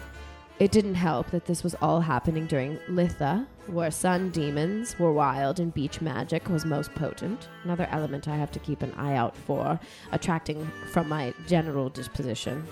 It 0.57 0.71
didn't 0.71 0.95
help 0.95 1.29
that 1.29 1.45
this 1.45 1.63
was 1.63 1.75
all 1.75 2.01
happening 2.01 2.47
during 2.47 2.79
Litha, 2.89 3.45
where 3.67 3.91
sun 3.91 4.31
demons 4.31 4.97
were 4.97 5.13
wild 5.13 5.59
and 5.59 5.71
beach 5.71 6.01
magic 6.01 6.49
was 6.49 6.65
most 6.65 6.93
potent. 6.95 7.47
Another 7.63 7.87
element 7.91 8.27
I 8.27 8.35
have 8.35 8.51
to 8.53 8.59
keep 8.59 8.81
an 8.81 8.91
eye 8.93 9.15
out 9.15 9.37
for, 9.37 9.79
attracting 10.11 10.69
from 10.91 11.07
my 11.07 11.35
general 11.47 11.89
disposition. 11.89 12.65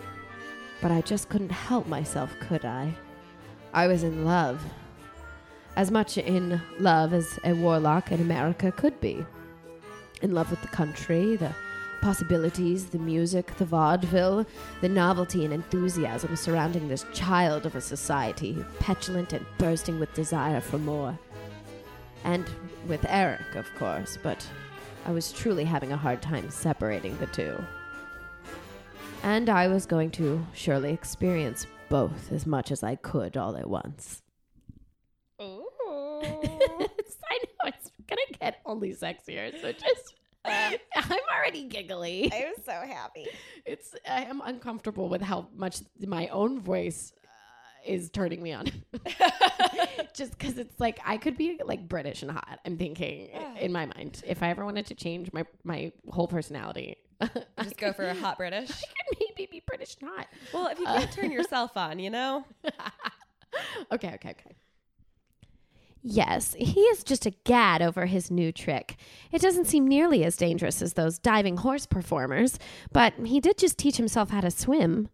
But 0.82 0.92
I 0.92 1.02
just 1.02 1.30
couldn't 1.30 1.52
help 1.52 1.86
myself, 1.86 2.34
could 2.40 2.66
I? 2.66 2.96
I 3.74 3.86
was 3.86 4.02
in 4.02 4.26
love. 4.26 4.60
As 5.78 5.92
much 5.92 6.18
in 6.18 6.60
love 6.80 7.14
as 7.14 7.38
a 7.44 7.54
warlock 7.54 8.12
in 8.12 8.20
America 8.20 8.72
could 8.72 9.00
be. 9.00 9.24
In 10.24 10.34
love 10.34 10.50
with 10.50 10.60
the 10.64 10.68
country, 10.70 11.36
the 11.36 11.54
possibilities, 12.02 12.88
the 12.88 12.98
music, 12.98 13.56
the 13.58 13.66
vaudeville, 13.66 14.48
the 14.82 14.90
novelty 14.90 15.46
and 15.46 15.54
enthusiasm 15.54 16.36
surrounding 16.36 16.88
this 16.88 17.06
child 17.14 17.68
of 17.68 17.76
a 17.76 17.82
society, 17.82 18.66
petulant 18.80 19.34
and 19.34 19.46
bursting 19.60 20.00
with 20.00 20.12
desire 20.16 20.62
for 20.62 20.80
more. 20.80 21.16
And 22.24 22.50
with 22.88 23.06
Eric, 23.08 23.54
of 23.54 23.68
course, 23.76 24.18
but 24.24 24.44
I 25.06 25.12
was 25.12 25.32
truly 25.32 25.64
having 25.64 25.92
a 25.92 25.98
hard 25.98 26.24
time 26.24 26.50
separating 26.50 27.16
the 27.20 27.28
two. 27.28 27.56
And 29.22 29.48
I 29.48 29.68
was 29.68 29.86
going 29.86 30.10
to 30.12 30.44
surely 30.56 30.92
experience 30.92 31.68
both 31.88 32.32
as 32.32 32.48
much 32.48 32.72
as 32.72 32.82
I 32.82 32.96
could 32.96 33.38
all 33.38 33.56
at 33.56 33.70
once. 33.70 34.24
I 37.30 37.38
know 37.44 37.66
it's 37.66 37.92
gonna 38.08 38.22
get 38.40 38.60
only 38.66 38.94
sexier, 38.94 39.52
so 39.62 39.72
just 39.72 40.14
I'm 40.46 41.20
already 41.36 41.66
giggly. 41.66 42.32
I'm 42.34 42.54
so 42.64 42.72
happy. 42.72 43.28
It's 43.66 43.94
I 44.10 44.24
am 44.24 44.42
uncomfortable 44.44 45.10
with 45.10 45.22
how 45.22 45.50
much 45.56 45.80
my 46.00 46.28
own 46.28 46.62
voice 46.62 47.12
uh, 47.24 47.92
is 47.92 48.10
turning 48.10 48.42
me 48.42 48.54
on. 48.54 48.68
Just 50.14 50.38
because 50.38 50.58
it's 50.58 50.80
like 50.80 51.00
I 51.06 51.18
could 51.18 51.38
be 51.38 51.60
like 51.64 51.88
British 51.88 52.22
and 52.22 52.32
hot. 52.32 52.60
I'm 52.66 52.78
thinking 52.78 53.30
in 53.60 53.72
my 53.72 53.86
mind 53.88 54.24
if 54.26 54.42
I 54.42 54.50
ever 54.50 54.64
wanted 54.64 54.86
to 54.88 54.96
change 54.96 55.32
my 55.34 55.46
my 55.64 55.92
whole 56.10 56.28
personality, 56.28 56.98
Just 57.62 57.78
go 57.78 57.94
for 57.94 58.06
a 58.08 58.14
hot 58.16 58.38
British. 58.38 58.70
could 58.70 59.18
maybe 59.20 59.50
be 59.52 59.64
British 59.66 59.98
and 60.02 60.10
hot. 60.10 60.28
Well, 60.54 60.68
if 60.68 60.80
you 60.80 60.86
can't 60.86 61.12
turn 61.12 61.32
yourself 61.32 61.76
on, 61.76 62.00
you 62.00 62.10
know? 62.10 62.46
okay, 63.92 64.14
okay, 64.16 64.30
okay. 64.32 64.56
Yes, 66.10 66.56
he 66.58 66.80
is 66.84 67.04
just 67.04 67.26
a 67.26 67.32
gad 67.44 67.82
over 67.82 68.06
his 68.06 68.32
new 68.32 68.54
trick. 68.54 68.96
It 69.30 69.42
doesn't 69.42 69.66
seem 69.68 69.86
nearly 69.86 70.24
as 70.24 70.38
dangerous 70.38 70.82
as 70.82 70.94
those 70.94 71.20
diving 71.20 71.58
horse 71.58 71.86
performers, 71.86 72.58
but 72.94 73.14
he 73.26 73.42
did 73.42 73.58
just 73.58 73.78
teach 73.78 73.98
himself 73.98 74.30
how 74.30 74.40
to 74.40 74.50
swim. 74.50 75.10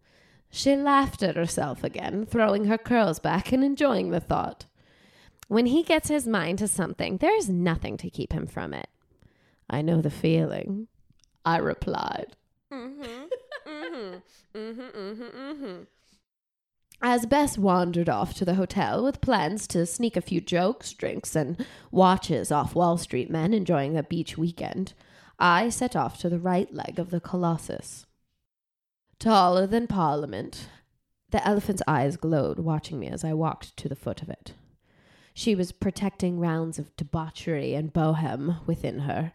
She 0.51 0.75
laughed 0.75 1.23
at 1.23 1.36
herself 1.36 1.84
again, 1.84 2.27
throwing 2.27 2.65
her 2.65 2.77
curls 2.77 3.17
back 3.17 3.51
and 3.51 3.63
enjoying 3.63 4.12
the 4.12 4.19
thought. 4.19 4.67
When 5.48 5.65
he 5.65 5.81
gets 5.81 6.10
his 6.10 6.27
mind 6.27 6.60
to 6.60 6.67
something, 6.67 7.17
there 7.17 7.35
is 7.35 7.50
nothing 7.50 7.98
to 7.98 8.12
keep 8.12 8.31
him 8.31 8.46
from 8.46 8.71
it. 8.75 8.87
I 9.67 9.81
know 9.81 10.00
the 10.00 10.12
feeling, 10.12 10.89
I 11.44 11.58
replied. 11.58 12.35
Mm-hmm. 12.71 13.02
mm-hmm. 13.67 14.15
Mm-hmm. 14.56 14.81
Mm-hmm. 14.81 15.23
Mm-hmm. 15.23 15.83
As 17.06 17.25
Bess 17.25 17.58
wandered 17.58 18.08
off 18.08 18.33
to 18.35 18.45
the 18.45 18.56
hotel 18.56 19.04
with 19.04 19.19
plans 19.19 19.67
to 19.67 19.85
sneak 19.85 20.15
a 20.15 20.21
few 20.21 20.39
jokes, 20.39 20.93
drinks, 20.93 21.35
and 21.35 21.63
watches 21.91 22.49
off 22.49 22.75
Wall 22.75 22.97
Street 22.97 23.29
men 23.29 23.54
enjoying 23.54 23.97
a 23.97 24.04
beach 24.04 24.37
weekend, 24.37 24.93
I 25.37 25.67
set 25.67 25.97
off 25.97 26.17
to 26.19 26.29
the 26.29 26.39
right 26.39 26.73
leg 26.73 26.99
of 26.99 27.10
the 27.10 27.19
Colossus. 27.19 28.06
Taller 29.19 29.67
than 29.67 29.85
Parliament, 29.85 30.69
the 31.29 31.45
elephant's 31.45 31.81
eyes 31.85 32.15
glowed, 32.15 32.60
watching 32.60 32.99
me 33.01 33.10
as 33.10 33.25
I 33.25 33.33
walked 33.33 33.75
to 33.75 33.89
the 33.89 33.97
foot 33.97 34.21
of 34.21 34.29
it. 34.29 34.54
She 35.33 35.56
was 35.56 35.73
protecting 35.73 36.39
rounds 36.39 36.79
of 36.79 36.95
debauchery 36.95 37.73
and 37.73 37.91
bohem 37.91 38.65
within 38.65 38.99
her, 38.99 39.33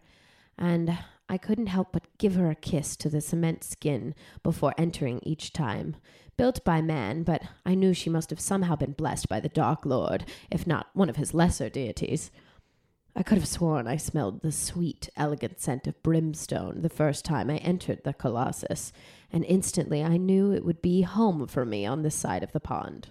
and 0.57 0.97
I 1.29 1.37
couldn't 1.37 1.67
help 1.67 1.89
but 1.91 2.17
give 2.17 2.33
her 2.33 2.49
a 2.49 2.55
kiss 2.55 2.95
to 2.95 3.09
the 3.09 3.21
cement 3.21 3.63
skin 3.63 4.15
before 4.41 4.73
entering 4.75 5.19
each 5.21 5.53
time, 5.53 5.97
built 6.39 6.63
by 6.63 6.81
man, 6.81 7.21
but 7.23 7.43
I 7.65 7.75
knew 7.75 7.93
she 7.93 8.09
must 8.09 8.29
have 8.29 8.39
somehow 8.39 8.77
been 8.77 8.93
blessed 8.93 9.27
by 9.27 9.41
the 9.41 9.49
Dark 9.49 9.85
Lord, 9.85 10.23
if 10.49 10.65
not 10.65 10.87
one 10.93 11.09
of 11.09 11.17
his 11.17 11.33
lesser 11.33 11.67
deities. 11.67 12.31
I 13.13 13.23
could 13.23 13.37
have 13.37 13.45
sworn 13.45 13.87
I 13.87 13.97
smelled 13.97 14.39
the 14.41 14.53
sweet, 14.53 15.09
elegant 15.17 15.59
scent 15.59 15.85
of 15.85 16.01
brimstone 16.01 16.81
the 16.81 16.87
first 16.87 17.25
time 17.25 17.49
I 17.49 17.57
entered 17.57 18.05
the 18.05 18.13
Colossus, 18.13 18.93
and 19.33 19.43
instantly 19.43 20.01
I 20.01 20.15
knew 20.15 20.53
it 20.53 20.63
would 20.63 20.81
be 20.81 21.01
home 21.01 21.45
for 21.45 21.65
me 21.65 21.85
on 21.85 22.03
this 22.03 22.15
side 22.15 22.41
of 22.41 22.53
the 22.53 22.61
pond. 22.61 23.09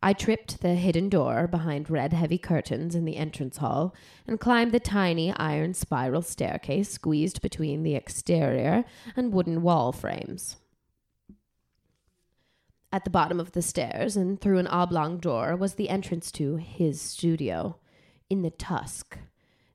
I 0.00 0.12
tripped 0.12 0.60
the 0.60 0.76
hidden 0.76 1.08
door 1.08 1.48
behind 1.48 1.90
red 1.90 2.12
heavy 2.12 2.38
curtains 2.38 2.94
in 2.94 3.04
the 3.04 3.16
entrance 3.16 3.56
hall 3.56 3.96
and 4.28 4.38
climbed 4.38 4.70
the 4.70 4.78
tiny 4.78 5.32
iron 5.32 5.74
spiral 5.74 6.22
staircase 6.22 6.88
squeezed 6.88 7.42
between 7.42 7.82
the 7.82 7.96
exterior 7.96 8.84
and 9.16 9.32
wooden 9.32 9.60
wall 9.60 9.90
frames. 9.90 10.58
At 12.96 13.04
the 13.04 13.10
bottom 13.10 13.38
of 13.38 13.52
the 13.52 13.60
stairs 13.60 14.16
and 14.16 14.40
through 14.40 14.56
an 14.56 14.68
oblong 14.68 15.18
door 15.18 15.54
was 15.54 15.74
the 15.74 15.90
entrance 15.90 16.32
to 16.32 16.56
his 16.56 16.98
studio, 16.98 17.76
in 18.30 18.40
the 18.40 18.48
tusk, 18.48 19.18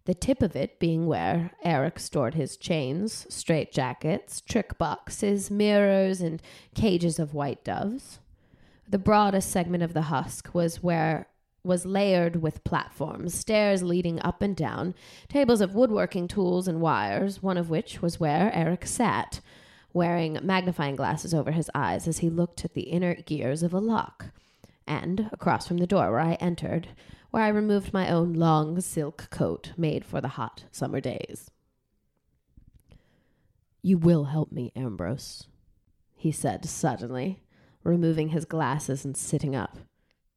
the 0.06 0.16
tip 0.16 0.42
of 0.42 0.56
it 0.56 0.80
being 0.80 1.06
where 1.06 1.52
Eric 1.64 2.00
stored 2.00 2.34
his 2.34 2.58
chains, 2.58 3.28
straitjackets, 3.30 4.44
trick 4.44 4.76
boxes, 4.80 5.52
mirrors, 5.52 6.20
and 6.20 6.42
cages 6.74 7.20
of 7.20 7.36
white 7.36 7.64
doves. 7.64 8.18
The 8.90 8.98
broadest 8.98 9.52
segment 9.52 9.84
of 9.84 9.94
the 9.94 10.10
husk 10.10 10.56
was 10.56 10.82
where 10.82 11.28
was 11.64 11.86
layered 11.86 12.42
with 12.42 12.64
platforms, 12.64 13.36
stairs 13.36 13.84
leading 13.84 14.20
up 14.24 14.42
and 14.42 14.56
down, 14.56 14.96
tables 15.30 15.62
of 15.62 15.76
woodworking 15.76 16.28
tools 16.28 16.68
and 16.68 16.82
wires, 16.82 17.44
one 17.44 17.60
of 17.60 17.70
which 17.70 18.02
was 18.02 18.20
where 18.20 18.52
Eric 18.56 18.88
sat, 18.88 19.42
wearing 19.94 20.40
magnifying 20.42 20.96
glasses 20.96 21.34
over 21.34 21.52
his 21.52 21.70
eyes 21.74 22.08
as 22.08 22.20
he 22.20 22.30
looked 22.30 22.64
at 22.66 22.74
the 22.74 22.84
inner 22.84 23.16
gears 23.16 23.64
of 23.64 23.74
a 23.74 23.80
lock. 23.80 24.28
And 24.88 25.30
across 25.32 25.68
from 25.68 25.78
the 25.78 25.88
door 25.88 26.12
where 26.12 26.20
I 26.20 26.34
entered, 26.34 26.90
where 27.30 27.44
I 27.44 27.50
removed 27.50 27.94
my 27.94 28.10
own 28.10 28.34
long 28.34 28.80
silk 28.82 29.30
coat 29.30 29.72
made 29.78 30.04
for 30.04 30.22
the 30.22 30.30
hot 30.30 30.66
summer 30.72 31.00
days. 31.00 31.50
You 33.82 33.98
will 33.98 34.26
help 34.26 34.52
me, 34.52 34.72
Ambrose, 34.76 35.48
he 36.16 36.32
said 36.32 36.66
suddenly, 36.66 37.42
removing 37.84 38.30
his 38.30 38.46
glasses 38.46 39.06
and 39.06 39.18
sitting 39.18 39.56
up. 39.56 39.78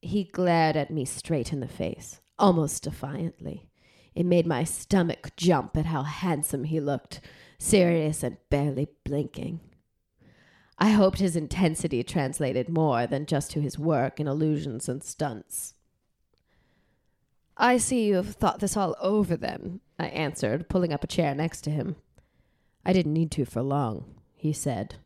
He 0.00 0.24
glared 0.24 0.76
at 0.76 0.90
me 0.90 1.04
straight 1.04 1.52
in 1.52 1.60
the 1.60 1.68
face, 1.68 2.20
almost 2.38 2.84
defiantly. 2.84 3.68
It 4.14 4.24
made 4.24 4.46
my 4.46 4.64
stomach 4.64 5.32
jump 5.36 5.76
at 5.76 5.86
how 5.86 6.04
handsome 6.04 6.64
he 6.64 6.80
looked, 6.80 7.20
serious 7.58 8.22
and 8.22 8.36
barely 8.50 8.88
blinking. 9.04 9.60
I 10.78 10.90
hoped 10.90 11.18
his 11.18 11.36
intensity 11.36 12.02
translated 12.02 12.68
more 12.68 13.06
than 13.06 13.26
just 13.26 13.50
to 13.52 13.60
his 13.60 13.78
work 13.78 14.18
in 14.18 14.26
illusions 14.26 14.88
and 14.88 15.02
stunts. 15.02 15.74
I 17.56 17.76
see 17.76 18.06
you 18.06 18.16
have 18.16 18.34
thought 18.34 18.58
this 18.58 18.76
all 18.76 18.96
over, 19.00 19.36
then, 19.36 19.80
I 19.98 20.06
answered, 20.06 20.68
pulling 20.68 20.92
up 20.92 21.04
a 21.04 21.08
chair 21.08 21.34
next 21.34 21.60
to 21.62 21.70
him. 21.70 21.94
I 22.84 22.92
didn't 22.92 23.12
need 23.12 23.30
to 23.32 23.44
for 23.44 23.62
long, 23.62 24.16
he 24.34 24.52
said, 24.52 24.96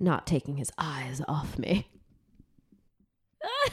not 0.00 0.26
taking 0.26 0.56
his 0.56 0.72
eyes 0.78 1.20
off 1.28 1.58
me. 1.58 1.90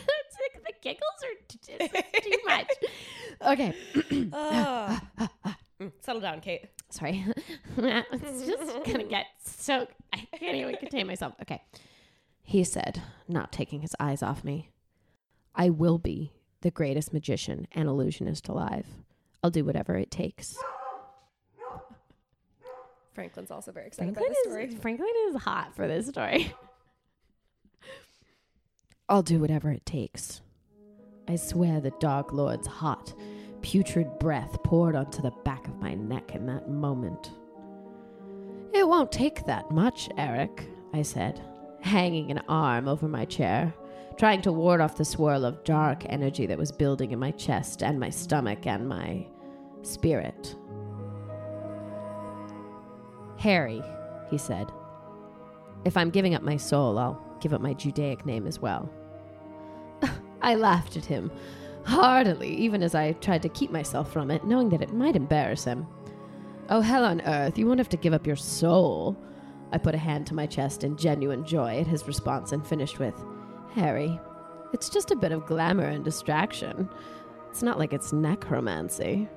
the 0.65 0.73
giggles 0.81 1.01
are 1.23 2.19
too 2.21 2.37
much. 2.45 2.67
Okay. 3.47 3.73
Mm, 5.81 5.91
Settle 5.99 6.21
down, 6.21 6.39
Cait. 6.39 6.69
Sorry. 6.95 7.25
it's 7.77 8.45
just 8.45 8.85
gonna 8.85 9.03
get 9.09 9.25
so 9.43 9.85
I 10.13 10.25
can't 10.37 10.55
even 10.55 10.77
contain 10.77 11.07
myself. 11.07 11.33
Okay. 11.41 11.61
He 12.41 12.63
said, 12.63 13.01
not 13.27 13.51
taking 13.51 13.81
his 13.81 13.95
eyes 13.99 14.23
off 14.23 14.43
me. 14.43 14.69
I 15.53 15.71
will 15.71 15.97
be 15.97 16.31
the 16.61 16.71
greatest 16.71 17.11
magician 17.11 17.67
and 17.73 17.89
illusionist 17.89 18.47
alive. 18.47 18.85
I'll 19.43 19.49
do 19.49 19.65
whatever 19.65 19.97
it 19.97 20.09
takes. 20.09 20.57
Franklin's 23.13 23.51
also 23.51 23.71
very 23.71 23.87
excited 23.87 24.13
Franklin 24.13 24.31
about 24.31 24.43
the 24.43 24.49
story. 24.49 24.65
is, 24.65 24.75
Franklin 24.75 25.09
is 25.27 25.41
hot 25.41 25.75
for 25.75 25.87
this 25.87 26.07
story. 26.07 26.53
I'll 29.09 29.23
do 29.23 29.39
whatever 29.39 29.71
it 29.71 29.85
takes. 29.85 30.41
I 31.27 31.35
swear 31.35 31.81
the 31.81 31.91
Dark 31.99 32.31
Lord's 32.31 32.67
hot, 32.67 33.13
putrid 33.65 34.19
breath 34.19 34.61
poured 34.61 34.95
onto 34.95 35.23
the 35.23 35.33
back 35.43 35.67
of 35.67 35.79
my 35.79 35.95
neck 35.95 36.35
in 36.35 36.45
that 36.45 36.69
moment. 36.69 37.31
It 38.75 38.87
won't 38.87 39.11
take 39.11 39.43
that 39.47 39.71
much, 39.71 40.07
Eric, 40.19 40.69
I 40.93 41.01
said, 41.01 41.41
hanging 41.81 42.29
an 42.29 42.43
arm 42.47 42.87
over 42.87 43.07
my 43.07 43.25
chair, 43.25 43.73
trying 44.17 44.43
to 44.43 44.51
ward 44.51 44.81
off 44.81 44.97
the 44.97 45.03
swirl 45.03 45.43
of 45.43 45.63
dark 45.63 46.03
energy 46.05 46.45
that 46.45 46.59
was 46.59 46.71
building 46.71 47.09
in 47.09 47.17
my 47.17 47.31
chest 47.31 47.81
and 47.81 47.99
my 47.99 48.11
stomach 48.11 48.67
and 48.67 48.87
my 48.87 49.25
spirit. 49.81 50.55
Harry, 53.39 53.81
he 54.29 54.37
said. 54.37 54.71
If 55.85 55.97
I'm 55.97 56.11
giving 56.11 56.35
up 56.35 56.43
my 56.43 56.57
soul, 56.57 56.99
I'll 56.99 57.19
give 57.41 57.51
up 57.51 57.61
my 57.61 57.73
Judaic 57.73 58.27
name 58.27 58.45
as 58.45 58.59
well. 58.59 58.93
I 60.43 60.53
laughed 60.53 60.97
at 60.97 61.05
him 61.05 61.31
heartily, 61.85 62.53
even 62.55 62.83
as 62.83 62.95
I 62.95 63.13
tried 63.13 63.41
to 63.43 63.49
keep 63.49 63.71
myself 63.71 64.11
from 64.11 64.31
it, 64.31 64.43
knowing 64.43 64.69
that 64.69 64.81
it 64.81 64.93
might 64.93 65.15
embarrass 65.15 65.63
him. 65.63 65.87
Oh, 66.69 66.81
hell 66.81 67.05
on 67.05 67.21
earth, 67.21 67.57
you 67.57 67.67
won't 67.67 67.79
have 67.79 67.89
to 67.89 67.97
give 67.97 68.13
up 68.13 68.25
your 68.25 68.35
soul. 68.35 69.15
I 69.71 69.77
put 69.77 69.95
a 69.95 69.99
hand 69.99 70.25
to 70.27 70.35
my 70.35 70.45
chest 70.45 70.83
in 70.83 70.97
genuine 70.97 71.45
joy 71.45 71.79
at 71.79 71.87
his 71.87 72.07
response 72.07 72.51
and 72.51 72.65
finished 72.65 72.99
with, 72.99 73.15
Harry, 73.73 74.19
it's 74.73 74.89
just 74.89 75.11
a 75.11 75.15
bit 75.15 75.31
of 75.31 75.45
glamour 75.45 75.85
and 75.85 76.03
distraction. 76.03 76.89
It's 77.49 77.63
not 77.63 77.79
like 77.79 77.93
it's 77.93 78.11
necromancy. 78.11 79.27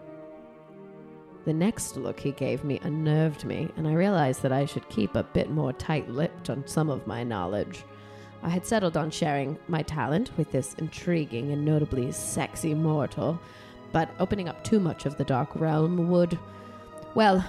The 1.45 1.53
next 1.53 1.97
look 1.97 2.19
he 2.19 2.33
gave 2.33 2.65
me 2.65 2.81
unnerved 2.83 3.45
me, 3.45 3.71
and 3.77 3.87
I 3.87 3.93
realized 3.93 4.43
that 4.43 4.53
I 4.53 4.65
should 4.65 4.89
keep 4.89 5.15
a 5.15 5.23
bit 5.23 5.51
more 5.51 5.73
tight 5.73 6.09
lipped 6.09 6.51
on 6.51 6.67
some 6.67 6.91
of 6.91 7.07
my 7.07 7.25
knowledge. 7.25 7.85
I 8.43 8.49
had 8.51 8.65
settled 8.67 8.97
on 8.97 9.11
sharing 9.11 9.59
my 9.69 9.83
talent 9.83 10.31
with 10.37 10.53
this 10.53 10.75
intriguing 10.75 11.53
and 11.53 11.65
notably 11.65 12.13
sexy 12.13 12.75
mortal, 12.75 13.41
but 13.93 14.11
opening 14.21 14.49
up 14.49 14.63
too 14.63 14.79
much 14.81 15.07
of 15.07 15.17
the 15.17 15.25
dark 15.25 15.55
realm 15.55 16.09
would, 16.09 16.39
well, 17.15 17.45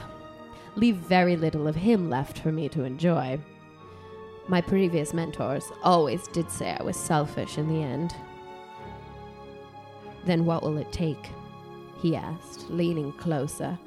leave 0.75 0.95
very 0.95 1.35
little 1.35 1.67
of 1.67 1.75
him 1.75 2.09
left 2.09 2.39
for 2.39 2.51
me 2.51 2.69
to 2.69 2.83
enjoy. 2.83 3.39
My 4.47 4.61
previous 4.61 5.13
mentors 5.13 5.65
always 5.83 6.27
did 6.29 6.49
say 6.49 6.71
I 6.71 6.81
was 6.81 6.97
selfish 6.97 7.57
in 7.57 7.67
the 7.67 7.83
end. 7.83 8.15
Then 10.25 10.45
what 10.45 10.63
will 10.63 10.77
it 10.77 10.91
take? 10.91 11.29
He 12.01 12.15
asked, 12.15 12.69
leaning 12.69 13.11
closer, 13.13 13.77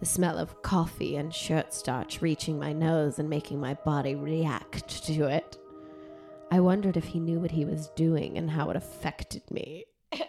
the 0.00 0.06
smell 0.06 0.38
of 0.38 0.62
coffee 0.62 1.16
and 1.16 1.34
shirt 1.34 1.72
starch 1.72 2.22
reaching 2.22 2.58
my 2.58 2.72
nose 2.72 3.18
and 3.18 3.28
making 3.28 3.58
my 3.58 3.74
body 3.74 4.14
react 4.14 5.04
to 5.06 5.24
it. 5.24 5.58
I 6.54 6.60
wondered 6.60 6.96
if 6.96 7.06
he 7.06 7.18
knew 7.18 7.40
what 7.40 7.50
he 7.50 7.64
was 7.64 7.88
doing 7.96 8.38
and 8.38 8.48
how 8.48 8.70
it 8.70 8.76
affected 8.76 9.42
me. 9.50 9.86
it 10.12 10.28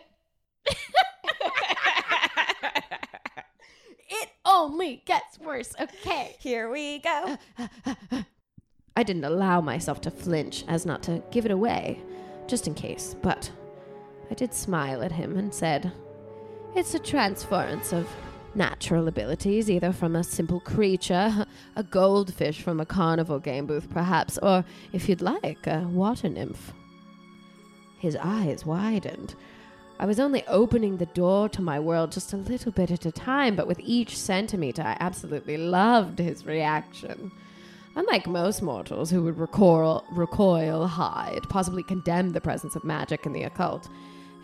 only 4.44 5.04
gets 5.06 5.38
worse, 5.38 5.76
okay? 5.80 6.36
Here 6.40 6.72
we 6.72 6.98
go. 6.98 7.38
Uh, 7.60 7.68
uh, 7.86 7.94
uh, 8.12 8.24
I 8.98 9.04
didn't 9.04 9.26
allow 9.26 9.62
myself 9.62 10.02
to 10.02 10.10
flinch 10.10 10.66
as 10.68 10.84
not 10.84 11.04
to 11.04 11.22
give 11.30 11.46
it 11.46 11.52
away, 11.52 12.02
just 12.48 12.66
in 12.66 12.74
case, 12.74 13.16
but 13.22 13.52
I 14.32 14.34
did 14.34 14.52
smile 14.52 15.04
at 15.04 15.12
him 15.12 15.38
and 15.38 15.54
said, 15.54 15.92
It's 16.76 16.96
a 16.96 17.00
transference 17.00 17.94
of 17.94 18.10
natural 18.56 19.08
abilities, 19.08 19.70
either 19.70 19.92
from 19.92 20.16
a 20.16 20.24
simple 20.24 20.60
creature, 20.60 21.46
a 21.76 21.84
goldfish 21.84 22.62
from 22.62 22.80
a 22.80 22.86
carnival 22.86 23.40
game 23.40 23.66
booth, 23.66 23.90
perhaps, 23.90 24.38
or, 24.40 24.66
if 24.92 25.10
you'd 25.10 25.22
like, 25.22 25.68
a 25.68 25.88
water 25.88 26.30
nymph. 26.30 26.74
His 28.00 28.18
eyes 28.22 28.66
widened. 28.66 29.36
I 29.98 30.06
was 30.06 30.20
only 30.20 30.46
opening 30.48 30.98
the 30.98 31.06
door 31.08 31.48
to 31.50 31.62
my 31.62 31.80
world 31.80 32.12
just 32.12 32.34
a 32.34 32.38
little 32.38 32.72
bit 32.72 32.92
at 32.92 33.06
a 33.06 33.12
time, 33.12 33.56
but 33.56 33.68
with 33.68 33.80
each 33.80 34.18
centimeter, 34.18 34.82
I 34.82 34.98
absolutely 35.00 35.56
loved 35.56 36.20
his 36.20 36.46
reaction. 36.46 37.32
Unlike 37.96 38.28
most 38.28 38.62
mortals 38.62 39.10
who 39.10 39.24
would 39.24 39.40
recoil, 39.40 40.04
recoil, 40.12 40.86
hide, 40.86 41.44
possibly 41.50 41.82
condemn 41.82 42.32
the 42.32 42.42
presence 42.42 42.76
of 42.76 42.84
magic 42.84 43.26
in 43.26 43.32
the 43.32 43.44
occult, 43.44 43.88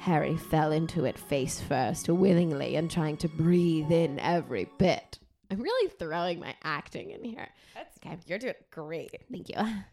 Harry 0.02 0.36
fell 0.36 0.72
into 0.72 1.06
it 1.06 1.16
face 1.16 1.62
first, 1.62 2.10
willingly, 2.10 2.76
and 2.76 2.89
trying 2.89 3.16
to 3.16 3.28
breathe 3.28 3.91
in 3.91 4.18
every 4.20 4.68
bit. 4.80 5.20
I'm 5.52 5.62
really 5.62 5.89
throwing 5.89 6.39
my 6.39 6.56
acting 6.64 7.12
in 7.12 7.24
here. 7.24 7.47
That's 7.76 7.97
okay. 8.04 8.18
You're 8.26 8.39
doing 8.39 8.56
great. 8.72 9.22
Thank 9.32 9.49
you. 9.49 9.56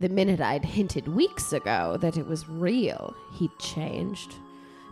The 0.00 0.08
minute 0.08 0.40
I'd 0.40 0.64
hinted 0.64 1.06
weeks 1.06 1.52
ago 1.52 1.96
that 2.00 2.16
it 2.16 2.26
was 2.26 2.48
real, 2.48 3.14
he'd 3.34 3.56
changed, 3.60 4.34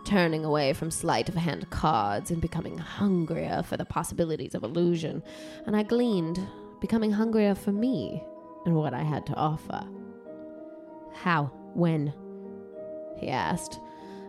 turning 0.05 0.45
away 0.45 0.71
from 0.71 0.89
sleight 0.89 1.27
of 1.27 1.35
hand 1.35 1.69
cards 1.69 2.31
and 2.31 2.41
becoming 2.41 2.77
hungrier 2.77 3.61
for 3.61 3.75
the 3.75 3.83
possibilities 3.83 4.55
of 4.55 4.63
illusion. 4.63 5.21
And 5.65 5.75
I 5.75 5.83
gleaned, 5.83 6.39
becoming 6.79 7.11
hungrier 7.11 7.55
for 7.55 7.73
me 7.73 8.23
and 8.65 8.73
what 8.73 8.93
I 8.93 9.03
had 9.03 9.25
to 9.25 9.35
offer. 9.35 9.85
How? 11.13 11.51
When? 11.73 12.13
He 13.17 13.27
asked, 13.27 13.81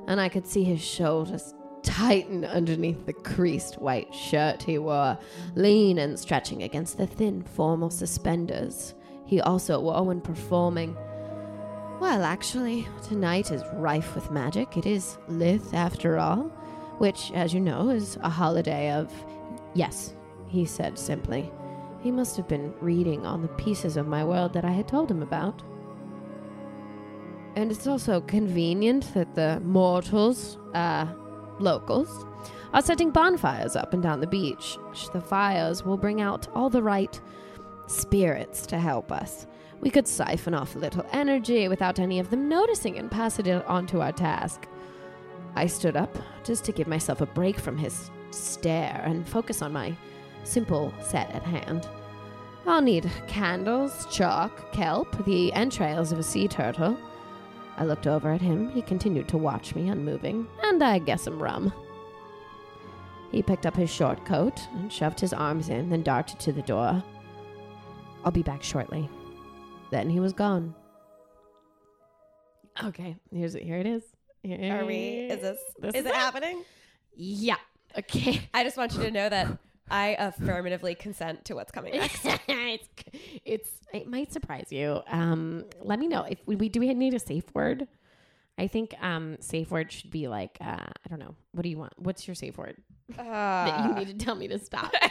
and 0.06 0.20
I 0.20 0.28
could 0.28 0.46
see 0.46 0.64
his 0.64 0.82
shoulders 0.82 1.54
tighten 1.82 2.44
underneath 2.44 3.06
the 3.06 3.12
creased 3.12 3.80
white 3.80 4.14
shirt 4.14 4.62
he 4.62 4.78
wore, 4.78 5.18
lean 5.54 5.98
and 5.98 6.18
stretching 6.18 6.62
against 6.62 6.98
the 6.98 7.06
thin 7.06 7.42
formal 7.42 7.90
suspenders 7.90 8.94
he 9.26 9.40
also 9.40 9.80
wore 9.80 10.02
when 10.04 10.20
performing. 10.20 10.96
Well, 12.00 12.22
actually, 12.22 12.86
tonight 13.02 13.50
is 13.50 13.62
rife 13.74 14.14
with 14.14 14.30
magic. 14.30 14.76
It 14.76 14.86
is 14.86 15.16
Litha, 15.28 15.72
after 15.72 16.18
all, 16.18 16.50
which, 16.98 17.30
as 17.32 17.54
you 17.54 17.60
know, 17.60 17.88
is 17.88 18.18
a 18.22 18.28
holiday 18.28 18.92
of. 18.92 19.10
Yes, 19.72 20.14
he 20.48 20.66
said 20.66 20.98
simply. 20.98 21.50
He 22.00 22.10
must 22.10 22.36
have 22.36 22.48
been 22.48 22.74
reading 22.80 23.24
on 23.24 23.40
the 23.40 23.48
pieces 23.48 23.96
of 23.96 24.06
my 24.06 24.22
world 24.24 24.52
that 24.52 24.64
I 24.64 24.72
had 24.72 24.88
told 24.88 25.10
him 25.10 25.22
about. 25.22 25.62
And 27.54 27.70
it's 27.70 27.86
also 27.86 28.20
convenient 28.20 29.12
that 29.14 29.34
the 29.34 29.60
mortals, 29.60 30.58
uh, 30.74 31.06
locals, 31.58 32.26
are 32.72 32.82
setting 32.82 33.10
bonfires 33.10 33.76
up 33.76 33.92
and 33.92 34.02
down 34.02 34.20
the 34.20 34.26
beach. 34.26 34.78
The 35.12 35.20
fires 35.20 35.84
will 35.84 35.98
bring 35.98 36.20
out 36.20 36.48
all 36.54 36.70
the 36.70 36.82
right 36.82 37.20
spirits 37.86 38.66
to 38.66 38.78
help 38.78 39.12
us. 39.12 39.46
We 39.80 39.90
could 39.90 40.08
siphon 40.08 40.54
off 40.54 40.76
a 40.76 40.78
little 40.78 41.04
energy 41.12 41.68
without 41.68 41.98
any 41.98 42.18
of 42.18 42.30
them 42.30 42.48
noticing 42.48 42.98
and 42.98 43.10
pass 43.10 43.38
it 43.38 43.48
on 43.48 43.86
to 43.88 44.00
our 44.00 44.12
task. 44.12 44.66
I 45.54 45.66
stood 45.66 45.96
up 45.96 46.16
just 46.44 46.64
to 46.64 46.72
give 46.72 46.86
myself 46.86 47.20
a 47.20 47.26
break 47.26 47.58
from 47.58 47.76
his 47.76 48.10
stare 48.30 49.02
and 49.04 49.28
focus 49.28 49.60
on 49.60 49.72
my 49.72 49.94
simple 50.44 50.94
set 51.02 51.30
at 51.32 51.42
hand. 51.42 51.86
I'll 52.66 52.80
need 52.80 53.10
candles, 53.26 54.06
chalk, 54.10 54.72
kelp, 54.72 55.24
the 55.24 55.52
entrails 55.52 56.12
of 56.12 56.18
a 56.18 56.22
sea 56.22 56.48
turtle. 56.48 56.96
I 57.76 57.84
looked 57.84 58.06
over 58.06 58.30
at 58.30 58.40
him. 58.40 58.70
He 58.70 58.82
continued 58.82 59.28
to 59.28 59.38
watch 59.38 59.74
me, 59.74 59.88
unmoving, 59.88 60.46
and 60.62 60.82
I 60.82 60.98
guess 60.98 61.22
some 61.22 61.42
rum. 61.42 61.72
He 63.30 63.42
picked 63.42 63.64
up 63.64 63.74
his 63.74 63.90
short 63.90 64.24
coat 64.26 64.60
and 64.74 64.92
shoved 64.92 65.18
his 65.18 65.32
arms 65.32 65.70
in, 65.70 65.88
then 65.88 66.02
darted 66.02 66.38
to 66.40 66.52
the 66.52 66.62
door. 66.62 67.02
I'll 68.24 68.30
be 68.32 68.42
back 68.42 68.62
shortly. 68.62 69.08
Then 69.90 70.10
he 70.10 70.20
was 70.20 70.32
gone. 70.32 70.74
Okay, 72.84 73.16
here's 73.34 73.54
it. 73.54 73.62
Here 73.62 73.78
it 73.78 73.86
is. 73.86 74.02
Here 74.42 74.80
Are 74.80 74.84
we? 74.84 75.28
Is 75.30 75.40
this? 75.40 75.58
This 75.78 75.94
is 75.94 76.00
is 76.00 76.06
it 76.06 76.10
it? 76.10 76.14
happening? 76.14 76.64
Yeah. 77.14 77.56
Okay. 77.98 78.40
I 78.54 78.64
just 78.64 78.76
want 78.76 78.92
you 78.94 79.02
to 79.02 79.10
know 79.10 79.28
that 79.28 79.46
I 79.92 80.16
affirmatively 80.18 80.94
consent 80.94 81.44
to 81.46 81.54
what's 81.54 81.70
coming 81.70 81.94
next. 81.94 82.24
it's, 82.48 82.88
it's 83.44 83.70
it 83.92 84.06
might 84.08 84.32
surprise 84.32 84.68
you. 84.70 85.02
Um, 85.08 85.64
let 85.82 85.98
me 85.98 86.08
know 86.08 86.22
if 86.24 86.38
we, 86.46 86.56
we 86.56 86.68
do 86.68 86.80
we 86.80 86.92
need 86.94 87.14
a 87.14 87.18
safe 87.18 87.44
word. 87.54 87.86
I 88.58 88.66
think 88.66 88.94
um 89.02 89.36
safe 89.40 89.70
word 89.70 89.90
should 89.92 90.10
be 90.10 90.28
like 90.28 90.56
uh, 90.60 90.76
I 90.76 91.08
don't 91.08 91.18
know. 91.18 91.34
What 91.52 91.62
do 91.62 91.68
you 91.68 91.78
want? 91.78 91.92
What's 91.98 92.26
your 92.26 92.34
safe 92.34 92.56
word 92.58 92.76
that 93.16 93.84
you 93.86 93.92
Uh, 93.92 93.98
need 93.98 94.08
to 94.08 94.14
tell 94.24 94.34
me 94.34 94.48
to 94.48 94.58
stop? 94.58 94.92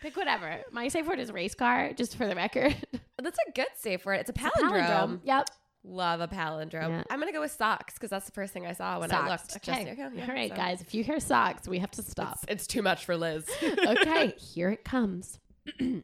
Pick 0.00 0.16
whatever. 0.16 0.58
My 0.72 0.88
safe 0.88 1.06
word 1.06 1.18
is 1.20 1.32
race 1.32 1.54
car, 1.54 1.92
just 1.94 2.16
for 2.16 2.26
the 2.26 2.34
record. 2.34 2.76
that's 3.22 3.38
a 3.48 3.52
good 3.52 3.66
safe 3.76 4.04
word. 4.04 4.20
It's 4.20 4.30
a 4.30 4.34
It's 4.34 4.42
a 4.58 4.62
palindrome. 4.62 5.20
Yep. 5.24 5.48
Love 5.88 6.20
a 6.20 6.26
palindrome. 6.26 6.88
Yeah. 6.88 7.04
I'm 7.08 7.20
gonna 7.20 7.32
go 7.32 7.40
with 7.40 7.52
socks 7.52 7.94
because 7.94 8.10
that's 8.10 8.26
the 8.26 8.32
first 8.32 8.52
thing 8.52 8.66
I 8.66 8.72
saw 8.72 8.98
when 8.98 9.12
I 9.12 9.28
looked. 9.28 9.56
Okay. 9.56 9.94
Yeah, 9.96 10.10
All 10.28 10.34
right, 10.34 10.50
so 10.50 10.56
guys. 10.56 10.80
If 10.80 10.94
you 10.94 11.04
hear 11.04 11.20
socks, 11.20 11.68
we 11.68 11.78
have 11.78 11.92
to 11.92 12.02
stop. 12.02 12.38
It's, 12.42 12.52
it's 12.52 12.66
too 12.66 12.82
much 12.82 13.04
for 13.04 13.16
Liz. 13.16 13.48
okay, 13.86 14.34
here 14.36 14.70
it 14.70 14.84
comes. 14.84 15.38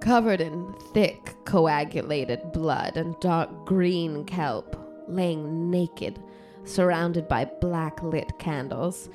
Covered 0.00 0.40
in 0.40 0.74
thick, 0.92 1.36
coagulated 1.44 2.50
blood 2.52 2.96
and 2.96 3.14
dark 3.20 3.64
green 3.64 4.24
kelp, 4.24 4.76
laying 5.06 5.70
naked, 5.70 6.20
surrounded 6.64 7.28
by 7.28 7.44
black 7.44 8.02
lit 8.02 8.38
candles, 8.40 9.08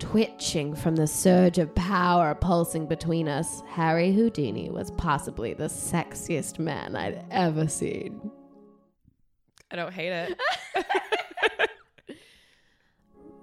twitching 0.00 0.74
from 0.74 0.96
the 0.96 1.06
surge 1.06 1.58
of 1.58 1.72
power 1.74 2.34
pulsing 2.34 2.86
between 2.86 3.28
us, 3.28 3.62
Harry 3.68 4.12
Houdini 4.12 4.70
was 4.70 4.90
possibly 4.92 5.54
the 5.54 5.64
sexiest 5.64 6.58
man 6.58 6.96
I'd 6.96 7.24
ever 7.30 7.68
seen. 7.68 8.30
I 9.70 9.76
don't 9.76 9.92
hate 9.92 10.12
it. 10.12 10.40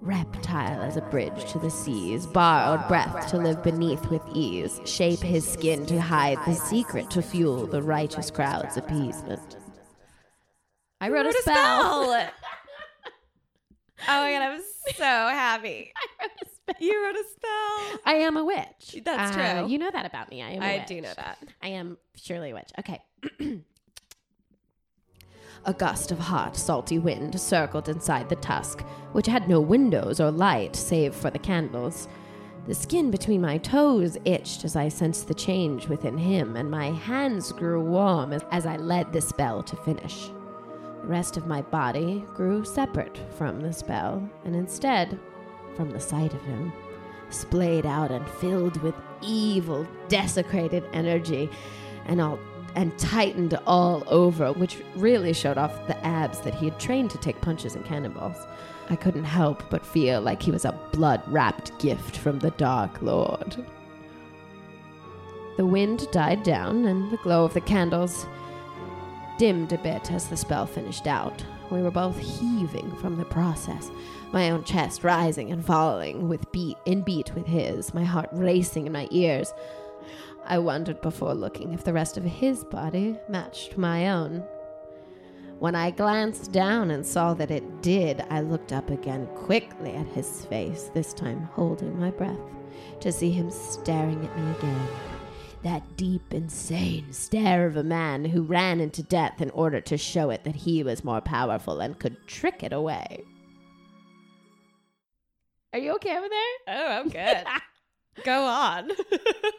Reptile 0.00 0.82
as 0.82 0.96
a 0.96 1.00
bridge 1.00 1.50
to 1.52 1.58
the 1.58 1.70
seas, 1.70 2.26
borrowed 2.26 2.86
breath 2.86 3.28
to 3.30 3.38
live 3.38 3.62
beneath 3.62 4.06
with 4.10 4.22
ease, 4.34 4.80
shape 4.84 5.20
his 5.20 5.46
skin 5.48 5.86
to 5.86 6.00
hide 6.00 6.38
the 6.46 6.54
secret 6.54 7.08
to 7.10 7.22
fuel 7.22 7.66
the 7.66 7.82
righteous 7.82 8.30
crowd's 8.30 8.76
appeasement. 8.76 9.56
I 11.00 11.08
wrote, 11.08 11.26
a 11.26 11.32
spell. 11.32 12.30
oh 14.02 14.22
my 14.22 14.32
god, 14.32 14.42
I'm 14.42 14.60
so 14.94 15.04
happy. 15.04 15.92
You 16.80 17.02
wrote 17.02 17.14
a 17.16 17.24
spell. 17.30 18.00
I 18.04 18.14
am 18.20 18.36
a 18.36 18.44
witch. 18.44 19.00
That's 19.02 19.34
Uh, 19.34 19.60
true. 19.62 19.68
You 19.70 19.78
know 19.78 19.90
that 19.90 20.04
about 20.04 20.28
me. 20.30 20.42
I 20.42 20.50
am. 20.50 20.62
a 20.62 20.66
I 20.66 20.72
witch. 20.74 20.82
I 20.82 20.84
do 20.84 21.00
know 21.00 21.12
that. 21.16 21.38
I 21.62 21.68
am 21.68 21.96
surely 22.14 22.50
a 22.50 22.54
witch. 22.54 22.70
Okay. 22.78 23.00
a 25.64 25.72
gust 25.72 26.12
of 26.12 26.18
hot, 26.18 26.56
salty 26.58 26.98
wind 26.98 27.40
circled 27.40 27.88
inside 27.88 28.28
the 28.28 28.36
tusk, 28.36 28.82
which 29.12 29.26
had 29.26 29.48
no 29.48 29.60
windows 29.62 30.20
or 30.20 30.30
light 30.30 30.76
save 30.76 31.14
for 31.14 31.30
the 31.30 31.38
candles. 31.38 32.06
The 32.66 32.74
skin 32.74 33.10
between 33.10 33.40
my 33.40 33.56
toes 33.56 34.18
itched 34.26 34.62
as 34.66 34.76
I 34.76 34.88
sensed 34.90 35.26
the 35.26 35.32
change 35.34 35.88
within 35.88 36.18
him, 36.18 36.54
and 36.54 36.70
my 36.70 36.90
hands 36.90 37.50
grew 37.50 37.82
warm 37.82 38.34
as 38.52 38.66
I 38.66 38.76
led 38.76 39.10
the 39.14 39.22
spell 39.22 39.62
to 39.62 39.76
finish. 39.76 40.28
The 41.02 41.08
rest 41.08 41.36
of 41.36 41.46
my 41.46 41.62
body 41.62 42.24
grew 42.34 42.64
separate 42.64 43.18
from 43.36 43.60
the 43.60 43.72
spell, 43.72 44.28
and 44.44 44.54
instead 44.54 45.18
from 45.76 45.90
the 45.90 46.00
sight 46.00 46.34
of 46.34 46.42
him, 46.42 46.72
splayed 47.30 47.86
out 47.86 48.10
and 48.10 48.28
filled 48.28 48.80
with 48.82 48.94
evil, 49.22 49.86
desecrated 50.08 50.84
energy, 50.92 51.48
and 52.06 52.20
all 52.20 52.38
and 52.74 52.96
tightened 52.98 53.58
all 53.66 54.04
over, 54.06 54.52
which 54.52 54.78
really 54.94 55.32
showed 55.32 55.58
off 55.58 55.86
the 55.86 56.06
abs 56.06 56.40
that 56.40 56.54
he 56.54 56.68
had 56.68 56.78
trained 56.78 57.10
to 57.10 57.18
take 57.18 57.40
punches 57.40 57.74
and 57.74 57.84
cannonballs. 57.84 58.46
I 58.90 58.96
couldn't 58.96 59.24
help 59.24 59.64
but 59.70 59.84
feel 59.84 60.20
like 60.20 60.42
he 60.42 60.50
was 60.50 60.64
a 60.64 60.78
blood 60.92 61.22
wrapped 61.26 61.76
gift 61.78 62.16
from 62.16 62.38
the 62.38 62.50
Dark 62.52 63.02
Lord. 63.02 63.64
The 65.56 65.66
wind 65.66 66.06
died 66.12 66.44
down, 66.44 66.84
and 66.84 67.10
the 67.10 67.16
glow 67.16 67.44
of 67.44 67.54
the 67.54 67.60
candles 67.60 68.26
dimmed 69.38 69.72
a 69.72 69.78
bit 69.78 70.10
as 70.10 70.28
the 70.28 70.36
spell 70.36 70.66
finished 70.66 71.06
out. 71.06 71.44
We 71.70 71.80
were 71.80 71.90
both 71.90 72.18
heaving 72.18 72.94
from 72.96 73.16
the 73.16 73.24
process, 73.24 73.90
my 74.32 74.50
own 74.50 74.64
chest 74.64 75.04
rising 75.04 75.52
and 75.52 75.64
falling 75.64 76.28
with 76.28 76.50
beat 76.50 76.76
in 76.86 77.02
beat 77.02 77.34
with 77.34 77.46
his, 77.46 77.94
my 77.94 78.04
heart 78.04 78.28
racing 78.32 78.86
in 78.86 78.92
my 78.92 79.06
ears. 79.10 79.52
I 80.44 80.58
wondered 80.58 81.00
before 81.00 81.34
looking 81.34 81.72
if 81.72 81.84
the 81.84 81.92
rest 81.92 82.16
of 82.16 82.24
his 82.24 82.64
body 82.64 83.16
matched 83.28 83.78
my 83.78 84.10
own. 84.10 84.42
When 85.58 85.74
I 85.74 85.90
glanced 85.90 86.52
down 86.52 86.90
and 86.90 87.06
saw 87.06 87.34
that 87.34 87.50
it 87.50 87.82
did, 87.82 88.24
I 88.30 88.40
looked 88.40 88.72
up 88.72 88.90
again 88.90 89.26
quickly 89.34 89.92
at 89.92 90.06
his 90.06 90.44
face, 90.46 90.90
this 90.94 91.12
time 91.12 91.48
holding 91.52 91.98
my 91.98 92.10
breath, 92.10 92.38
to 93.00 93.12
see 93.12 93.30
him 93.30 93.50
staring 93.50 94.24
at 94.24 94.38
me 94.38 94.50
again. 94.52 94.88
That 95.62 95.96
deep, 95.96 96.32
insane 96.32 97.12
stare 97.12 97.66
of 97.66 97.76
a 97.76 97.82
man 97.82 98.24
who 98.24 98.42
ran 98.42 98.80
into 98.80 99.02
death 99.02 99.40
in 99.40 99.50
order 99.50 99.80
to 99.80 99.96
show 99.96 100.30
it 100.30 100.44
that 100.44 100.56
he 100.56 100.82
was 100.82 101.04
more 101.04 101.20
powerful 101.20 101.80
and 101.80 101.98
could 101.98 102.16
trick 102.26 102.62
it 102.62 102.72
away. 102.72 103.24
Are 105.72 105.78
you 105.78 105.94
okay 105.96 106.16
over 106.16 106.28
there? 106.28 106.76
Oh, 106.76 106.92
I'm 106.92 107.08
good. 107.08 107.44
Go 108.24 108.44
on. 108.44 108.90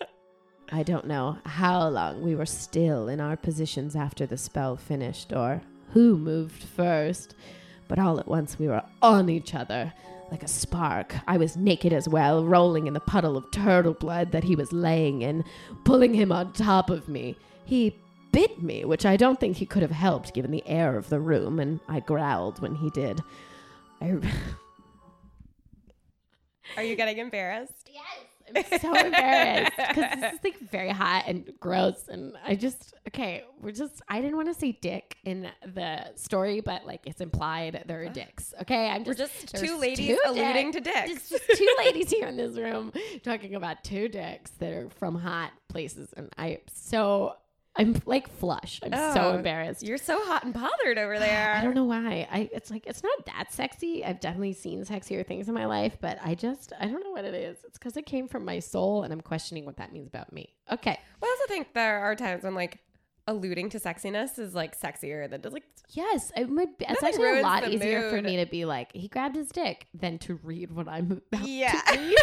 I 0.71 0.83
don't 0.83 1.07
know 1.07 1.37
how 1.45 1.87
long 1.87 2.21
we 2.21 2.35
were 2.35 2.45
still 2.45 3.07
in 3.07 3.19
our 3.19 3.35
positions 3.37 3.95
after 3.95 4.25
the 4.25 4.37
spell 4.37 4.75
finished 4.75 5.33
or 5.33 5.61
who 5.93 6.17
moved 6.17 6.63
first, 6.63 7.35
but 7.87 7.99
all 7.99 8.19
at 8.19 8.27
once 8.27 8.59
we 8.59 8.67
were 8.67 8.83
on 9.01 9.29
each 9.29 9.55
other 9.55 9.93
like 10.31 10.43
a 10.43 10.47
spark. 10.47 11.15
I 11.27 11.37
was 11.37 11.57
naked 11.57 11.93
as 11.93 12.07
well, 12.07 12.45
rolling 12.45 12.87
in 12.87 12.93
the 12.93 12.99
puddle 12.99 13.37
of 13.37 13.49
turtle 13.51 13.93
blood 13.93 14.31
that 14.31 14.43
he 14.43 14.55
was 14.55 14.71
laying 14.71 15.21
in, 15.21 15.43
pulling 15.83 16.13
him 16.13 16.31
on 16.31 16.53
top 16.53 16.89
of 16.89 17.07
me. 17.07 17.37
He 17.65 17.95
bit 18.31 18.61
me, 18.61 18.85
which 18.85 19.05
I 19.05 19.17
don't 19.17 19.39
think 19.39 19.57
he 19.57 19.65
could 19.65 19.81
have 19.81 19.91
helped 19.91 20.33
given 20.33 20.51
the 20.51 20.67
air 20.67 20.97
of 20.97 21.09
the 21.09 21.19
room, 21.19 21.59
and 21.59 21.79
I 21.87 21.99
growled 21.99 22.61
when 22.61 22.75
he 22.75 22.89
did. 22.91 23.21
I. 24.01 24.17
Are 26.77 26.83
you 26.83 26.95
getting 26.95 27.17
embarrassed? 27.17 27.89
Yes. 27.91 28.03
I'm 28.55 28.79
so 28.79 28.93
embarrassed 28.93 29.71
because 29.77 30.19
this 30.19 30.33
is 30.33 30.39
like 30.43 30.59
very 30.71 30.89
hot 30.89 31.25
and 31.27 31.51
gross. 31.59 32.07
And 32.07 32.33
I 32.45 32.55
just, 32.55 32.93
okay, 33.07 33.43
we're 33.61 33.71
just, 33.71 34.01
I 34.07 34.21
didn't 34.21 34.35
want 34.35 34.47
to 34.47 34.53
say 34.53 34.71
dick 34.71 35.17
in 35.23 35.49
the 35.65 36.15
story, 36.15 36.61
but 36.61 36.85
like 36.85 37.01
it's 37.05 37.21
implied 37.21 37.83
there 37.87 38.01
are 38.03 38.09
dicks. 38.09 38.53
Okay. 38.61 38.89
I'm 38.89 39.03
We're 39.03 39.13
just, 39.13 39.51
just 39.51 39.63
two 39.63 39.77
ladies 39.77 40.07
two 40.07 40.19
alluding 40.25 40.71
to 40.73 40.81
dicks. 40.81 41.11
It's 41.11 41.29
just 41.29 41.47
two 41.55 41.75
ladies 41.79 42.09
here 42.09 42.27
in 42.27 42.37
this 42.37 42.57
room 42.57 42.91
talking 43.23 43.55
about 43.55 43.83
two 43.83 44.07
dicks 44.07 44.51
that 44.59 44.71
are 44.71 44.89
from 44.89 45.15
hot 45.15 45.51
places. 45.67 46.09
And 46.15 46.29
I, 46.37 46.59
so, 46.73 47.35
I'm 47.79 47.95
like 48.05 48.29
flush. 48.29 48.79
I'm 48.83 48.91
so 49.13 49.21
Oh, 49.21 49.35
embarrassed. 49.35 49.83
You're 49.83 49.97
so 49.97 50.23
hot 50.25 50.43
and 50.43 50.53
bothered 50.53 50.97
over 50.97 51.17
there. 51.19 51.55
I 51.55 51.63
don't 51.63 51.73
know 51.73 51.85
why. 51.85 52.27
I 52.31 52.49
it's 52.53 52.69
like 52.69 52.85
it's 52.85 53.01
not 53.01 53.25
that 53.25 53.51
sexy. 53.53 54.03
I've 54.03 54.19
definitely 54.19 54.53
seen 54.53 54.83
sexier 54.83 55.25
things 55.25 55.47
in 55.47 55.53
my 55.55 55.65
life, 55.65 55.97
but 56.01 56.19
I 56.23 56.35
just 56.35 56.73
I 56.79 56.87
don't 56.87 57.03
know 57.03 57.11
what 57.11 57.25
it 57.25 57.33
is. 57.33 57.57
It's 57.63 57.77
because 57.79 57.95
it 57.97 58.05
came 58.05 58.27
from 58.27 58.43
my 58.45 58.59
soul, 58.59 59.03
and 59.03 59.13
I'm 59.13 59.21
questioning 59.21 59.65
what 59.65 59.77
that 59.77 59.93
means 59.93 60.07
about 60.09 60.31
me. 60.33 60.53
Okay. 60.71 60.99
Well, 61.21 61.29
I 61.31 61.37
also 61.39 61.47
think 61.53 61.73
there 61.73 61.99
are 62.01 62.15
times 62.15 62.43
when 62.43 62.53
like 62.53 62.79
alluding 63.27 63.69
to 63.69 63.79
sexiness 63.79 64.39
is 64.39 64.53
like 64.55 64.79
sexier 64.79 65.29
than 65.29 65.41
just 65.41 65.53
like 65.53 65.63
Yes, 65.91 66.31
it 66.35 66.49
would. 66.49 66.77
Be, 66.77 66.85
it's 66.89 67.01
actually 67.01 67.39
a 67.39 67.41
lot 67.43 67.67
easier 67.69 68.09
for 68.09 68.21
me 68.21 68.37
to 68.37 68.45
be 68.45 68.65
like 68.65 68.91
he 68.93 69.07
grabbed 69.07 69.35
his 69.35 69.49
dick 69.49 69.87
than 69.93 70.17
to 70.19 70.35
read 70.43 70.71
what 70.71 70.87
I'm 70.89 71.21
about. 71.31 71.47
yeah. 71.47 71.79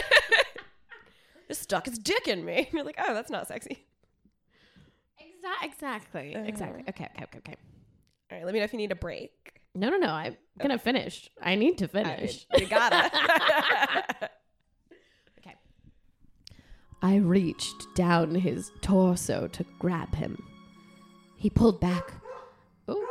Just 1.49 1.63
stuck 1.63 1.87
his 1.87 1.99
dick 1.99 2.27
in 2.29 2.45
me. 2.45 2.69
You're 2.73 2.85
like, 2.85 2.99
oh, 2.99 3.15
that's 3.15 3.31
not 3.31 3.47
sexy. 3.47 3.87
Exa- 5.47 5.65
exactly. 5.65 6.35
Uh. 6.35 6.41
Exactly. 6.45 6.85
Okay. 6.89 7.05
Okay. 7.17 7.25
Okay. 7.25 7.39
Okay. 7.39 7.57
All 8.31 8.39
right, 8.39 8.45
let 8.45 8.53
me 8.53 8.59
know 8.61 8.65
if 8.65 8.73
you 8.73 8.79
need 8.79 8.93
a 8.93 8.97
break. 8.97 9.61
No, 9.75 9.89
no, 9.91 9.99
no. 9.99 10.09
I'm 10.09 10.37
gonna 10.59 10.79
finish. 10.79 11.31
I 11.43 11.55
need 11.55 11.79
to 11.79 11.85
I- 11.85 11.89
finish. 11.89 12.47
you 12.57 12.67
gotta. 12.67 13.11
okay. 15.39 15.55
I 17.03 17.17
reached 17.17 17.87
down 17.95 18.35
his 18.35 18.71
torso 18.81 19.49
to 19.49 19.65
grab 19.79 20.15
him. 20.15 20.43
He 21.37 21.51
pulled 21.51 21.81
back. 21.81 22.13
Ooh. 22.91 23.07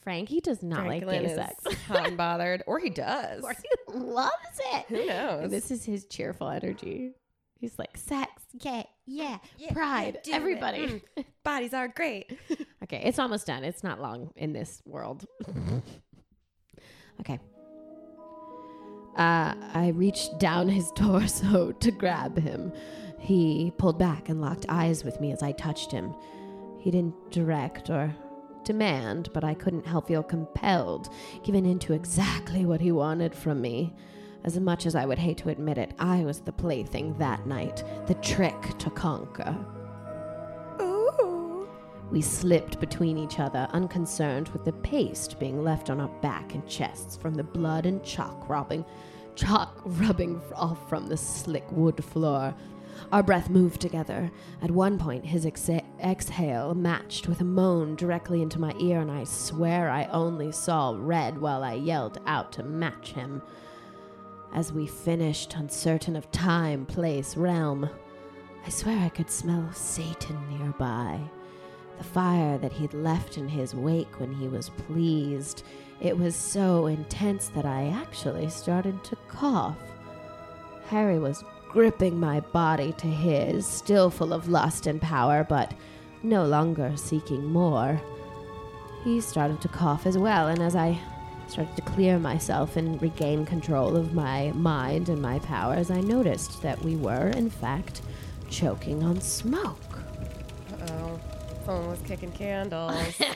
Frankie 0.00 0.40
does 0.40 0.62
not 0.62 0.86
like 0.86 1.04
Franklin 1.04 1.24
gay 1.24 1.30
is 1.30 1.36
sex. 1.36 1.76
hot 1.86 2.08
and 2.08 2.16
bothered, 2.16 2.62
or 2.66 2.78
he 2.78 2.90
does. 2.90 3.44
Or 3.44 3.52
he 3.52 3.92
loves 3.98 4.32
it. 4.72 4.86
Who 4.88 5.06
knows? 5.06 5.50
This 5.50 5.70
is 5.70 5.84
his 5.84 6.04
cheerful 6.06 6.48
energy. 6.48 7.12
He's 7.60 7.78
like 7.78 7.96
sex, 7.96 8.30
yeah, 8.60 8.84
yeah, 9.06 9.38
Yeah, 9.58 9.72
pride, 9.72 10.18
yeah, 10.24 10.36
everybody. 10.36 11.02
Mm. 11.16 11.24
Bodies 11.44 11.74
are 11.74 11.88
great. 11.88 12.38
okay, 12.84 13.02
it's 13.04 13.18
almost 13.18 13.46
done. 13.46 13.64
It's 13.64 13.82
not 13.82 14.00
long 14.00 14.30
in 14.36 14.52
this 14.52 14.82
world. 14.86 15.26
Okay. 17.20 17.40
Uh, 19.16 19.52
I 19.74 19.92
reached 19.96 20.38
down 20.38 20.68
his 20.68 20.92
torso 20.94 21.72
to 21.72 21.90
grab 21.90 22.38
him. 22.38 22.72
He 23.18 23.72
pulled 23.76 23.98
back 23.98 24.28
and 24.28 24.40
locked 24.40 24.66
eyes 24.68 25.02
with 25.02 25.20
me 25.20 25.32
as 25.32 25.42
I 25.42 25.50
touched 25.50 25.90
him. 25.90 26.14
He 26.78 26.92
didn't 26.92 27.32
direct 27.32 27.90
or 27.90 28.14
demand, 28.62 29.30
but 29.34 29.42
I 29.42 29.54
couldn't 29.54 29.84
help 29.86 30.06
feel 30.06 30.22
compelled, 30.22 31.08
giving 31.42 31.66
into 31.66 31.92
exactly 31.92 32.64
what 32.64 32.80
he 32.80 32.92
wanted 32.92 33.34
from 33.34 33.60
me. 33.60 33.96
As 34.44 34.58
much 34.58 34.86
as 34.86 34.94
I 34.94 35.04
would 35.04 35.18
hate 35.18 35.38
to 35.38 35.50
admit 35.50 35.78
it, 35.78 35.92
I 35.98 36.24
was 36.24 36.40
the 36.40 36.52
plaything 36.52 37.14
that 37.18 37.46
night, 37.46 37.82
the 38.06 38.14
trick 38.14 38.78
to 38.78 38.90
conquer. 38.90 39.56
Ooh. 40.80 41.68
We 42.10 42.22
slipped 42.22 42.80
between 42.80 43.18
each 43.18 43.38
other, 43.40 43.68
unconcerned 43.72 44.48
with 44.48 44.64
the 44.64 44.72
paste 44.72 45.38
being 45.38 45.62
left 45.62 45.90
on 45.90 46.00
our 46.00 46.08
back 46.20 46.54
and 46.54 46.66
chests 46.66 47.16
from 47.16 47.34
the 47.34 47.42
blood 47.42 47.84
and 47.84 48.02
chalk 48.02 48.48
rubbing, 48.48 48.84
chalk 49.34 49.82
rubbing 49.84 50.40
off 50.54 50.88
from 50.88 51.08
the 51.08 51.16
slick 51.16 51.70
wood 51.70 52.02
floor. 52.02 52.54
Our 53.12 53.22
breath 53.22 53.50
moved 53.50 53.80
together. 53.80 54.30
At 54.62 54.70
one 54.70 54.98
point, 54.98 55.24
his 55.26 55.44
exa- 55.44 55.84
exhale 56.02 56.74
matched 56.74 57.28
with 57.28 57.40
a 57.40 57.44
moan 57.44 57.94
directly 57.96 58.42
into 58.42 58.60
my 58.60 58.74
ear, 58.80 59.00
and 59.00 59.10
I 59.10 59.24
swear 59.24 59.88
I 59.90 60.04
only 60.06 60.50
saw 60.52 60.96
red 60.98 61.38
while 61.40 61.62
I 61.62 61.74
yelled 61.74 62.18
out 62.26 62.52
to 62.52 62.62
match 62.62 63.12
him. 63.12 63.42
As 64.54 64.72
we 64.72 64.86
finished, 64.86 65.54
uncertain 65.56 66.16
of 66.16 66.30
time, 66.30 66.86
place, 66.86 67.36
realm, 67.36 67.88
I 68.66 68.70
swear 68.70 68.98
I 68.98 69.08
could 69.08 69.30
smell 69.30 69.70
Satan 69.72 70.38
nearby 70.58 71.20
the 71.98 72.04
fire 72.04 72.56
that 72.58 72.72
he'd 72.72 72.94
left 72.94 73.36
in 73.36 73.48
his 73.48 73.74
wake 73.74 74.20
when 74.20 74.32
he 74.32 74.48
was 74.48 74.70
pleased. 74.70 75.64
It 76.00 76.16
was 76.16 76.36
so 76.36 76.86
intense 76.86 77.48
that 77.48 77.66
I 77.66 77.88
actually 77.88 78.48
started 78.48 79.02
to 79.04 79.16
cough. 79.26 79.76
Harry 80.86 81.18
was 81.18 81.44
gripping 81.68 82.18
my 82.18 82.40
body 82.40 82.92
to 82.92 83.06
his, 83.06 83.66
still 83.66 84.10
full 84.10 84.32
of 84.32 84.48
lust 84.48 84.86
and 84.86 85.02
power, 85.02 85.44
but 85.44 85.74
no 86.22 86.46
longer 86.46 86.96
seeking 86.96 87.44
more. 87.44 88.00
He 89.04 89.20
started 89.20 89.60
to 89.60 89.68
cough 89.68 90.06
as 90.06 90.16
well, 90.16 90.48
and 90.48 90.62
as 90.62 90.74
I 90.74 90.98
started 91.48 91.74
to 91.76 91.82
clear 91.82 92.18
myself 92.18 92.76
and 92.76 93.00
regain 93.00 93.44
control 93.46 93.96
of 93.96 94.12
my 94.14 94.52
mind 94.52 95.08
and 95.08 95.20
my 95.20 95.38
powers, 95.40 95.90
I 95.90 96.00
noticed 96.00 96.60
that 96.62 96.82
we 96.82 96.96
were, 96.96 97.28
in 97.28 97.50
fact, 97.50 98.02
choking 98.50 99.02
on 99.02 99.20
smoke. 99.20 99.78
Uh-oh. 100.72 101.20
Someone 101.64 101.88
was 101.90 102.00
kicking 102.06 102.32
candles. 102.32 102.94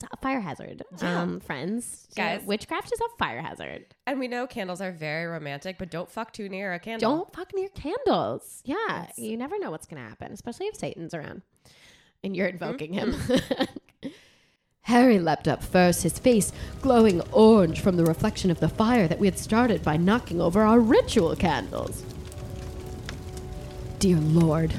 It's 0.00 0.12
a 0.12 0.16
fire 0.18 0.38
hazard. 0.40 0.84
Yeah. 1.02 1.22
Um, 1.22 1.40
friends, 1.40 2.06
Guys. 2.14 2.42
witchcraft 2.44 2.92
is 2.92 3.00
a 3.00 3.16
fire 3.18 3.42
hazard. 3.42 3.84
and 4.06 4.20
we 4.20 4.28
know 4.28 4.46
candles 4.46 4.80
are 4.80 4.92
very 4.92 5.26
romantic, 5.26 5.76
but 5.76 5.90
don't 5.90 6.08
fuck 6.08 6.32
too 6.32 6.48
near 6.48 6.72
a 6.72 6.78
candle. 6.78 7.16
Don't 7.16 7.32
fuck 7.34 7.52
near 7.52 7.68
candles. 7.70 8.62
Yeah, 8.64 9.08
you 9.16 9.36
never 9.36 9.58
know 9.58 9.72
what's 9.72 9.88
gonna 9.88 10.08
happen, 10.08 10.30
especially 10.30 10.66
if 10.66 10.76
Satan's 10.76 11.14
around 11.14 11.42
and 12.22 12.36
you're 12.36 12.46
invoking 12.46 12.92
him. 12.92 13.16
Harry 14.88 15.18
leapt 15.18 15.46
up 15.46 15.62
first, 15.62 16.02
his 16.02 16.18
face 16.18 16.50
glowing 16.80 17.20
orange 17.30 17.78
from 17.78 17.98
the 17.98 18.04
reflection 18.06 18.50
of 18.50 18.58
the 18.58 18.70
fire 18.70 19.06
that 19.06 19.18
we 19.18 19.26
had 19.26 19.38
started 19.38 19.82
by 19.82 19.98
knocking 19.98 20.40
over 20.40 20.62
our 20.62 20.80
ritual 20.80 21.36
candles. 21.36 22.02
Dear 23.98 24.16
Lord, 24.16 24.72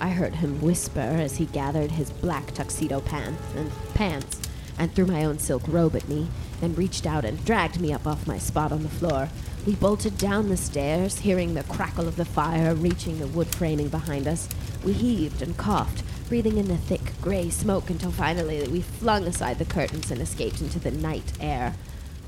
I 0.00 0.08
heard 0.08 0.34
him 0.34 0.60
whisper 0.60 0.98
as 0.98 1.36
he 1.36 1.46
gathered 1.46 1.92
his 1.92 2.10
black 2.10 2.54
tuxedo 2.54 3.00
pants 3.00 3.40
and 3.54 3.70
pants 3.94 4.40
and 4.80 4.92
threw 4.92 5.06
my 5.06 5.24
own 5.24 5.38
silk 5.38 5.62
robe 5.68 5.94
at 5.94 6.08
me, 6.08 6.26
then 6.60 6.74
reached 6.74 7.06
out 7.06 7.24
and 7.24 7.44
dragged 7.44 7.80
me 7.80 7.92
up 7.92 8.04
off 8.04 8.26
my 8.26 8.38
spot 8.38 8.72
on 8.72 8.82
the 8.82 8.88
floor. 8.88 9.28
We 9.64 9.76
bolted 9.76 10.18
down 10.18 10.48
the 10.48 10.56
stairs, 10.56 11.20
hearing 11.20 11.54
the 11.54 11.62
crackle 11.62 12.08
of 12.08 12.16
the 12.16 12.24
fire 12.24 12.74
reaching 12.74 13.20
the 13.20 13.28
wood 13.28 13.54
framing 13.54 13.90
behind 13.90 14.26
us. 14.26 14.48
We 14.84 14.92
heaved 14.92 15.40
and 15.40 15.56
coughed, 15.56 16.02
breathing 16.28 16.56
in 16.56 16.66
the 16.66 16.76
thick 16.76 16.95
gray 17.26 17.50
smoke 17.50 17.90
until 17.90 18.12
finally 18.12 18.68
we 18.68 18.80
flung 18.80 19.24
aside 19.24 19.58
the 19.58 19.64
curtains 19.64 20.12
and 20.12 20.22
escaped 20.22 20.60
into 20.60 20.78
the 20.78 20.92
night 20.92 21.32
air. 21.40 21.74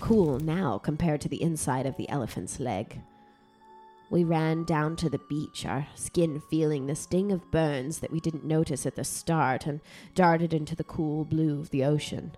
Cool 0.00 0.40
now 0.40 0.76
compared 0.76 1.20
to 1.20 1.28
the 1.28 1.40
inside 1.40 1.86
of 1.86 1.96
the 1.96 2.08
elephant's 2.08 2.58
leg. 2.58 3.00
We 4.10 4.24
ran 4.24 4.64
down 4.64 4.96
to 4.96 5.08
the 5.08 5.20
beach, 5.28 5.64
our 5.64 5.86
skin 5.94 6.42
feeling 6.50 6.88
the 6.88 6.96
sting 6.96 7.30
of 7.30 7.48
burns 7.52 8.00
that 8.00 8.10
we 8.10 8.18
didn't 8.18 8.42
notice 8.44 8.86
at 8.86 8.96
the 8.96 9.04
start, 9.04 9.66
and 9.66 9.80
darted 10.16 10.52
into 10.52 10.74
the 10.74 10.82
cool 10.82 11.24
blue 11.24 11.60
of 11.60 11.70
the 11.70 11.84
ocean. 11.84 12.32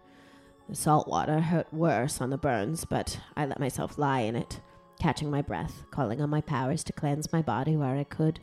The 0.69 0.77
salt 0.77 1.09
water 1.09 1.41
hurt 1.41 1.73
worse 1.73 2.21
on 2.21 2.29
the 2.29 2.37
burns, 2.37 2.85
but 2.85 3.21
I 3.39 3.47
let 3.47 3.59
myself 3.59 3.97
lie 3.97 4.21
in 4.21 4.37
it, 4.37 4.61
catching 5.01 5.31
my 5.31 5.41
breath, 5.41 5.85
calling 5.91 6.21
on 6.21 6.29
my 6.29 6.43
powers 6.43 6.85
to 6.85 6.93
cleanse 6.93 7.33
my 7.33 7.41
body 7.41 7.75
where 7.75 7.97
I 7.97 8.05
could. 8.05 8.39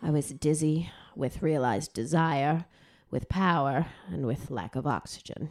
I 0.00 0.10
was 0.10 0.28
dizzy, 0.28 0.92
with 1.16 1.42
realized 1.42 1.92
desire, 1.92 2.64
with 3.10 3.28
power, 3.28 3.86
and 4.08 4.26
with 4.26 4.50
lack 4.50 4.76
of 4.76 4.86
oxygen. 4.86 5.50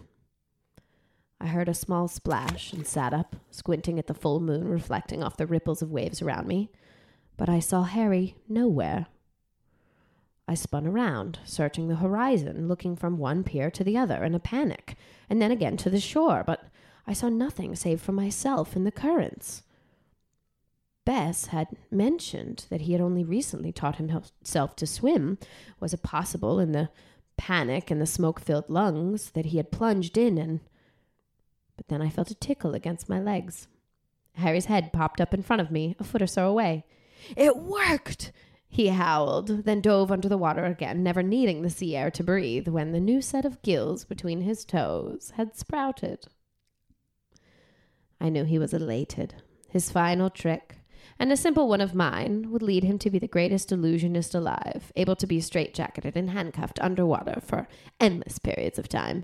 I 1.40 1.48
heard 1.48 1.70
a 1.70 1.74
small 1.74 2.08
splash 2.08 2.74
and 2.74 2.86
sat 2.86 3.14
up, 3.14 3.36
squinting 3.52 4.00
at 4.00 4.08
the 4.08 4.14
full 4.14 4.40
moon 4.40 4.68
reflecting 4.68 5.24
off 5.24 5.38
the 5.38 5.46
ripples 5.46 5.82
of 5.82 5.92
waves 5.92 6.22
around 6.22 6.48
me 6.48 6.70
but 7.38 7.48
I 7.48 7.60
saw 7.60 7.84
Harry 7.84 8.36
nowhere. 8.50 9.06
I 10.48 10.56
spun 10.56 10.88
around, 10.88 11.40
searching 11.46 11.88
the 11.88 11.98
horizon, 11.98 12.68
looking 12.68 12.96
from 12.96 13.18
one 13.18 13.44
pier 13.44 13.70
to 13.72 13.84
the 13.84 13.98
other 13.98 14.24
in 14.24 14.34
a 14.34 14.40
panic, 14.40 14.96
and 15.30 15.42
then 15.42 15.52
again 15.52 15.78
to 15.78 15.90
the 15.90 16.00
shore, 16.00 16.44
but 16.46 16.66
I 17.06 17.14
saw 17.14 17.30
nothing 17.30 17.76
save 17.76 18.02
for 18.02 18.12
myself 18.12 18.76
in 18.76 18.84
the 18.84 18.92
currents. 18.92 19.64
Bess 21.06 21.48
had 21.48 21.68
mentioned 21.92 22.66
that 22.70 22.82
he 22.82 22.92
had 22.92 23.02
only 23.02 23.24
recently 23.24 23.72
taught 23.72 23.96
himself 23.96 24.76
to 24.76 24.88
swim. 24.88 25.38
Was 25.80 25.94
it 25.94 26.04
possible 26.04 26.60
in 26.60 26.74
the 26.74 26.90
panic 27.38 27.90
and 27.90 28.02
the 28.02 28.06
smoke 28.06 28.40
filled 28.40 28.70
lungs 28.70 29.32
that 29.32 29.48
he 29.48 29.58
had 29.58 29.72
plunged 29.72 30.18
in 30.18 30.38
and. 30.38 30.60
But 31.76 31.88
then 31.88 32.02
I 32.02 32.10
felt 32.10 32.32
a 32.32 32.36
tickle 32.36 32.74
against 32.74 33.10
my 33.10 33.20
legs. 33.20 33.68
Harry's 34.34 34.66
head 34.66 34.94
popped 34.94 35.22
up 35.22 35.34
in 35.34 35.44
front 35.44 35.62
of 35.62 35.72
me, 35.72 35.96
a 36.00 36.04
foot 36.04 36.22
or 36.22 36.28
so 36.28 36.48
away. 36.48 36.86
It 37.36 37.58
worked! 37.58 38.32
He 38.70 38.90
howled, 38.90 39.64
then 39.64 39.82
dove 39.82 40.12
under 40.12 40.28
the 40.28 40.38
water 40.38 40.66
again, 40.66 41.02
never 41.02 41.24
needing 41.24 41.62
the 41.62 41.70
sea 41.70 41.96
air 41.96 42.12
to 42.12 42.24
breathe 42.24 42.68
when 42.68 42.92
the 42.92 43.00
new 43.00 43.22
set 43.22 43.46
of 43.46 43.62
gills 43.62 44.04
between 44.04 44.42
his 44.42 44.66
toes 44.66 45.32
had 45.36 45.56
sprouted. 45.56 46.28
I 48.20 48.30
knew 48.30 48.44
he 48.44 48.60
was 48.60 48.74
elated. 48.74 49.36
His 49.70 49.90
final 49.90 50.30
trick, 50.30 50.78
and 51.20 51.32
a 51.32 51.38
simple 51.38 51.68
one 51.68 51.82
of 51.82 51.96
mine, 51.96 52.52
would 52.52 52.62
lead 52.62 52.84
him 52.84 53.00
to 53.00 53.10
be 53.10 53.20
the 53.20 53.28
greatest 53.28 53.72
illusionist 53.72 54.36
alive, 54.36 54.92
able 54.96 55.16
to 55.16 55.28
be 55.28 55.40
straitjacketed 55.40 56.16
and 56.16 56.32
handcuffed 56.32 56.80
underwater 56.80 57.40
for 57.42 57.68
endless 58.00 58.40
periods 58.40 58.78
of 58.78 58.88
time. 58.88 59.24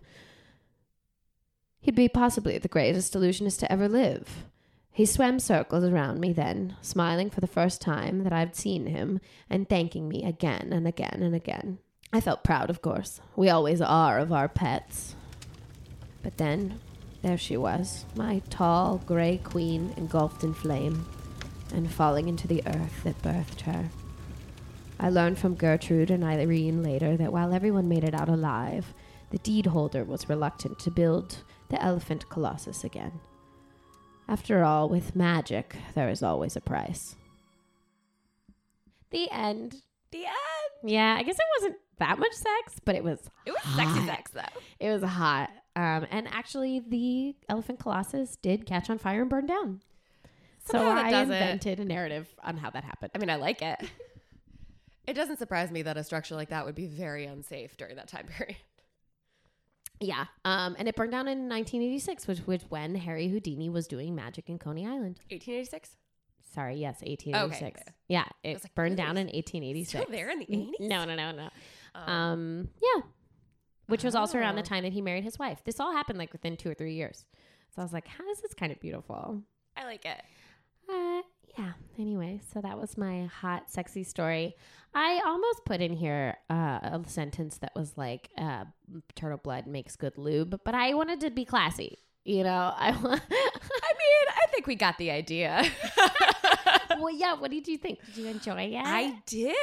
He'd 1.81 1.95
be 1.95 2.07
possibly 2.07 2.57
the 2.57 2.67
greatest 2.67 3.13
illusionist 3.13 3.59
to 3.59 3.71
ever 3.71 3.89
live. 3.89 4.45
He 4.91 5.05
swam 5.05 5.39
circles 5.39 5.83
around 5.83 6.19
me 6.19 6.33
then, 6.33 6.77
smiling 6.81 7.29
for 7.29 7.41
the 7.41 7.47
first 7.47 7.81
time 7.81 8.23
that 8.23 8.31
I'd 8.31 8.55
seen 8.55 8.85
him, 8.85 9.19
and 9.49 9.67
thanking 9.67 10.07
me 10.07 10.23
again 10.23 10.69
and 10.71 10.87
again 10.87 11.19
and 11.21 11.35
again. 11.35 11.79
I 12.13 12.21
felt 12.21 12.43
proud, 12.43 12.69
of 12.69 12.81
course. 12.81 13.19
We 13.35 13.49
always 13.49 13.81
are 13.81 14.19
of 14.19 14.31
our 14.31 14.47
pets. 14.47 15.15
But 16.21 16.37
then, 16.37 16.79
there 17.23 17.39
she 17.39 17.57
was, 17.57 18.05
my 18.15 18.43
tall, 18.49 18.99
gray 19.05 19.39
queen 19.43 19.93
engulfed 19.97 20.43
in 20.43 20.53
flame, 20.53 21.05
and 21.73 21.91
falling 21.91 22.27
into 22.27 22.47
the 22.47 22.63
earth 22.65 23.03
that 23.03 23.21
birthed 23.21 23.61
her. 23.61 23.89
I 24.99 25.09
learned 25.09 25.37
from 25.37 25.55
Gertrude 25.55 26.11
and 26.11 26.23
Irene 26.23 26.81
later 26.81 27.17
that 27.17 27.33
while 27.33 27.53
everyone 27.53 27.89
made 27.89 28.03
it 28.03 28.13
out 28.13 28.29
alive, 28.29 28.93
the 29.31 29.39
deed 29.39 29.65
holder 29.65 30.03
was 30.03 30.29
reluctant 30.29 30.79
to 30.79 30.91
build 30.91 31.43
the 31.69 31.81
elephant 31.81 32.29
colossus 32.29 32.83
again. 32.83 33.19
After 34.27 34.63
all, 34.63 34.87
with 34.87 35.15
magic, 35.15 35.75
there 35.95 36.09
is 36.09 36.23
always 36.23 36.55
a 36.55 36.61
price. 36.61 37.15
The 39.09 39.29
end. 39.31 39.75
The 40.11 40.25
end. 40.25 40.91
Yeah, 40.91 41.15
I 41.17 41.23
guess 41.23 41.35
it 41.35 41.45
wasn't 41.59 41.77
that 41.99 42.19
much 42.19 42.33
sex, 42.33 42.79
but 42.85 42.95
it 42.95 43.03
was 43.03 43.19
It 43.45 43.51
was 43.51 43.75
sexy 43.75 44.05
sex 44.05 44.31
though. 44.31 44.61
It 44.79 44.91
was 44.91 45.03
hot. 45.03 45.49
Um, 45.75 46.05
and 46.11 46.27
actually, 46.27 46.81
the 46.87 47.35
elephant 47.49 47.79
colossus 47.79 48.37
did 48.41 48.65
catch 48.65 48.89
on 48.89 48.99
fire 48.99 49.21
and 49.21 49.29
burn 49.29 49.47
down. 49.47 49.81
So 50.65 50.77
Somehow 50.77 50.95
that 50.95 51.13
I 51.13 51.21
invented 51.23 51.79
a 51.79 51.85
narrative 51.85 52.27
on 52.43 52.57
how 52.57 52.69
that 52.69 52.83
happened. 52.83 53.11
I 53.15 53.17
mean, 53.17 53.29
I 53.29 53.35
like 53.35 53.61
it. 53.61 53.79
it 55.07 55.13
doesn't 55.13 55.37
surprise 55.37 55.71
me 55.71 55.81
that 55.83 55.97
a 55.97 56.03
structure 56.03 56.35
like 56.35 56.49
that 56.49 56.65
would 56.65 56.75
be 56.75 56.87
very 56.87 57.25
unsafe 57.25 57.75
during 57.77 57.95
that 57.97 58.07
time 58.07 58.25
period. 58.37 58.57
Yeah. 59.99 60.25
Um, 60.43 60.75
and 60.77 60.87
it 60.87 60.95
burned 60.95 61.11
down 61.11 61.27
in 61.27 61.47
1986, 61.49 62.27
which 62.27 62.45
was 62.45 62.61
when 62.69 62.95
Harry 62.95 63.27
Houdini 63.29 63.69
was 63.69 63.87
doing 63.87 64.15
magic 64.15 64.49
in 64.49 64.57
Coney 64.59 64.85
Island. 64.85 65.19
1886. 65.29 65.91
Sorry, 66.53 66.75
yes, 66.75 67.01
1886. 67.01 67.81
Okay. 67.81 67.91
Yeah, 68.09 68.25
it 68.43 68.53
was 68.53 68.63
like, 68.63 68.75
burned 68.75 68.97
down 68.97 69.17
in 69.17 69.27
1886. 69.27 69.89
Still 69.89 70.05
there 70.11 70.29
in 70.29 70.39
the 70.39 70.45
80s? 70.45 70.71
No, 70.79 71.05
no, 71.05 71.15
no, 71.15 71.31
no. 71.31 71.49
Um, 71.95 72.09
Um, 72.13 72.67
yeah. 72.81 73.01
Which 73.87 74.03
was 74.03 74.15
also 74.15 74.37
around 74.37 74.55
the 74.55 74.61
Oh. 74.61 74.65
time 74.65 74.83
that 74.83 74.93
he 74.93 75.01
married 75.01 75.23
his 75.23 75.39
wife. 75.39 75.63
This 75.63 75.79
all 75.79 75.91
happened 75.91 76.17
like 76.19 76.31
within 76.31 76.55
two 76.57 76.69
or 76.69 76.73
three 76.73 76.93
years. 76.95 77.25
So 77.75 77.81
I 77.81 77.85
was 77.85 77.93
like, 77.93 78.07
how 78.07 78.29
is 78.29 78.39
this 78.41 78.53
kind 78.53 78.71
of 78.71 78.79
beautiful? 78.79 79.41
I 79.75 79.85
like 79.85 80.05
it. 80.05 80.21
Yeah. 81.57 81.73
Anyway, 81.99 82.41
so 82.51 82.61
that 82.61 82.79
was 82.79 82.97
my 82.97 83.25
hot, 83.25 83.69
sexy 83.69 84.03
story. 84.03 84.55
I 84.95 85.21
almost 85.25 85.65
put 85.65 85.81
in 85.81 85.93
here 85.93 86.37
uh, 86.49 86.79
a 86.83 87.01
sentence 87.07 87.57
that 87.59 87.71
was 87.75 87.97
like, 87.97 88.29
uh, 88.37 88.65
"Turtle 89.15 89.37
blood 89.37 89.67
makes 89.67 89.95
good 89.95 90.17
lube," 90.17 90.59
but 90.63 90.73
I 90.75 90.93
wanted 90.93 91.19
to 91.21 91.31
be 91.31 91.45
classy. 91.45 91.97
You 92.25 92.43
know, 92.43 92.73
I 92.77 92.91
want. 92.91 93.21
I 93.31 93.91
mean, 93.93 94.27
I 94.29 94.47
think 94.51 94.65
we 94.67 94.75
got 94.75 94.97
the 94.97 95.11
idea. 95.11 95.63
well, 96.99 97.11
yeah. 97.11 97.33
What 97.33 97.51
did 97.51 97.67
you 97.67 97.77
think? 97.77 97.99
Did 98.05 98.17
you 98.17 98.27
enjoy 98.27 98.63
it? 98.73 98.81
I 98.83 99.15
did. 99.25 99.55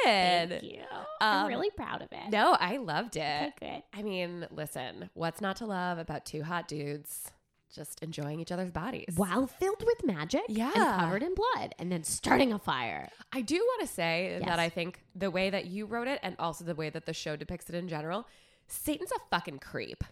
Thank 0.49 0.63
you. 0.63 0.81
I'm 1.19 1.45
Um, 1.45 1.47
really 1.47 1.69
proud 1.71 2.01
of 2.01 2.07
it. 2.11 2.29
No, 2.31 2.55
I 2.59 2.77
loved 2.77 3.15
it. 3.15 3.53
Okay, 3.57 3.83
good. 3.93 3.99
I 3.99 4.01
mean, 4.03 4.47
listen, 4.51 5.09
what's 5.13 5.41
not 5.41 5.57
to 5.57 5.65
love 5.65 5.97
about 5.97 6.25
two 6.25 6.43
hot 6.43 6.67
dudes 6.67 7.31
just 7.71 8.01
enjoying 8.03 8.39
each 8.39 8.51
other's 8.51 8.71
bodies? 8.71 9.13
While 9.15 9.47
filled 9.47 9.83
with 9.85 10.05
magic, 10.05 10.41
Yeah. 10.47 10.71
and 10.75 10.99
covered 11.01 11.23
in 11.23 11.33
blood, 11.35 11.73
and 11.79 11.91
then 11.91 12.03
starting 12.03 12.51
a 12.53 12.59
fire. 12.59 13.09
I 13.33 13.41
do 13.41 13.55
want 13.55 13.81
to 13.81 13.87
say 13.87 14.37
Yes. 14.39 14.47
that 14.47 14.59
I 14.59 14.69
think 14.69 15.01
the 15.15 15.31
way 15.31 15.49
that 15.49 15.65
you 15.65 15.85
wrote 15.85 16.07
it 16.07 16.19
and 16.23 16.35
also 16.39 16.63
the 16.65 16.75
way 16.75 16.89
that 16.89 17.05
the 17.05 17.13
show 17.13 17.35
depicts 17.35 17.69
it 17.69 17.75
in 17.75 17.87
general, 17.87 18.27
Satan's 18.71 19.11
a 19.11 19.19
fucking 19.29 19.59
creep. 19.59 20.03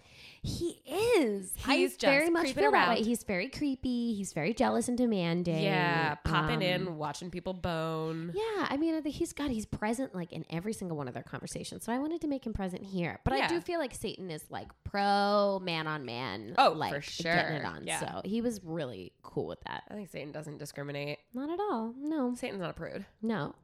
He 0.41 0.82
is. 1.18 1.53
He's 1.68 1.97
just 1.97 2.01
very 2.01 2.30
much 2.30 2.43
creeping 2.43 2.66
around. 2.66 2.97
He's 2.97 3.24
very 3.24 3.49
creepy. 3.49 4.14
He's 4.14 4.32
very 4.34 4.53
jealous 4.53 4.88
and 4.88 4.97
demanding. 4.97 5.62
Yeah, 5.64 6.16
popping 6.24 6.57
Um, 6.57 6.62
in, 6.62 6.97
watching 6.97 7.30
people 7.32 7.53
bone. 7.53 8.32
Yeah, 8.34 8.68
I 8.70 8.78
mean, 8.78 8.95
I 8.95 9.01
think 9.01 9.16
he's 9.16 9.34
got 9.34 9.49
he's 9.49 9.66
present 9.66 10.16
like 10.16 10.32
in 10.32 10.45
every 10.49 10.74
single 10.74 10.97
one 10.97 11.07
of 11.07 11.14
their 11.14 11.24
conversations. 11.24 11.84
So 11.84 11.91
I 11.91 11.99
wanted 11.99 12.22
to 12.22 12.28
make 12.28 12.45
him 12.45 12.53
present 12.53 12.84
here, 12.84 13.20
but 13.26 13.34
I 13.34 13.47
do 13.47 13.60
feel 13.62 13.80
like 13.80 13.93
Satan 13.93 14.30
is 14.32 14.43
like 14.49 14.68
pro 14.84 15.60
man 15.62 15.88
on 15.88 16.05
man. 16.05 16.53
Oh, 16.57 16.72
for 16.72 16.76
like 16.78 16.91
getting 16.91 17.03
sure. 17.24 17.34
it 17.57 17.66
on. 17.66 17.84
Yeah. 17.86 17.99
So 17.99 18.22
he 18.24 18.41
was 18.41 18.62
really 18.64 19.14
cool 19.24 19.47
with 19.47 19.62
that. 19.62 19.84
I 19.89 19.93
think 19.95 20.10
Satan 20.10 20.32
doesn't 20.32 20.57
discriminate. 20.57 21.20
Not 21.34 21.49
at 21.49 21.60
all. 21.60 21.93
No, 21.97 22.34
Satan's 22.36 22.60
not 22.62 22.70
a 22.70 22.74
prude. 22.74 23.05
no. 23.22 23.55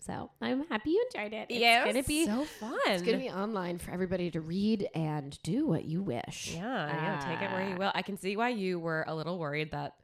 So 0.00 0.30
I'm 0.40 0.66
happy 0.68 0.90
you 0.90 1.04
enjoyed 1.12 1.32
it. 1.32 1.46
It's 1.50 1.60
yeah, 1.60 1.84
gonna 1.84 2.02
be 2.02 2.24
so 2.26 2.44
fun. 2.44 2.78
it's 2.86 3.02
gonna 3.02 3.18
be 3.18 3.30
online 3.30 3.78
for 3.78 3.90
everybody 3.90 4.30
to 4.30 4.40
read 4.40 4.88
and 4.94 5.38
do 5.42 5.66
what 5.66 5.84
you 5.84 6.02
wish. 6.02 6.52
Yeah, 6.54 6.86
yeah, 6.86 7.20
take 7.20 7.42
it 7.42 7.52
where 7.52 7.68
you 7.68 7.74
Uh, 7.74 7.78
will. 7.78 7.92
I 7.94 8.02
can 8.02 8.16
see 8.16 8.36
why 8.36 8.50
you 8.50 8.78
were 8.78 9.04
a 9.08 9.14
little 9.14 9.38
worried 9.38 9.72
that 9.72 9.94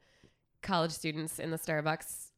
college 0.61 0.91
students 0.91 1.39
in 1.39 1.49
the 1.51 1.57
Starbucks 1.57 2.31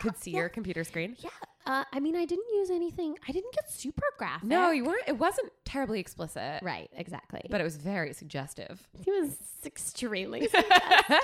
could 0.00 0.16
see 0.18 0.32
yeah. 0.32 0.40
your 0.40 0.48
computer 0.48 0.84
screen. 0.84 1.16
Yeah, 1.20 1.30
uh, 1.66 1.84
I 1.92 2.00
mean, 2.00 2.16
I 2.16 2.24
didn't 2.24 2.48
use 2.54 2.70
anything. 2.70 3.16
I 3.28 3.32
didn't 3.32 3.52
get 3.52 3.70
super 3.70 4.04
graphic. 4.18 4.48
No, 4.48 4.70
you 4.70 4.84
weren't. 4.84 5.02
It 5.06 5.18
wasn't 5.18 5.52
terribly 5.64 6.00
explicit, 6.00 6.62
Right, 6.62 6.88
exactly. 6.94 7.42
but 7.50 7.60
it 7.60 7.64
was 7.64 7.76
very 7.76 8.12
suggestive. 8.12 8.86
he 9.04 9.10
was 9.10 9.36
extremely 9.64 10.40
suggestive. 10.48 11.18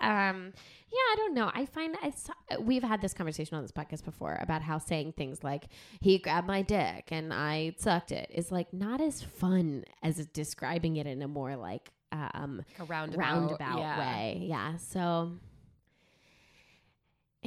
um, 0.00 0.52
yeah, 0.90 1.06
I 1.12 1.14
don't 1.16 1.34
know. 1.34 1.50
I 1.54 1.66
find 1.66 1.96
I 2.02 2.10
saw, 2.10 2.32
we've 2.60 2.82
had 2.82 3.00
this 3.02 3.12
conversation 3.14 3.56
on 3.56 3.62
this 3.62 3.72
podcast 3.72 4.04
before 4.04 4.38
about 4.40 4.62
how 4.62 4.78
saying 4.78 5.12
things 5.16 5.44
like 5.44 5.66
"he 6.00 6.18
grabbed 6.18 6.46
my 6.46 6.62
dick" 6.62 7.08
and 7.10 7.32
I 7.32 7.74
sucked 7.78 8.10
it 8.12 8.30
is 8.34 8.50
like 8.50 8.72
not 8.72 9.00
as 9.00 9.22
fun 9.22 9.84
as 10.02 10.26
describing 10.28 10.96
it 10.96 11.06
in 11.06 11.20
a 11.22 11.28
more 11.28 11.56
like 11.56 11.90
um 12.10 12.64
A 12.80 12.84
roundabout, 12.84 13.20
roundabout 13.20 13.78
yeah. 13.78 13.98
way. 13.98 14.38
Yeah. 14.48 14.76
So 14.78 15.32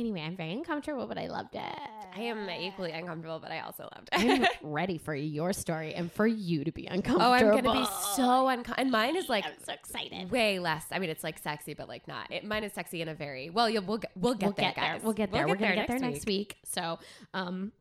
anyway, 0.01 0.21
I'm 0.21 0.35
very 0.35 0.51
uncomfortable, 0.51 1.07
but 1.07 1.17
I 1.17 1.27
loved 1.27 1.55
it. 1.55 1.79
I 2.13 2.21
am 2.23 2.49
equally 2.49 2.91
uncomfortable, 2.91 3.39
but 3.39 3.51
I 3.51 3.61
also 3.61 3.83
loved 3.95 4.09
it. 4.11 4.41
I'm 4.41 4.47
ready 4.69 4.97
for 4.97 5.15
your 5.15 5.53
story 5.53 5.93
and 5.93 6.11
for 6.11 6.27
you 6.27 6.63
to 6.65 6.71
be 6.71 6.85
uncomfortable. 6.87 7.31
oh, 7.31 7.33
I'm 7.33 7.49
gonna 7.61 7.71
be 7.71 7.87
so 8.15 8.47
uncomfortable. 8.49 8.75
And 8.81 8.91
mine 8.91 9.15
is 9.15 9.29
like 9.29 9.45
I'm 9.45 9.53
so 9.63 9.71
excited. 9.73 10.29
way 10.29 10.59
less. 10.59 10.85
I 10.91 10.99
mean, 10.99 11.09
it's 11.09 11.23
like 11.23 11.39
sexy, 11.39 11.73
but 11.73 11.87
like 11.87 12.07
not. 12.07 12.29
It, 12.31 12.43
mine 12.43 12.63
is 12.65 12.73
sexy 12.73 13.01
in 13.01 13.07
a 13.07 13.13
very 13.15 13.49
well. 13.49 13.69
You'll, 13.69 13.83
we'll 13.83 13.99
get, 13.99 14.11
we'll 14.15 14.33
get 14.33 14.47
we'll 14.47 14.53
there, 14.53 14.65
get 14.65 14.75
there. 14.75 14.93
guys. 14.93 15.03
We'll 15.03 15.13
get 15.13 15.31
there. 15.31 15.47
We're 15.47 15.55
gonna 15.55 15.75
get 15.75 15.87
there 15.87 15.99
next 15.99 16.25
week. 16.25 16.57
So, 16.65 16.99
um, 17.33 17.71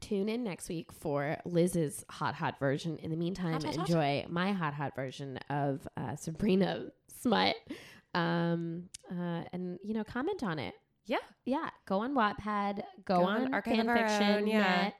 tune 0.00 0.28
in 0.28 0.42
next 0.42 0.68
week 0.68 0.92
for 0.92 1.36
Liz's 1.44 2.04
hot 2.10 2.34
hot 2.34 2.58
version. 2.58 2.96
In 2.98 3.10
the 3.10 3.16
meantime, 3.16 3.52
Hot, 3.52 3.64
hot, 3.64 3.76
hot. 3.76 3.88
enjoy 3.88 4.26
my 4.28 4.52
hot 4.52 4.74
hot 4.74 4.96
version 4.96 5.38
of 5.50 5.86
uh, 5.96 6.16
Sabrina 6.16 6.86
Smut. 7.22 7.54
Um, 8.14 8.84
uh, 9.10 9.42
and 9.52 9.78
you 9.84 9.92
know, 9.94 10.02
comment 10.02 10.42
on 10.42 10.58
it. 10.58 10.74
Yeah, 11.06 11.18
Yeah, 11.44 11.70
go 11.86 12.00
on 12.00 12.14
Wattpad. 12.14 12.82
Go, 13.04 13.20
Go 13.20 13.24
on, 13.24 13.44
on 13.46 13.54
Archive 13.54 13.78
of 13.80 13.88
Our 13.88 13.96
fanfiction. 13.96 14.48
Yeah. 14.50 14.90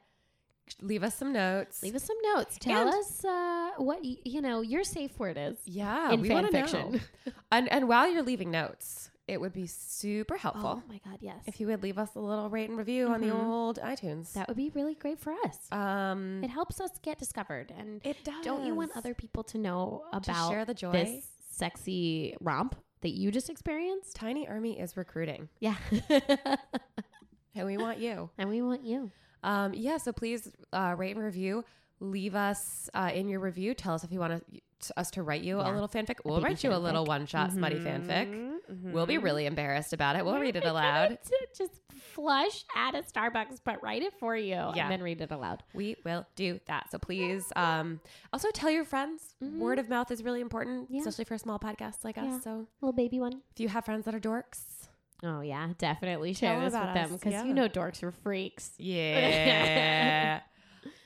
leave 0.81 1.03
us 1.03 1.15
some 1.15 1.31
notes. 1.33 1.81
Leave 1.83 1.95
us 1.95 2.03
some 2.03 2.17
notes. 2.35 2.57
Tell 2.59 2.87
And- 2.87 2.95
us 2.95 3.23
uh, 3.25 3.71
what 3.77 3.99
y- 4.03 4.17
you 4.25 4.41
know 4.41 4.61
your 4.61 4.83
safe 4.83 5.17
word 5.19 5.37
is. 5.37 5.57
Yeah, 5.65 6.11
in 6.11 6.21
we 6.21 6.27
fan 6.29 6.35
want 6.43 6.47
to 6.51 6.51
fiction. 6.61 6.91
know. 7.25 7.31
and 7.51 7.71
and 7.71 7.87
while 7.87 8.09
you're 8.11 8.23
leaving 8.23 8.51
notes, 8.51 9.09
it 9.27 9.41
would 9.41 9.51
be 9.53 9.67
super 9.67 10.37
helpful 10.37 10.81
Oh 10.81 10.87
my 10.89 10.99
god, 11.03 11.17
yes. 11.19 11.43
if 11.45 11.59
you 11.59 11.67
would 11.67 11.83
leave 11.83 11.97
us 11.97 12.09
a 12.15 12.19
little 12.19 12.49
rate 12.49 12.69
and 12.69 12.77
review 12.77 13.07
on 13.09 13.19
the 13.21 13.27
Mhm. 13.27 13.43
old 13.43 13.77
iTunes. 13.79 14.31
that 14.33 14.47
would 14.47 14.55
be 14.57 14.69
really 14.73 14.95
great 14.95 15.19
for 15.19 15.33
us. 15.45 15.57
um, 15.71 16.41
it 16.43 16.49
helps 16.49 16.79
us 16.79 16.91
get 17.01 17.17
discovered 17.19 17.73
and 17.77 17.99
it 18.05 18.23
does. 18.23 18.43
Don't 18.45 18.65
you 18.65 18.73
want 18.75 18.91
other 18.95 19.13
people 19.13 19.43
to 19.45 19.57
know 19.57 20.03
about 20.13 20.49
share 20.49 20.63
the 20.65 20.73
joy? 20.73 20.91
this 20.93 21.27
sexy 21.49 22.35
romp 22.39 22.75
that 23.01 23.09
you 23.09 23.31
just 23.31 23.49
experienced? 23.49 24.15
Tiny 24.15 24.47
Army 24.47 24.79
is 24.79 24.97
recruiting, 24.97 25.49
Yeah. 25.59 25.75
and 27.55 27.65
we 27.65 27.77
want 27.77 27.99
you. 27.99 28.29
and 28.37 28.49
we 28.49 28.61
want 28.61 28.83
you. 28.83 29.11
Um, 29.43 29.73
yeah, 29.73 29.97
so 29.97 30.11
please 30.11 30.51
uh, 30.73 30.95
rate 30.97 31.15
and 31.15 31.23
review. 31.23 31.63
Leave 31.99 32.35
us 32.35 32.89
uh, 32.93 33.11
in 33.13 33.27
your 33.27 33.39
review. 33.39 33.73
Tell 33.73 33.93
us 33.93 34.03
if 34.03 34.11
you 34.11 34.19
want 34.19 34.33
to, 34.51 34.61
us 34.95 35.11
to 35.11 35.23
write 35.23 35.41
you 35.41 35.59
a 35.59 35.69
little 35.71 35.87
fanfic. 35.87 36.15
We'll 36.23 36.41
write 36.41 36.63
you 36.63 36.73
a 36.73 36.77
little 36.77 37.05
one 37.05 37.25
shot 37.25 37.51
smutty 37.51 37.77
fanfic. 37.79 38.27
Mhm, 38.69 38.91
We'll 38.91 39.05
be 39.05 39.17
really 39.17 39.45
embarrassed 39.45 39.93
about 39.93 40.15
it. 40.17 40.25
We'll 40.25 40.35
We're 40.35 40.41
read 40.41 40.55
it 40.57 40.65
aloud. 40.65 41.17
Just 41.57 41.79
flush 42.13 42.65
at 42.75 42.95
a 42.95 42.99
Starbucks, 42.99 43.59
but 43.63 43.81
write 43.81 44.01
it 44.03 44.13
for 44.19 44.35
you 44.35 44.53
Yeah. 44.55 44.73
and 44.83 44.91
then 44.91 45.01
read 45.01 45.21
it 45.21 45.31
aloud. 45.31 45.63
We 45.73 45.95
will 46.03 46.25
do 46.35 46.59
that. 46.67 46.91
So 46.91 46.97
please, 46.99 47.51
um, 47.55 48.01
also 48.33 48.49
tell 48.51 48.69
your 48.69 48.83
friends. 48.85 49.35
Mhm. 49.41 49.57
Word 49.59 49.79
of 49.79 49.87
mouth 49.89 50.11
is 50.11 50.23
really 50.23 50.41
important, 50.41 50.87
Yeah. 50.91 50.99
especially 50.99 51.25
for 51.25 51.35
a 51.35 51.39
small 51.39 51.59
podcast 51.59 52.03
like 52.03 52.17
Yeah. 52.17 52.35
us. 52.35 52.43
So 52.43 52.67
Little 52.81 52.93
baby 52.93 53.19
one. 53.19 53.41
if 53.53 53.59
you 53.59 53.69
have 53.69 53.85
friends 53.85 54.05
that 54.05 54.13
are 54.15 54.19
dorks, 54.19 54.89
Oh 55.23 55.41
yeah, 55.41 55.69
definitely 55.79 56.35
Tell 56.35 56.51
share 56.57 56.59
this 56.63 56.73
about 56.73 56.93
with 56.93 56.93
them 57.09 57.13
because 57.17 57.31
yeah. 57.33 57.43
you 57.45 57.53
know 57.55 57.67
dorks 57.67 58.03
are 58.03 58.11
freaks. 58.11 58.73
yeah. 58.77 60.41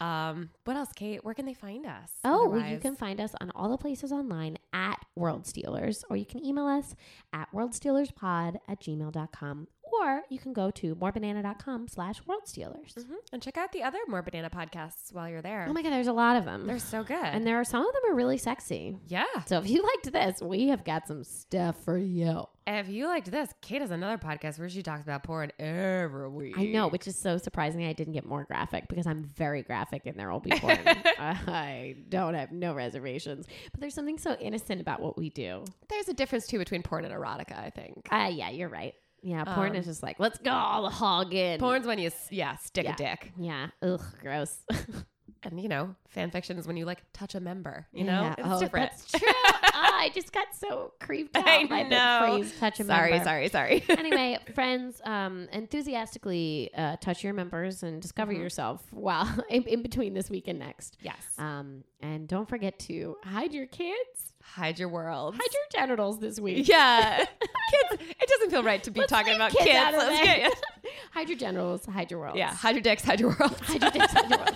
um, 0.01 0.49
what 0.63 0.75
else, 0.75 0.89
Cait? 0.95 1.23
Where 1.23 1.35
can 1.35 1.45
they 1.45 1.53
find 1.53 1.85
us? 1.85 2.11
Oh, 2.23 2.49
well, 2.49 2.67
you 2.67 2.79
can 2.79 2.95
find 2.95 3.21
us 3.21 3.35
on 3.39 3.51
all 3.53 3.69
the 3.69 3.77
places 3.77 4.11
online 4.11 4.57
at 4.73 4.97
World 5.15 5.45
Stealers, 5.45 6.03
or 6.09 6.17
you 6.17 6.25
can 6.25 6.43
email 6.43 6.65
us 6.65 6.95
at 7.31 7.47
worldstealerspod 7.53 8.57
at 8.67 8.81
gmail.com, 8.81 9.67
or 9.91 10.21
you 10.29 10.39
can 10.39 10.53
go 10.53 10.71
to 10.71 10.95
morebanana.com 10.95 11.87
slash 11.87 12.21
worldstealers. 12.23 12.93
Mhm. 12.95 13.15
and 13.33 13.41
check 13.41 13.57
out 13.57 13.71
the 13.71 13.83
other 13.83 13.99
More 14.07 14.21
Banana 14.21 14.49
podcasts 14.49 15.13
while 15.13 15.29
you're 15.29 15.41
there. 15.41 15.65
Oh 15.69 15.73
my 15.73 15.81
God, 15.81 15.91
there's 15.91 16.07
a 16.07 16.13
lot 16.13 16.35
of 16.37 16.45
them. 16.45 16.67
They're 16.67 16.79
so 16.79 17.03
good. 17.03 17.17
and 17.23 17.45
there 17.45 17.59
are 17.59 17.63
some 17.63 17.85
of 17.85 17.93
them 17.93 18.11
are 18.11 18.15
really 18.15 18.37
sexy. 18.37 18.97
yeah. 19.07 19.23
So 19.45 19.57
if 19.59 19.69
you 19.69 19.81
liked 19.83 20.11
this, 20.11 20.41
we 20.41 20.67
have 20.69 20.83
got 20.83 21.07
some 21.07 21.23
stuff 21.23 21.77
for 21.83 21.97
you. 21.97 22.45
If 22.67 22.89
you 22.89 23.07
liked 23.07 23.31
this, 23.31 23.49
Cait 23.61 23.81
has 23.81 23.89
another 23.91 24.17
podcast 24.17 24.59
where 24.59 24.69
she 24.69 24.83
talks 24.83 25.01
about 25.01 25.23
porn 25.23 25.51
every 25.59 26.29
week. 26.29 26.57
I 26.57 26.65
know, 26.65 26.87
which 26.87 27.07
is 27.07 27.15
so 27.17 27.37
surprising. 27.37 27.83
I 27.85 27.93
didn't 27.93 28.13
get 28.13 28.23
more 28.25 28.43
graphic 28.45 28.87
because 28.87 29.07
I'm 29.07 29.23
very 29.23 29.63
graphic 29.63 30.05
and 30.05 30.17
there 30.17 30.31
will 30.31 30.39
be 30.39 30.51
porn. 30.59 30.77
I 31.17 31.95
don't 32.09 32.33
have 32.35 32.51
no 32.51 32.73
reservations. 32.73 33.47
But 33.71 33.81
there's 33.81 33.93
something 33.95 34.17
so 34.19 34.35
innocent 34.35 34.79
about 34.79 35.01
what 35.01 35.17
we 35.17 35.29
do. 35.29 35.63
There's 35.89 36.07
a 36.07 36.13
difference 36.13 36.47
too 36.47 36.59
between 36.59 36.83
porn 36.83 37.03
and 37.05 37.13
erotica. 37.13 37.57
I 37.57 37.71
think. 37.71 38.07
Ah, 38.11 38.27
yeah, 38.27 38.49
you're 38.51 38.69
right. 38.69 38.93
Yeah, 39.22 39.43
porn 39.43 39.72
Um, 39.72 39.76
is 39.76 39.86
just 39.86 40.01
like, 40.03 40.19
let's 40.19 40.39
go 40.39 40.51
all 40.51 40.84
the 40.84 40.89
hog 40.89 41.34
in. 41.34 41.59
Porn's 41.59 41.86
when 41.86 41.99
you 41.99 42.09
yeah 42.32 42.55
stick 42.57 42.86
Yeah. 42.86 42.93
a 42.93 42.95
dick, 42.95 43.32
Yeah. 43.38 43.67
Ugh, 43.84 44.01
gross. 44.22 44.57
and 45.43 45.59
you 45.59 45.67
know 45.69 45.95
fan 46.09 46.30
fiction 46.30 46.57
is 46.59 46.67
when 46.67 46.78
you 46.78 46.86
like 46.86 47.03
touch 47.13 47.36
a 47.36 47.39
member. 47.39 47.88
You 47.93 48.03
know, 48.05 48.22
Yeah. 48.22 48.36
it's 48.38 48.47
oh, 48.47 48.59
different. 48.59 48.91
That's 48.91 49.11
true. 49.11 49.28
Ah, 49.84 50.01
I 50.01 50.09
just 50.09 50.32
got 50.32 50.53
so 50.53 50.93
creeped 50.99 51.36
out 51.36 51.47
I 51.47 51.65
by 51.65 51.84
know. 51.84 52.36
the 52.38 52.43
phrase 52.43 52.59
touch 52.59 52.80
a 52.80 52.84
sorry, 52.84 53.11
member. 53.11 53.24
sorry, 53.26 53.47
sorry. 53.49 53.84
anyway, 53.89 54.38
friends, 54.53 55.01
um, 55.05 55.47
enthusiastically 55.51 56.69
uh, 56.76 56.97
touch 56.97 57.24
your 57.24 57.34
members 57.34 57.82
and 57.84 58.01
discover 58.01 58.32
Mhm. 58.34 58.38
yourself 58.39 58.84
while 58.91 59.28
in, 59.49 59.63
in 59.63 59.82
between 59.82 60.13
this 60.13 60.30
week 60.30 60.47
and 60.47 60.59
next. 60.59 60.97
yes. 61.01 61.17
Um, 61.38 61.84
and 62.01 62.28
don't 62.28 62.47
forget 62.47 62.78
to 62.80 63.17
hide 63.24 63.53
your 63.53 63.65
kids, 63.65 64.30
Hide 64.55 64.79
your 64.79 64.89
world. 64.89 65.35
hide 65.35 65.53
your 65.53 65.63
genitals 65.81 66.19
this 66.19 66.39
week. 66.39 66.67
Yeah, 66.71 67.17
kids. 67.89 68.03
It 68.19 68.27
doesn't 68.29 68.49
feel 68.51 68.63
right 68.63 68.83
to 68.83 68.91
be 68.91 68.99
Let's 69.01 69.11
talking 69.11 69.33
about 69.35 69.51
kids 69.51 69.63
kids. 69.65 69.77
out 69.77 69.93
of 69.93 69.99
Let's 69.99 70.25
there. 70.25 70.35
get- 70.49 70.63
hide 71.13 71.29
your 71.29 71.37
genitals, 71.37 71.85
hide 71.85 72.11
your 72.11 72.19
world. 72.19 72.37
yeah, 72.37 72.53
hide 72.53 72.75
your 72.75 72.81
dicks, 72.81 73.03
hide 73.03 73.19
your 73.19 73.29
world. 73.39 73.57
hide 73.61 73.81
your 73.81 73.91
dicks, 73.91 74.11
hide 74.13 74.29
your 74.29 74.39
world. 74.39 74.55